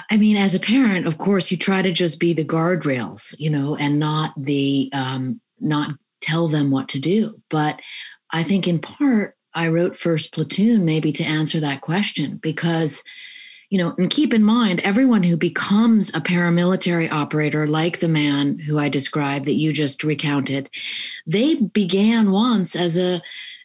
I 0.09 0.17
mean, 0.17 0.35
as 0.35 0.53
a 0.53 0.59
parent, 0.59 1.07
of 1.07 1.17
course, 1.17 1.49
you 1.51 1.57
try 1.57 1.81
to 1.81 1.91
just 1.91 2.19
be 2.19 2.33
the 2.33 2.43
guardrails, 2.43 3.33
you 3.39 3.49
know, 3.49 3.75
and 3.77 3.97
not 3.97 4.33
the 4.37 4.89
um, 4.93 5.39
not 5.59 5.91
tell 6.21 6.47
them 6.47 6.71
what 6.71 6.89
to 6.89 6.99
do. 6.99 7.35
But 7.49 7.79
I 8.35 8.43
think 8.43 8.67
in 8.67 8.79
part 8.79 9.37
I 9.53 9.69
wrote 9.69 9.95
First 9.95 10.33
Platoon 10.33 10.83
maybe 10.83 11.13
to 11.13 11.23
answer 11.23 11.61
that 11.61 11.79
question 11.79 12.35
because, 12.35 13.01
you 13.69 13.77
know, 13.77 13.95
and 13.97 14.09
keep 14.09 14.33
in 14.33 14.43
mind, 14.43 14.81
everyone 14.81 15.23
who 15.23 15.37
becomes 15.37 16.13
a 16.13 16.19
paramilitary 16.19 17.09
operator, 17.09 17.65
like 17.65 17.99
the 17.99 18.09
man 18.09 18.59
who 18.59 18.77
I 18.77 18.89
described 18.89 19.45
that 19.45 19.53
you 19.53 19.71
just 19.71 20.03
recounted, 20.03 20.69
they 21.25 21.55
began 21.55 22.31
once 22.31 22.75
as 22.75 22.97
a 22.97 23.21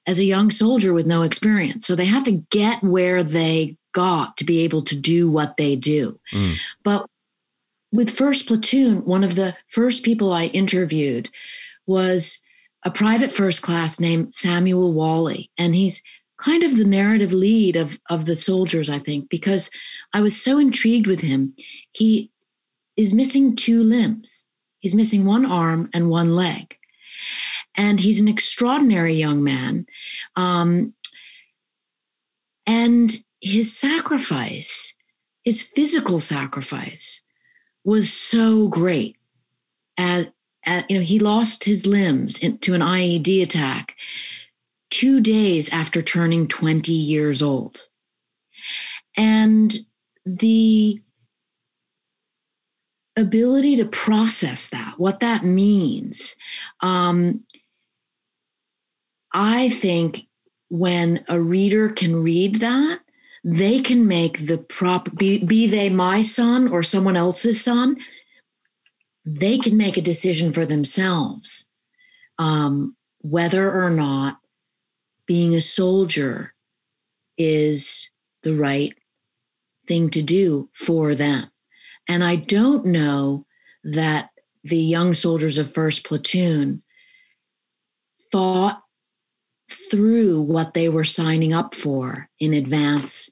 as 0.07 0.21
a 0.21 0.25
young 0.25 0.53
soldier 0.53 0.93
with 0.95 1.07
no 1.07 1.23
experience. 1.23 1.85
So 1.85 1.97
they 1.97 2.07
have 2.07 2.23
to 2.25 2.45
get 2.51 2.83
where 2.83 3.25
they 3.25 3.77
got 3.93 4.37
to 4.37 4.45
be 4.45 4.61
able 4.61 4.83
to 4.83 4.97
do 4.97 5.29
what 5.29 5.57
they 5.57 5.75
do. 5.75 6.18
Mm. 6.33 6.55
But 6.85 7.07
with 7.93 8.09
First 8.09 8.47
Platoon, 8.47 9.05
one 9.05 9.25
of 9.25 9.35
the 9.35 9.57
first 9.66 10.05
people 10.05 10.33
I 10.33 10.45
interviewed 10.47 11.29
was 11.87 12.41
a 12.85 12.91
private 12.91 13.31
first 13.31 13.62
class 13.62 14.01
named 14.01 14.35
Samuel 14.35 14.93
Wally. 14.93 15.51
And 15.59 15.74
he's 15.74 16.03
kind 16.39 16.62
of 16.62 16.76
the 16.76 16.85
narrative 16.85 17.33
lead 17.33 17.76
of, 17.76 18.01
of 18.09 18.24
the 18.24 18.37
soldiers, 18.37 18.89
I 18.89 18.99
think, 18.99 19.28
because 19.28 19.70
I 20.14 20.20
was 20.20 20.41
so 20.41 20.59
intrigued 20.59 21.07
with 21.07 21.20
him. 21.20 21.55
He 21.93 22.31
is 22.97 23.14
missing 23.14 23.55
two 23.55 23.83
limbs, 23.83 24.47
he's 24.78 24.95
missing 24.95 25.24
one 25.24 25.47
arm 25.47 25.91
and 25.93 26.09
one 26.09 26.35
leg. 26.35 26.76
And 27.76 28.01
he's 28.01 28.20
an 28.20 28.28
extraordinary 28.28 29.14
young 29.14 29.45
man. 29.45 29.87
Um, 30.37 30.95
and 32.66 33.14
his 33.41 33.76
sacrifice, 33.76 34.95
his 35.45 35.62
physical 35.62 36.20
sacrifice, 36.20 37.22
was 37.85 38.12
so 38.12 38.68
great. 38.68 39.16
As, 39.99 40.31
at, 40.65 40.91
you 40.91 40.99
know, 40.99 41.05
he 41.05 41.19
lost 41.19 41.65
his 41.65 41.87
limbs 41.87 42.39
in, 42.39 42.59
to 42.59 42.75
an 42.75 42.81
IED 42.81 43.43
attack 43.43 43.97
two 44.91 45.21
days 45.21 45.69
after 45.71 46.03
turning 46.03 46.49
20 46.49 46.93
years 46.93 47.43
old. 47.43 47.87
And 49.17 49.75
the 50.25 51.01
ability 53.17 53.77
to 53.77 53.85
process 53.85 54.69
that, 54.71 54.95
what 54.99 55.21
that 55.21 55.45
means, 55.45 56.37
um, 56.81 57.45
I 59.33 59.71
think 59.71 60.27
when 60.69 61.25
a 61.29 61.41
reader 61.41 61.91
can 61.91 62.23
read 62.23 62.57
that, 62.57 63.01
they 63.43 63.81
can 63.81 64.07
make 64.07 64.47
the 64.47 64.59
prop 64.59 65.15
be, 65.17 65.43
be 65.45 65.67
they 65.67 65.89
my 65.89 66.21
son 66.21 66.69
or 66.69 66.83
someone 66.83 67.17
else's 67.17 67.63
son 67.63 67.97
they 69.25 69.59
can 69.59 69.77
make 69.77 69.97
a 69.97 70.03
decision 70.03 70.53
for 70.53 70.64
themselves 70.66 71.68
um, 72.39 72.97
whether 73.21 73.71
or 73.71 73.91
not 73.91 74.39
being 75.27 75.55
a 75.55 75.61
soldier 75.61 76.55
is 77.37 78.11
the 78.43 78.55
right 78.55 78.95
thing 79.87 80.11
to 80.11 80.23
do 80.23 80.68
for 80.73 81.14
them. 81.14 81.51
And 82.09 82.25
I 82.25 82.37
don't 82.37 82.87
know 82.87 83.47
that 83.85 84.31
the 84.64 84.79
young 84.79 85.14
soldiers 85.14 85.59
of 85.59 85.73
First 85.73 86.05
Platoon 86.05 86.83
thought 88.33 88.83
through 89.91 90.43
what 90.43 90.75
they 90.75 90.89
were 90.89 91.05
signing 91.05 91.53
up 91.53 91.75
for 91.75 92.29
in 92.39 92.55
advance 92.55 93.31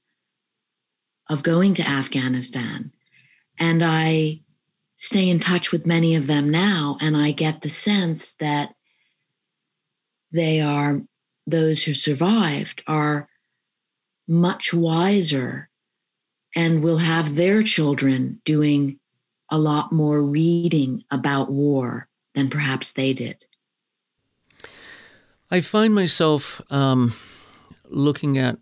of 1.29 1.43
going 1.43 1.75
to 1.75 1.89
Afghanistan. 1.89 2.93
And 3.59 3.85
I 3.85 4.41
stay 4.99 5.31
in 5.31 5.39
touch 5.39 5.73
with 5.73 5.87
many 5.87 6.17
of 6.17 6.27
them 6.27 6.51
now, 6.51 6.99
and 7.01 7.17
I 7.17 7.31
get 7.31 7.63
the 7.63 7.69
sense 7.71 8.33
that 8.33 8.75
they 10.33 10.61
are, 10.61 11.01
those 11.47 11.85
who 11.85 11.95
survived, 11.95 12.83
are 12.87 13.29
much 14.27 14.75
wiser 14.75 15.71
and 16.55 16.83
will 16.83 16.99
have 16.99 17.37
their 17.37 17.63
children 17.63 18.41
doing 18.45 18.99
a 19.51 19.59
lot 19.59 19.93
more 19.93 20.23
reading 20.23 21.05
about 21.11 21.51
war 21.51 22.09
than 22.35 22.51
perhaps 22.51 22.93
they 22.93 23.13
did. 23.13 23.47
I 25.51 25.61
find 25.61 25.95
myself 25.95 26.61
um, 26.71 27.15
looking 27.85 28.37
at 28.37 28.59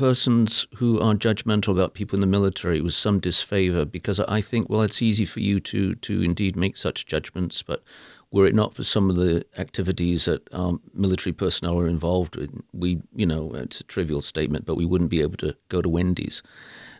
persons 0.00 0.66
who 0.76 0.98
are 0.98 1.12
judgmental 1.12 1.74
about 1.74 1.92
people 1.92 2.16
in 2.16 2.22
the 2.22 2.26
military 2.26 2.80
with 2.80 2.94
some 2.94 3.20
disfavor 3.20 3.84
because 3.84 4.18
I 4.18 4.40
think, 4.40 4.70
well, 4.70 4.80
it's 4.80 5.02
easy 5.02 5.26
for 5.26 5.40
you 5.40 5.60
to 5.60 5.94
to 5.94 6.22
indeed 6.22 6.56
make 6.56 6.78
such 6.78 7.04
judgments, 7.04 7.62
but 7.62 7.82
were 8.30 8.46
it 8.46 8.54
not 8.54 8.72
for 8.72 8.82
some 8.82 9.10
of 9.10 9.16
the 9.16 9.44
activities 9.58 10.24
that 10.24 10.42
um, 10.54 10.80
military 10.94 11.34
personnel 11.34 11.78
are 11.78 11.86
involved 11.86 12.36
in, 12.36 12.62
we, 12.72 13.02
you 13.14 13.26
know, 13.26 13.52
it's 13.52 13.82
a 13.82 13.84
trivial 13.84 14.22
statement, 14.22 14.64
but 14.64 14.76
we 14.76 14.86
wouldn't 14.86 15.10
be 15.10 15.20
able 15.20 15.36
to 15.36 15.54
go 15.68 15.82
to 15.82 15.88
Wendy's. 15.90 16.42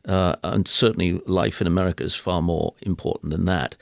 Uh, 0.05 0.37
and 0.45 0.69
certainly, 0.69 1.23
life 1.25 1.63
in 1.63 1.67
America 1.67 2.05
is 2.05 2.15
far 2.15 2.43
more 2.43 2.75
important 2.83 3.33
than 3.33 3.47
that. 3.47 3.77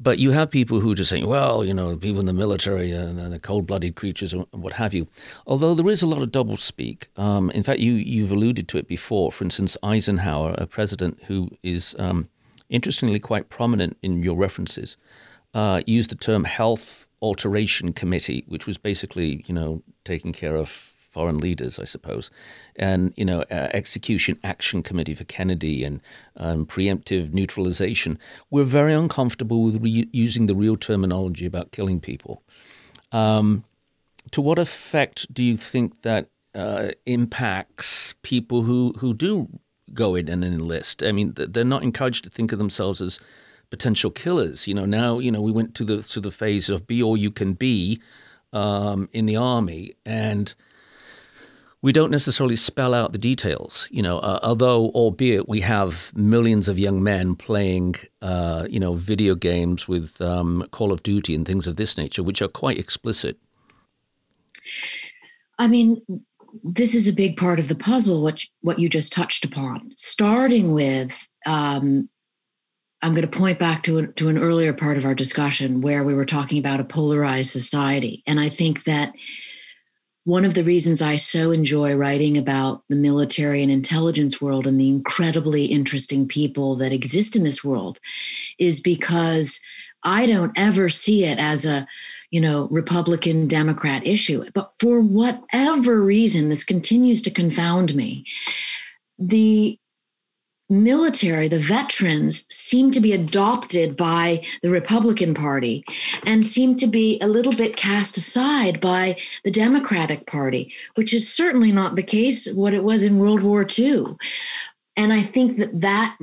But 0.00 0.18
you 0.18 0.30
have 0.30 0.50
people 0.50 0.78
who 0.78 0.94
just 0.94 1.10
say, 1.10 1.24
well, 1.24 1.64
you 1.64 1.74
know, 1.74 1.96
people 1.96 2.20
in 2.20 2.26
the 2.26 2.32
military 2.32 2.92
and, 2.92 3.18
and 3.18 3.32
the 3.32 3.38
cold-blooded 3.40 3.96
creatures 3.96 4.32
and 4.32 4.46
what 4.52 4.74
have 4.74 4.94
you. 4.94 5.08
Although 5.44 5.74
there 5.74 5.88
is 5.88 6.02
a 6.02 6.06
lot 6.06 6.22
of 6.22 6.30
doublespeak. 6.30 7.06
Um, 7.18 7.50
in 7.50 7.64
fact, 7.64 7.80
you 7.80 7.94
you've 7.94 8.30
alluded 8.30 8.68
to 8.68 8.78
it 8.78 8.86
before. 8.86 9.32
For 9.32 9.44
instance, 9.44 9.76
Eisenhower, 9.82 10.54
a 10.56 10.66
president 10.66 11.18
who 11.24 11.50
is 11.62 11.96
um, 11.98 12.28
interestingly 12.68 13.18
quite 13.18 13.48
prominent 13.48 13.96
in 14.02 14.22
your 14.22 14.36
references, 14.36 14.96
uh, 15.54 15.82
used 15.86 16.10
the 16.10 16.16
term 16.16 16.44
health 16.44 17.08
alteration 17.20 17.92
committee, 17.92 18.44
which 18.46 18.66
was 18.66 18.78
basically, 18.78 19.44
you 19.48 19.54
know, 19.54 19.82
taking 20.04 20.32
care 20.32 20.56
of 20.56 20.94
foreign 21.10 21.38
leaders, 21.38 21.78
I 21.78 21.84
suppose, 21.84 22.30
and 22.76 23.12
you 23.16 23.24
know, 23.24 23.42
uh, 23.50 23.68
execution 23.72 24.38
action 24.44 24.82
committee 24.82 25.14
for 25.14 25.24
Kennedy 25.24 25.84
and 25.84 26.00
um, 26.36 26.66
preemptive 26.66 27.32
neutralization. 27.32 28.18
We're 28.50 28.64
very 28.64 28.92
uncomfortable 28.92 29.62
with 29.62 29.82
re- 29.82 30.08
using 30.12 30.46
the 30.46 30.54
real 30.54 30.76
terminology 30.76 31.46
about 31.46 31.72
killing 31.72 32.00
people. 32.00 32.42
Um, 33.12 33.64
to 34.32 34.40
what 34.40 34.58
effect 34.58 35.32
do 35.32 35.42
you 35.42 35.56
think 35.56 36.02
that 36.02 36.28
uh, 36.54 36.88
impacts 37.06 38.14
people 38.22 38.62
who 38.62 38.94
who 38.98 39.14
do 39.14 39.48
go 39.94 40.14
in 40.14 40.28
and 40.28 40.44
enlist? 40.44 41.02
I 41.02 41.12
mean, 41.12 41.34
they're 41.36 41.64
not 41.64 41.82
encouraged 41.82 42.24
to 42.24 42.30
think 42.30 42.52
of 42.52 42.58
themselves 42.58 43.00
as 43.00 43.20
potential 43.70 44.10
killers. 44.10 44.66
You 44.66 44.74
know, 44.74 44.86
now 44.86 45.18
you 45.18 45.30
know 45.30 45.40
we 45.40 45.52
went 45.52 45.74
to 45.76 45.84
the 45.84 46.02
to 46.02 46.20
the 46.20 46.30
phase 46.30 46.68
of 46.70 46.86
be 46.86 47.02
all 47.02 47.16
you 47.16 47.30
can 47.30 47.54
be 47.54 48.00
um, 48.52 49.08
in 49.12 49.26
the 49.26 49.36
army, 49.36 49.92
and 50.04 50.54
we 51.80 51.92
don't 51.92 52.10
necessarily 52.10 52.56
spell 52.56 52.92
out 52.92 53.12
the 53.12 53.18
details, 53.18 53.88
you 53.90 54.02
know, 54.02 54.18
uh, 54.18 54.40
although, 54.42 54.88
albeit 54.90 55.48
we 55.48 55.60
have 55.60 56.12
millions 56.16 56.68
of 56.68 56.78
young 56.78 57.02
men 57.02 57.36
playing, 57.36 57.94
uh, 58.20 58.66
you 58.68 58.80
know, 58.80 58.94
video 58.94 59.34
games 59.34 59.86
with 59.86 60.20
um, 60.20 60.66
Call 60.72 60.90
of 60.90 61.02
Duty 61.02 61.34
and 61.34 61.46
things 61.46 61.66
of 61.66 61.76
this 61.76 61.96
nature, 61.96 62.22
which 62.22 62.42
are 62.42 62.48
quite 62.48 62.78
explicit. 62.78 63.38
I 65.58 65.68
mean, 65.68 66.02
this 66.64 66.94
is 66.94 67.06
a 67.06 67.12
big 67.12 67.36
part 67.36 67.60
of 67.60 67.68
the 67.68 67.76
puzzle, 67.76 68.22
what, 68.22 68.42
what 68.62 68.80
you 68.80 68.88
just 68.88 69.12
touched 69.12 69.44
upon, 69.44 69.92
starting 69.96 70.72
with 70.72 71.28
um, 71.46 72.08
I'm 73.02 73.14
going 73.14 73.28
to 73.28 73.38
point 73.38 73.60
back 73.60 73.84
to, 73.84 74.08
to 74.08 74.28
an 74.28 74.38
earlier 74.38 74.72
part 74.72 74.98
of 74.98 75.04
our 75.04 75.14
discussion 75.14 75.80
where 75.80 76.02
we 76.02 76.14
were 76.14 76.24
talking 76.24 76.58
about 76.58 76.80
a 76.80 76.84
polarized 76.84 77.52
society. 77.52 78.24
And 78.26 78.40
I 78.40 78.48
think 78.48 78.84
that 78.84 79.12
one 80.28 80.44
of 80.44 80.52
the 80.52 80.62
reasons 80.62 81.00
I 81.00 81.16
so 81.16 81.52
enjoy 81.52 81.94
writing 81.94 82.36
about 82.36 82.82
the 82.90 82.96
military 82.96 83.62
and 83.62 83.72
intelligence 83.72 84.42
world 84.42 84.66
and 84.66 84.78
the 84.78 84.90
incredibly 84.90 85.64
interesting 85.64 86.28
people 86.28 86.76
that 86.76 86.92
exist 86.92 87.34
in 87.34 87.44
this 87.44 87.64
world 87.64 87.98
is 88.58 88.78
because 88.78 89.58
I 90.04 90.26
don't 90.26 90.52
ever 90.54 90.90
see 90.90 91.24
it 91.24 91.38
as 91.38 91.64
a 91.64 91.88
you 92.30 92.42
know 92.42 92.68
republican 92.70 93.48
democrat 93.48 94.06
issue. 94.06 94.44
But 94.52 94.70
for 94.78 95.00
whatever 95.00 96.02
reason 96.02 96.50
this 96.50 96.62
continues 96.62 97.22
to 97.22 97.30
confound 97.30 97.94
me. 97.94 98.26
The 99.18 99.78
military, 100.68 101.48
the 101.48 101.58
veterans, 101.58 102.46
seem 102.50 102.90
to 102.90 103.00
be 103.00 103.12
adopted 103.12 103.96
by 103.96 104.44
the 104.62 104.70
Republican 104.70 105.34
Party 105.34 105.84
and 106.26 106.46
seem 106.46 106.76
to 106.76 106.86
be 106.86 107.18
a 107.20 107.28
little 107.28 107.54
bit 107.54 107.76
cast 107.76 108.16
aside 108.16 108.80
by 108.80 109.16
the 109.44 109.50
Democratic 109.50 110.26
Party, 110.26 110.72
which 110.94 111.14
is 111.14 111.32
certainly 111.32 111.72
not 111.72 111.96
the 111.96 112.02
case 112.02 112.52
what 112.52 112.74
it 112.74 112.84
was 112.84 113.02
in 113.02 113.18
World 113.18 113.42
War 113.42 113.66
II. 113.78 114.16
And 114.96 115.12
I 115.12 115.22
think 115.22 115.58
that 115.58 115.80
that 115.80 116.18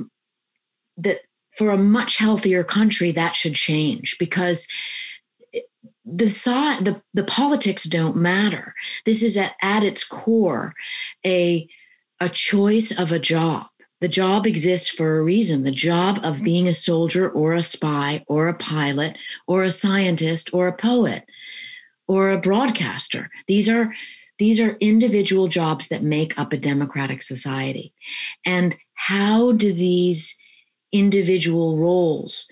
that 0.98 1.18
for 1.56 1.70
a 1.70 1.78
much 1.78 2.18
healthier 2.18 2.62
country 2.62 3.10
that 3.12 3.34
should 3.34 3.54
change 3.54 4.16
because 4.18 4.68
the 6.04 6.26
the, 6.82 7.02
the 7.14 7.24
politics 7.24 7.84
don't 7.84 8.16
matter. 8.16 8.74
This 9.04 9.22
is 9.22 9.36
at, 9.36 9.56
at 9.60 9.82
its 9.82 10.04
core 10.04 10.74
a 11.24 11.68
a 12.20 12.28
choice 12.28 12.96
of 12.96 13.12
a 13.12 13.18
job 13.18 13.66
the 14.00 14.08
job 14.08 14.46
exists 14.46 14.88
for 14.88 15.16
a 15.16 15.22
reason. 15.22 15.62
The 15.62 15.70
job 15.70 16.18
of 16.18 16.36
mm-hmm. 16.36 16.44
being 16.44 16.68
a 16.68 16.74
soldier 16.74 17.30
or 17.30 17.54
a 17.54 17.62
spy 17.62 18.24
or 18.28 18.48
a 18.48 18.54
pilot 18.54 19.16
or 19.46 19.62
a 19.62 19.70
scientist 19.70 20.50
or 20.52 20.68
a 20.68 20.76
poet 20.76 21.24
or 22.06 22.30
a 22.30 22.40
broadcaster. 22.40 23.30
These 23.46 23.68
are 23.68 23.94
these 24.38 24.60
are 24.60 24.76
individual 24.80 25.48
jobs 25.48 25.88
that 25.88 26.02
make 26.02 26.38
up 26.38 26.52
a 26.52 26.58
democratic 26.58 27.22
society. 27.22 27.94
And 28.44 28.76
how 28.92 29.52
do 29.52 29.72
these 29.72 30.38
individual 30.92 31.78
roles 31.78 32.46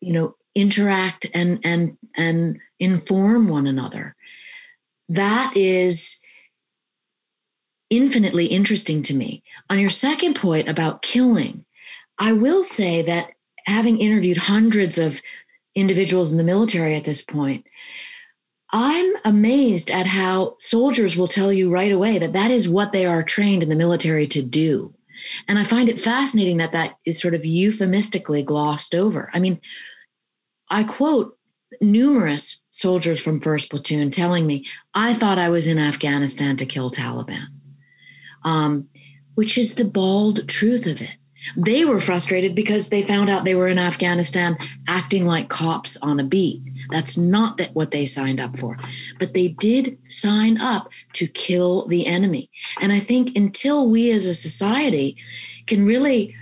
you 0.00 0.12
know 0.12 0.34
interact 0.54 1.26
and 1.34 1.60
and 1.64 1.96
and 2.16 2.58
inform 2.80 3.48
one 3.48 3.66
another? 3.66 4.16
That 5.10 5.52
is 5.54 6.20
infinitely 7.90 8.46
interesting 8.46 9.02
to 9.02 9.14
me. 9.14 9.42
On 9.70 9.78
your 9.78 9.90
second 9.90 10.34
point 10.34 10.68
about 10.68 11.02
killing, 11.02 11.64
I 12.18 12.32
will 12.32 12.64
say 12.64 13.02
that 13.02 13.30
having 13.66 13.98
interviewed 13.98 14.36
hundreds 14.36 14.98
of 14.98 15.20
individuals 15.74 16.32
in 16.32 16.38
the 16.38 16.44
military 16.44 16.94
at 16.94 17.04
this 17.04 17.22
point, 17.22 17.66
I'm 18.72 19.14
amazed 19.24 19.90
at 19.90 20.06
how 20.06 20.56
soldiers 20.58 21.16
will 21.16 21.28
tell 21.28 21.52
you 21.52 21.70
right 21.70 21.92
away 21.92 22.18
that 22.18 22.34
that 22.34 22.50
is 22.50 22.68
what 22.68 22.92
they 22.92 23.06
are 23.06 23.22
trained 23.22 23.62
in 23.62 23.68
the 23.68 23.76
military 23.76 24.26
to 24.28 24.42
do. 24.42 24.94
And 25.48 25.58
I 25.58 25.64
find 25.64 25.88
it 25.88 25.98
fascinating 25.98 26.58
that 26.58 26.72
that 26.72 26.96
is 27.04 27.20
sort 27.20 27.34
of 27.34 27.44
euphemistically 27.44 28.42
glossed 28.42 28.94
over. 28.94 29.30
I 29.32 29.38
mean, 29.38 29.60
I 30.70 30.84
quote 30.84 31.36
numerous 31.80 32.62
soldiers 32.70 33.20
from 33.20 33.40
1st 33.40 33.70
Platoon 33.70 34.10
telling 34.10 34.46
me, 34.46 34.66
I 34.94 35.14
thought 35.14 35.38
I 35.38 35.48
was 35.48 35.66
in 35.66 35.78
Afghanistan 35.78 36.56
to 36.56 36.66
kill 36.66 36.90
Taliban 36.90 37.46
um, 38.44 38.88
which 39.34 39.56
is 39.56 39.74
the 39.74 39.84
bald 39.84 40.48
truth 40.48 40.86
of 40.86 41.00
it. 41.00 41.16
They 41.56 41.84
were 41.84 42.00
frustrated 42.00 42.54
because 42.54 42.88
they 42.88 43.02
found 43.02 43.30
out 43.30 43.44
they 43.44 43.54
were 43.54 43.68
in 43.68 43.78
Afghanistan 43.78 44.58
acting 44.88 45.24
like 45.24 45.48
cops 45.48 45.96
on 45.98 46.18
a 46.20 46.24
beat. 46.24 46.62
That's 46.90 47.16
not 47.16 47.56
that 47.58 47.74
what 47.74 47.90
they 47.90 48.06
signed 48.06 48.40
up 48.40 48.56
for. 48.56 48.76
But 49.18 49.34
they 49.34 49.48
did 49.48 49.98
sign 50.10 50.60
up 50.60 50.90
to 51.14 51.26
kill 51.26 51.86
the 51.86 52.06
enemy. 52.06 52.50
And 52.80 52.92
I 52.92 52.98
think 52.98 53.36
until 53.36 53.88
we 53.88 54.10
as 54.10 54.26
a 54.26 54.34
society 54.34 55.16
can 55.66 55.86
really 55.86 56.34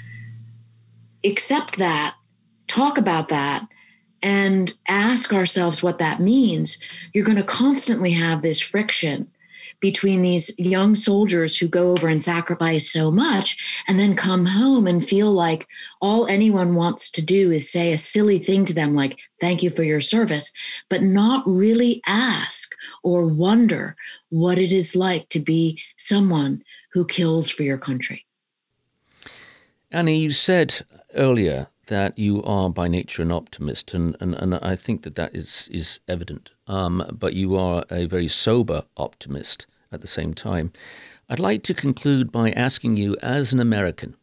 accept 1.24 1.78
that, 1.78 2.14
talk 2.66 2.98
about 2.98 3.28
that, 3.28 3.66
and 4.22 4.72
ask 4.88 5.32
ourselves 5.32 5.82
what 5.82 5.98
that 5.98 6.20
means, 6.20 6.78
you're 7.12 7.24
going 7.24 7.36
to 7.36 7.44
constantly 7.44 8.12
have 8.12 8.42
this 8.42 8.60
friction 8.60 9.30
between 9.86 10.20
these 10.20 10.52
young 10.58 10.96
soldiers 10.96 11.56
who 11.56 11.68
go 11.68 11.92
over 11.92 12.08
and 12.08 12.20
sacrifice 12.20 12.90
so 12.90 13.08
much 13.08 13.56
and 13.86 14.00
then 14.00 14.16
come 14.16 14.44
home 14.44 14.84
and 14.84 15.08
feel 15.08 15.30
like 15.30 15.68
all 16.00 16.26
anyone 16.26 16.74
wants 16.74 17.08
to 17.08 17.22
do 17.22 17.52
is 17.52 17.70
say 17.70 17.92
a 17.92 17.96
silly 17.96 18.36
thing 18.40 18.64
to 18.64 18.74
them 18.74 18.96
like 18.96 19.16
thank 19.40 19.62
you 19.62 19.70
for 19.70 19.84
your 19.84 20.00
service 20.00 20.52
but 20.88 21.04
not 21.04 21.46
really 21.46 22.02
ask 22.08 22.74
or 23.04 23.28
wonder 23.28 23.94
what 24.30 24.58
it 24.58 24.72
is 24.72 24.96
like 24.96 25.28
to 25.28 25.38
be 25.38 25.80
someone 25.96 26.60
who 26.92 27.06
kills 27.06 27.48
for 27.48 27.62
your 27.62 27.78
country 27.78 28.26
annie 29.92 30.18
you 30.18 30.32
said 30.32 30.80
earlier 31.14 31.68
that 31.86 32.18
you 32.18 32.42
are 32.42 32.68
by 32.68 32.88
nature 32.88 33.22
an 33.22 33.30
optimist, 33.30 33.94
and, 33.94 34.16
and, 34.18 34.34
and 34.34 34.56
I 34.56 34.74
think 34.74 35.02
that 35.02 35.14
that 35.14 35.36
is, 35.36 35.68
is 35.70 36.00
evident. 36.08 36.50
Um, 36.66 37.08
but 37.12 37.34
you 37.34 37.54
are 37.54 37.84
a 37.92 38.06
very 38.06 38.26
sober 38.26 38.82
optimist 38.96 39.68
at 39.92 40.00
the 40.00 40.06
same 40.06 40.34
time. 40.34 40.72
I'd 41.28 41.40
like 41.40 41.62
to 41.64 41.74
conclude 41.74 42.30
by 42.30 42.50
asking 42.50 42.96
you, 42.96 43.16
as 43.22 43.52
an 43.52 43.60
American, 43.60 44.16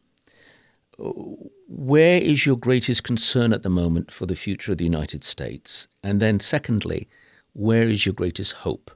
where 0.96 2.18
is 2.18 2.46
your 2.46 2.56
greatest 2.56 3.02
concern 3.02 3.52
at 3.52 3.62
the 3.62 3.70
moment 3.70 4.10
for 4.10 4.26
the 4.26 4.36
future 4.36 4.72
of 4.72 4.78
the 4.78 4.84
United 4.84 5.24
States? 5.24 5.88
And 6.02 6.20
then, 6.20 6.40
secondly, 6.40 7.08
where 7.52 7.88
is 7.88 8.06
your 8.06 8.14
greatest 8.14 8.52
hope? 8.52 8.90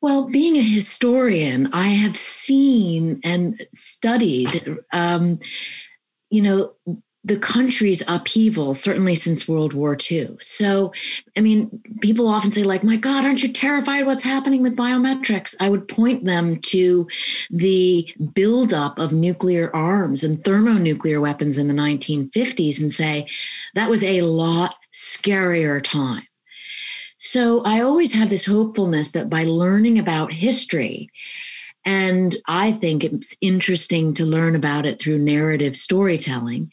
Well, 0.00 0.28
being 0.28 0.56
a 0.56 0.62
historian, 0.62 1.68
I 1.72 1.88
have 1.88 2.16
seen 2.16 3.20
and 3.22 3.60
studied, 3.72 4.76
um, 4.92 5.38
you 6.28 6.42
know, 6.42 6.72
the 7.24 7.38
country's 7.38 8.02
upheaval, 8.08 8.74
certainly 8.74 9.14
since 9.14 9.46
World 9.46 9.72
War 9.74 9.96
II. 10.10 10.36
So, 10.40 10.92
I 11.36 11.40
mean, 11.40 11.80
people 12.00 12.26
often 12.26 12.50
say, 12.50 12.64
like, 12.64 12.82
my 12.82 12.96
God, 12.96 13.24
aren't 13.24 13.44
you 13.44 13.52
terrified 13.52 14.06
what's 14.06 14.24
happening 14.24 14.60
with 14.62 14.76
biometrics? 14.76 15.54
I 15.60 15.68
would 15.68 15.86
point 15.86 16.24
them 16.24 16.60
to 16.62 17.06
the 17.50 18.12
buildup 18.34 18.98
of 18.98 19.12
nuclear 19.12 19.74
arms 19.74 20.24
and 20.24 20.44
thermonuclear 20.44 21.20
weapons 21.20 21.58
in 21.58 21.68
the 21.68 21.74
1950s 21.74 22.80
and 22.80 22.90
say, 22.90 23.28
that 23.74 23.88
was 23.88 24.02
a 24.02 24.22
lot 24.22 24.74
scarier 24.92 25.82
time. 25.82 26.26
So 27.18 27.62
I 27.64 27.82
always 27.82 28.12
have 28.14 28.30
this 28.30 28.44
hopefulness 28.44 29.12
that 29.12 29.30
by 29.30 29.44
learning 29.44 30.00
about 30.00 30.32
history, 30.32 31.08
and 31.84 32.34
I 32.48 32.72
think 32.72 33.04
it's 33.04 33.36
interesting 33.40 34.12
to 34.14 34.24
learn 34.24 34.56
about 34.56 34.86
it 34.86 35.00
through 35.00 35.18
narrative 35.18 35.76
storytelling, 35.76 36.72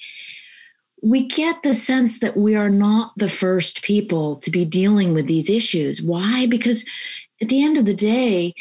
we 1.02 1.28
get 1.28 1.64
the 1.64 1.74
sense 1.74 2.20
that 2.20 2.38
we 2.38 2.56
are 2.56 2.70
not 2.70 3.14
the 3.18 3.30
first 3.30 3.84
people 3.84 4.36
to 4.38 4.52
be 4.52 4.66
dealing 4.66 5.14
with 5.14 5.28
these 5.28 5.50
issues. 5.50 6.02
Why? 6.02 6.46
Because 6.46 6.86
at 7.42 7.50
the 7.50 7.64
end 7.64 7.78
of 7.78 7.86
the 7.86 7.94
day, 7.94 8.54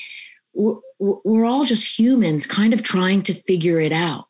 we're, 0.55 0.77
we're 0.99 1.45
all 1.45 1.65
just 1.65 1.99
humans 1.99 2.47
kind 2.47 2.73
of 2.73 2.83
trying 2.83 3.23
to 3.23 3.35
figure 3.35 3.81
it 3.81 3.93
out. 3.93 4.27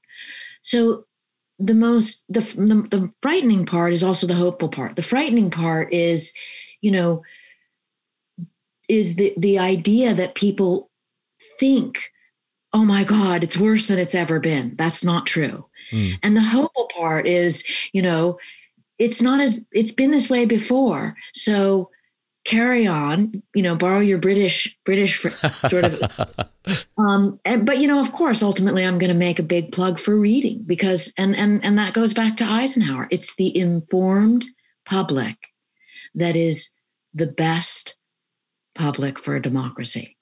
So 0.63 1.05
the 1.59 1.75
most 1.75 2.25
the, 2.29 2.41
the, 2.41 2.87
the 2.91 3.11
frightening 3.21 3.67
part 3.67 3.93
is 3.93 4.05
also 4.05 4.27
the 4.27 4.35
hopeful 4.35 4.69
part. 4.69 4.97
The 4.97 5.03
frightening 5.03 5.51
part 5.51 5.93
is, 5.93 6.33
you 6.81 6.91
know, 6.91 7.23
is 8.89 9.17
the 9.17 9.35
the 9.37 9.59
idea 9.59 10.15
that 10.15 10.35
people 10.35 10.91
think 11.59 12.11
oh 12.73 12.85
my 12.85 13.05
god 13.05 13.43
it's 13.43 13.57
worse 13.57 13.87
than 13.87 13.99
it's 13.99 14.15
ever 14.15 14.41
been 14.41 14.75
that's 14.77 15.05
not 15.05 15.27
true 15.27 15.67
mm. 15.91 16.15
and 16.23 16.37
the 16.37 16.41
hopeful 16.41 16.91
part 16.95 17.27
is 17.27 17.65
you 17.93 18.03
know 18.03 18.39
it's 18.99 19.23
not 19.23 19.41
as 19.41 19.65
it's 19.73 19.93
been 19.93 20.11
this 20.11 20.29
way 20.29 20.45
before 20.45 21.15
so 21.33 21.91
carry 22.45 22.87
on 22.87 23.43
you 23.55 23.63
know 23.63 23.77
borrow 23.77 24.01
your 24.01 24.19
british 24.19 24.77
british 24.85 25.25
sort 25.67 25.85
of 25.85 26.47
um 26.99 27.39
and, 27.45 27.67
but 27.67 27.79
you 27.79 27.87
know 27.87 28.01
of 28.01 28.13
course 28.13 28.43
ultimately 28.43 28.85
i'm 28.85 28.99
going 28.99 29.13
to 29.13 29.15
make 29.15 29.39
a 29.39 29.43
big 29.43 29.73
plug 29.73 29.99
for 29.99 30.17
reading 30.17 30.63
because 30.67 31.13
and 31.17 31.37
and 31.37 31.65
and 31.65 31.79
that 31.79 31.95
goes 31.95 32.15
back 32.15 32.37
to 32.37 32.45
eisenhower 32.45 33.09
it's 33.11 33.35
the 33.37 33.57
informed 33.57 34.45
public 34.87 35.37
that 36.15 36.37
is 36.37 36.71
the 37.15 37.27
best 37.27 37.97
public 38.75 39.19
for 39.19 39.35
a 39.35 39.43
democracy. 39.43 40.17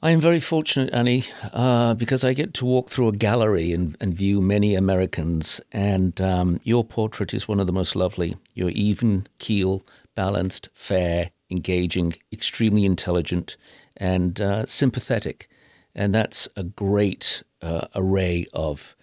I 0.00 0.12
am 0.12 0.20
very 0.20 0.38
fortunate, 0.38 0.94
Annie, 0.94 1.24
uh, 1.52 1.92
because 1.94 2.22
I 2.22 2.32
get 2.32 2.54
to 2.54 2.64
walk 2.64 2.88
through 2.88 3.08
a 3.08 3.12
gallery 3.12 3.72
and, 3.72 3.96
and 4.00 4.14
view 4.14 4.40
many 4.40 4.76
Americans, 4.76 5.60
and 5.72 6.20
um, 6.20 6.60
your 6.62 6.84
portrait 6.84 7.34
is 7.34 7.48
one 7.48 7.58
of 7.58 7.66
the 7.66 7.72
most 7.72 7.96
lovely. 7.96 8.36
You're 8.54 8.70
even, 8.70 9.26
keel, 9.40 9.84
balanced, 10.14 10.68
fair, 10.72 11.32
engaging, 11.50 12.14
extremely 12.32 12.84
intelligent, 12.84 13.56
and 13.96 14.40
uh, 14.40 14.66
sympathetic. 14.66 15.48
And 15.96 16.14
that's 16.14 16.48
a 16.54 16.62
great 16.62 17.42
uh, 17.60 17.88
array 17.96 18.46
of 18.52 18.94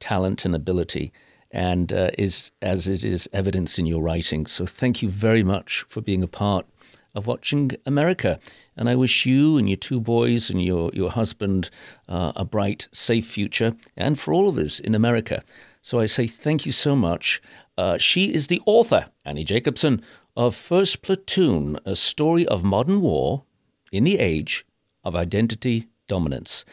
talent 0.00 0.44
and 0.44 0.54
ability, 0.54 1.14
and 1.50 1.94
uh, 1.94 2.10
is 2.18 2.52
as 2.60 2.86
it 2.86 3.06
is 3.06 3.26
evidenced 3.32 3.78
in 3.78 3.86
your 3.86 4.02
writing. 4.02 4.44
So 4.44 4.66
thank 4.66 5.00
you 5.00 5.08
very 5.08 5.42
much 5.42 5.86
for 5.88 6.02
being 6.02 6.22
a 6.22 6.28
part 6.28 6.66
of 7.14 7.26
watching 7.26 7.72
America. 7.86 8.38
And 8.76 8.88
I 8.88 8.94
wish 8.94 9.26
you 9.26 9.58
and 9.58 9.68
your 9.68 9.76
two 9.76 10.00
boys 10.00 10.50
and 10.50 10.62
your, 10.62 10.90
your 10.92 11.10
husband 11.10 11.70
uh, 12.08 12.32
a 12.36 12.44
bright, 12.44 12.88
safe 12.92 13.26
future, 13.26 13.74
and 13.96 14.18
for 14.18 14.32
all 14.32 14.48
of 14.48 14.58
us 14.58 14.80
in 14.80 14.94
America. 14.94 15.42
So 15.82 16.00
I 16.00 16.06
say 16.06 16.26
thank 16.26 16.64
you 16.64 16.72
so 16.72 16.94
much. 16.94 17.42
Uh, 17.76 17.98
she 17.98 18.32
is 18.32 18.46
the 18.46 18.62
author, 18.66 19.06
Annie 19.24 19.44
Jacobsen, 19.44 20.02
of 20.36 20.54
First 20.54 21.02
Platoon, 21.02 21.78
a 21.84 21.94
story 21.94 22.46
of 22.46 22.64
modern 22.64 23.00
war 23.00 23.44
in 23.90 24.04
the 24.04 24.18
age 24.18 24.64
of 25.04 25.14
identity 25.14 25.88
dominance. 26.08 26.64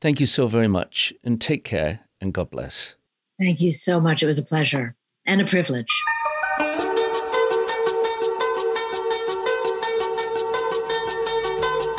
Thank 0.00 0.20
you 0.20 0.26
so 0.26 0.48
very 0.48 0.68
much, 0.68 1.12
and 1.24 1.40
take 1.40 1.64
care, 1.64 2.00
and 2.20 2.34
God 2.34 2.50
bless. 2.50 2.96
Thank 3.38 3.60
you 3.60 3.72
so 3.72 4.00
much. 4.00 4.22
It 4.22 4.26
was 4.26 4.38
a 4.38 4.42
pleasure 4.42 4.94
and 5.26 5.40
a 5.40 5.44
privilege. 5.44 5.86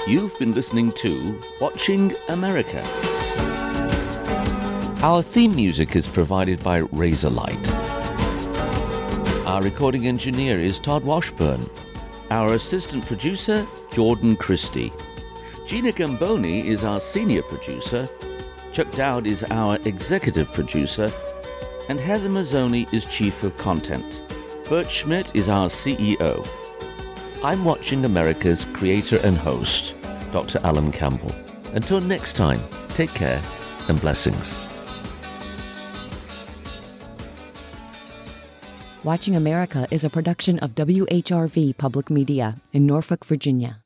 You've 0.08 0.40
been 0.40 0.54
listening 0.54 0.94
to 0.94 1.38
Watching 1.60 2.14
America. 2.30 2.82
Our 5.04 5.22
theme 5.22 5.54
music 5.54 5.98
is 5.98 6.08
provided 6.08 6.64
by 6.64 6.84
Razorlight. 6.84 7.68
Our 9.46 9.62
recording 9.62 10.08
engineer 10.08 10.62
is 10.62 10.80
Todd 10.80 11.04
Washburn. 11.04 11.70
Our 12.32 12.54
assistant 12.54 13.06
producer, 13.06 13.68
Jordan 13.92 14.38
Christie. 14.38 14.94
Gina 15.66 15.92
Gamboni 15.92 16.66
is 16.66 16.86
our 16.86 17.02
senior 17.02 17.42
producer. 17.42 18.08
Chuck 18.72 18.90
Dowd 18.94 19.28
is 19.28 19.44
our 19.52 19.78
executive 19.84 20.54
producer. 20.54 21.12
And 21.90 22.00
Heather 22.00 22.30
Mazzoni 22.30 22.88
is 22.94 23.04
chief 23.08 23.44
of 23.44 23.58
content. 23.58 24.24
Bert 24.70 24.90
Schmidt 24.90 25.36
is 25.36 25.50
our 25.50 25.68
CEO. 25.68 26.48
I'm 27.44 27.66
Watching 27.66 28.06
America's 28.06 28.64
creator 28.64 29.20
and 29.22 29.38
host. 29.38 29.96
Dr. 30.32 30.60
Alan 30.64 30.92
Campbell. 30.92 31.36
Until 31.74 32.02
next 32.02 32.34
time, 32.34 32.62
take 32.90 33.14
care 33.14 33.42
and 33.88 34.00
blessings. 34.00 34.58
Watching 39.04 39.36
America 39.36 39.88
is 39.90 40.04
a 40.04 40.10
production 40.10 40.60
of 40.60 40.76
WHRV 40.76 41.78
Public 41.78 42.10
Media 42.10 42.58
in 42.74 42.86
Norfolk, 42.86 43.24
Virginia. 43.24 43.80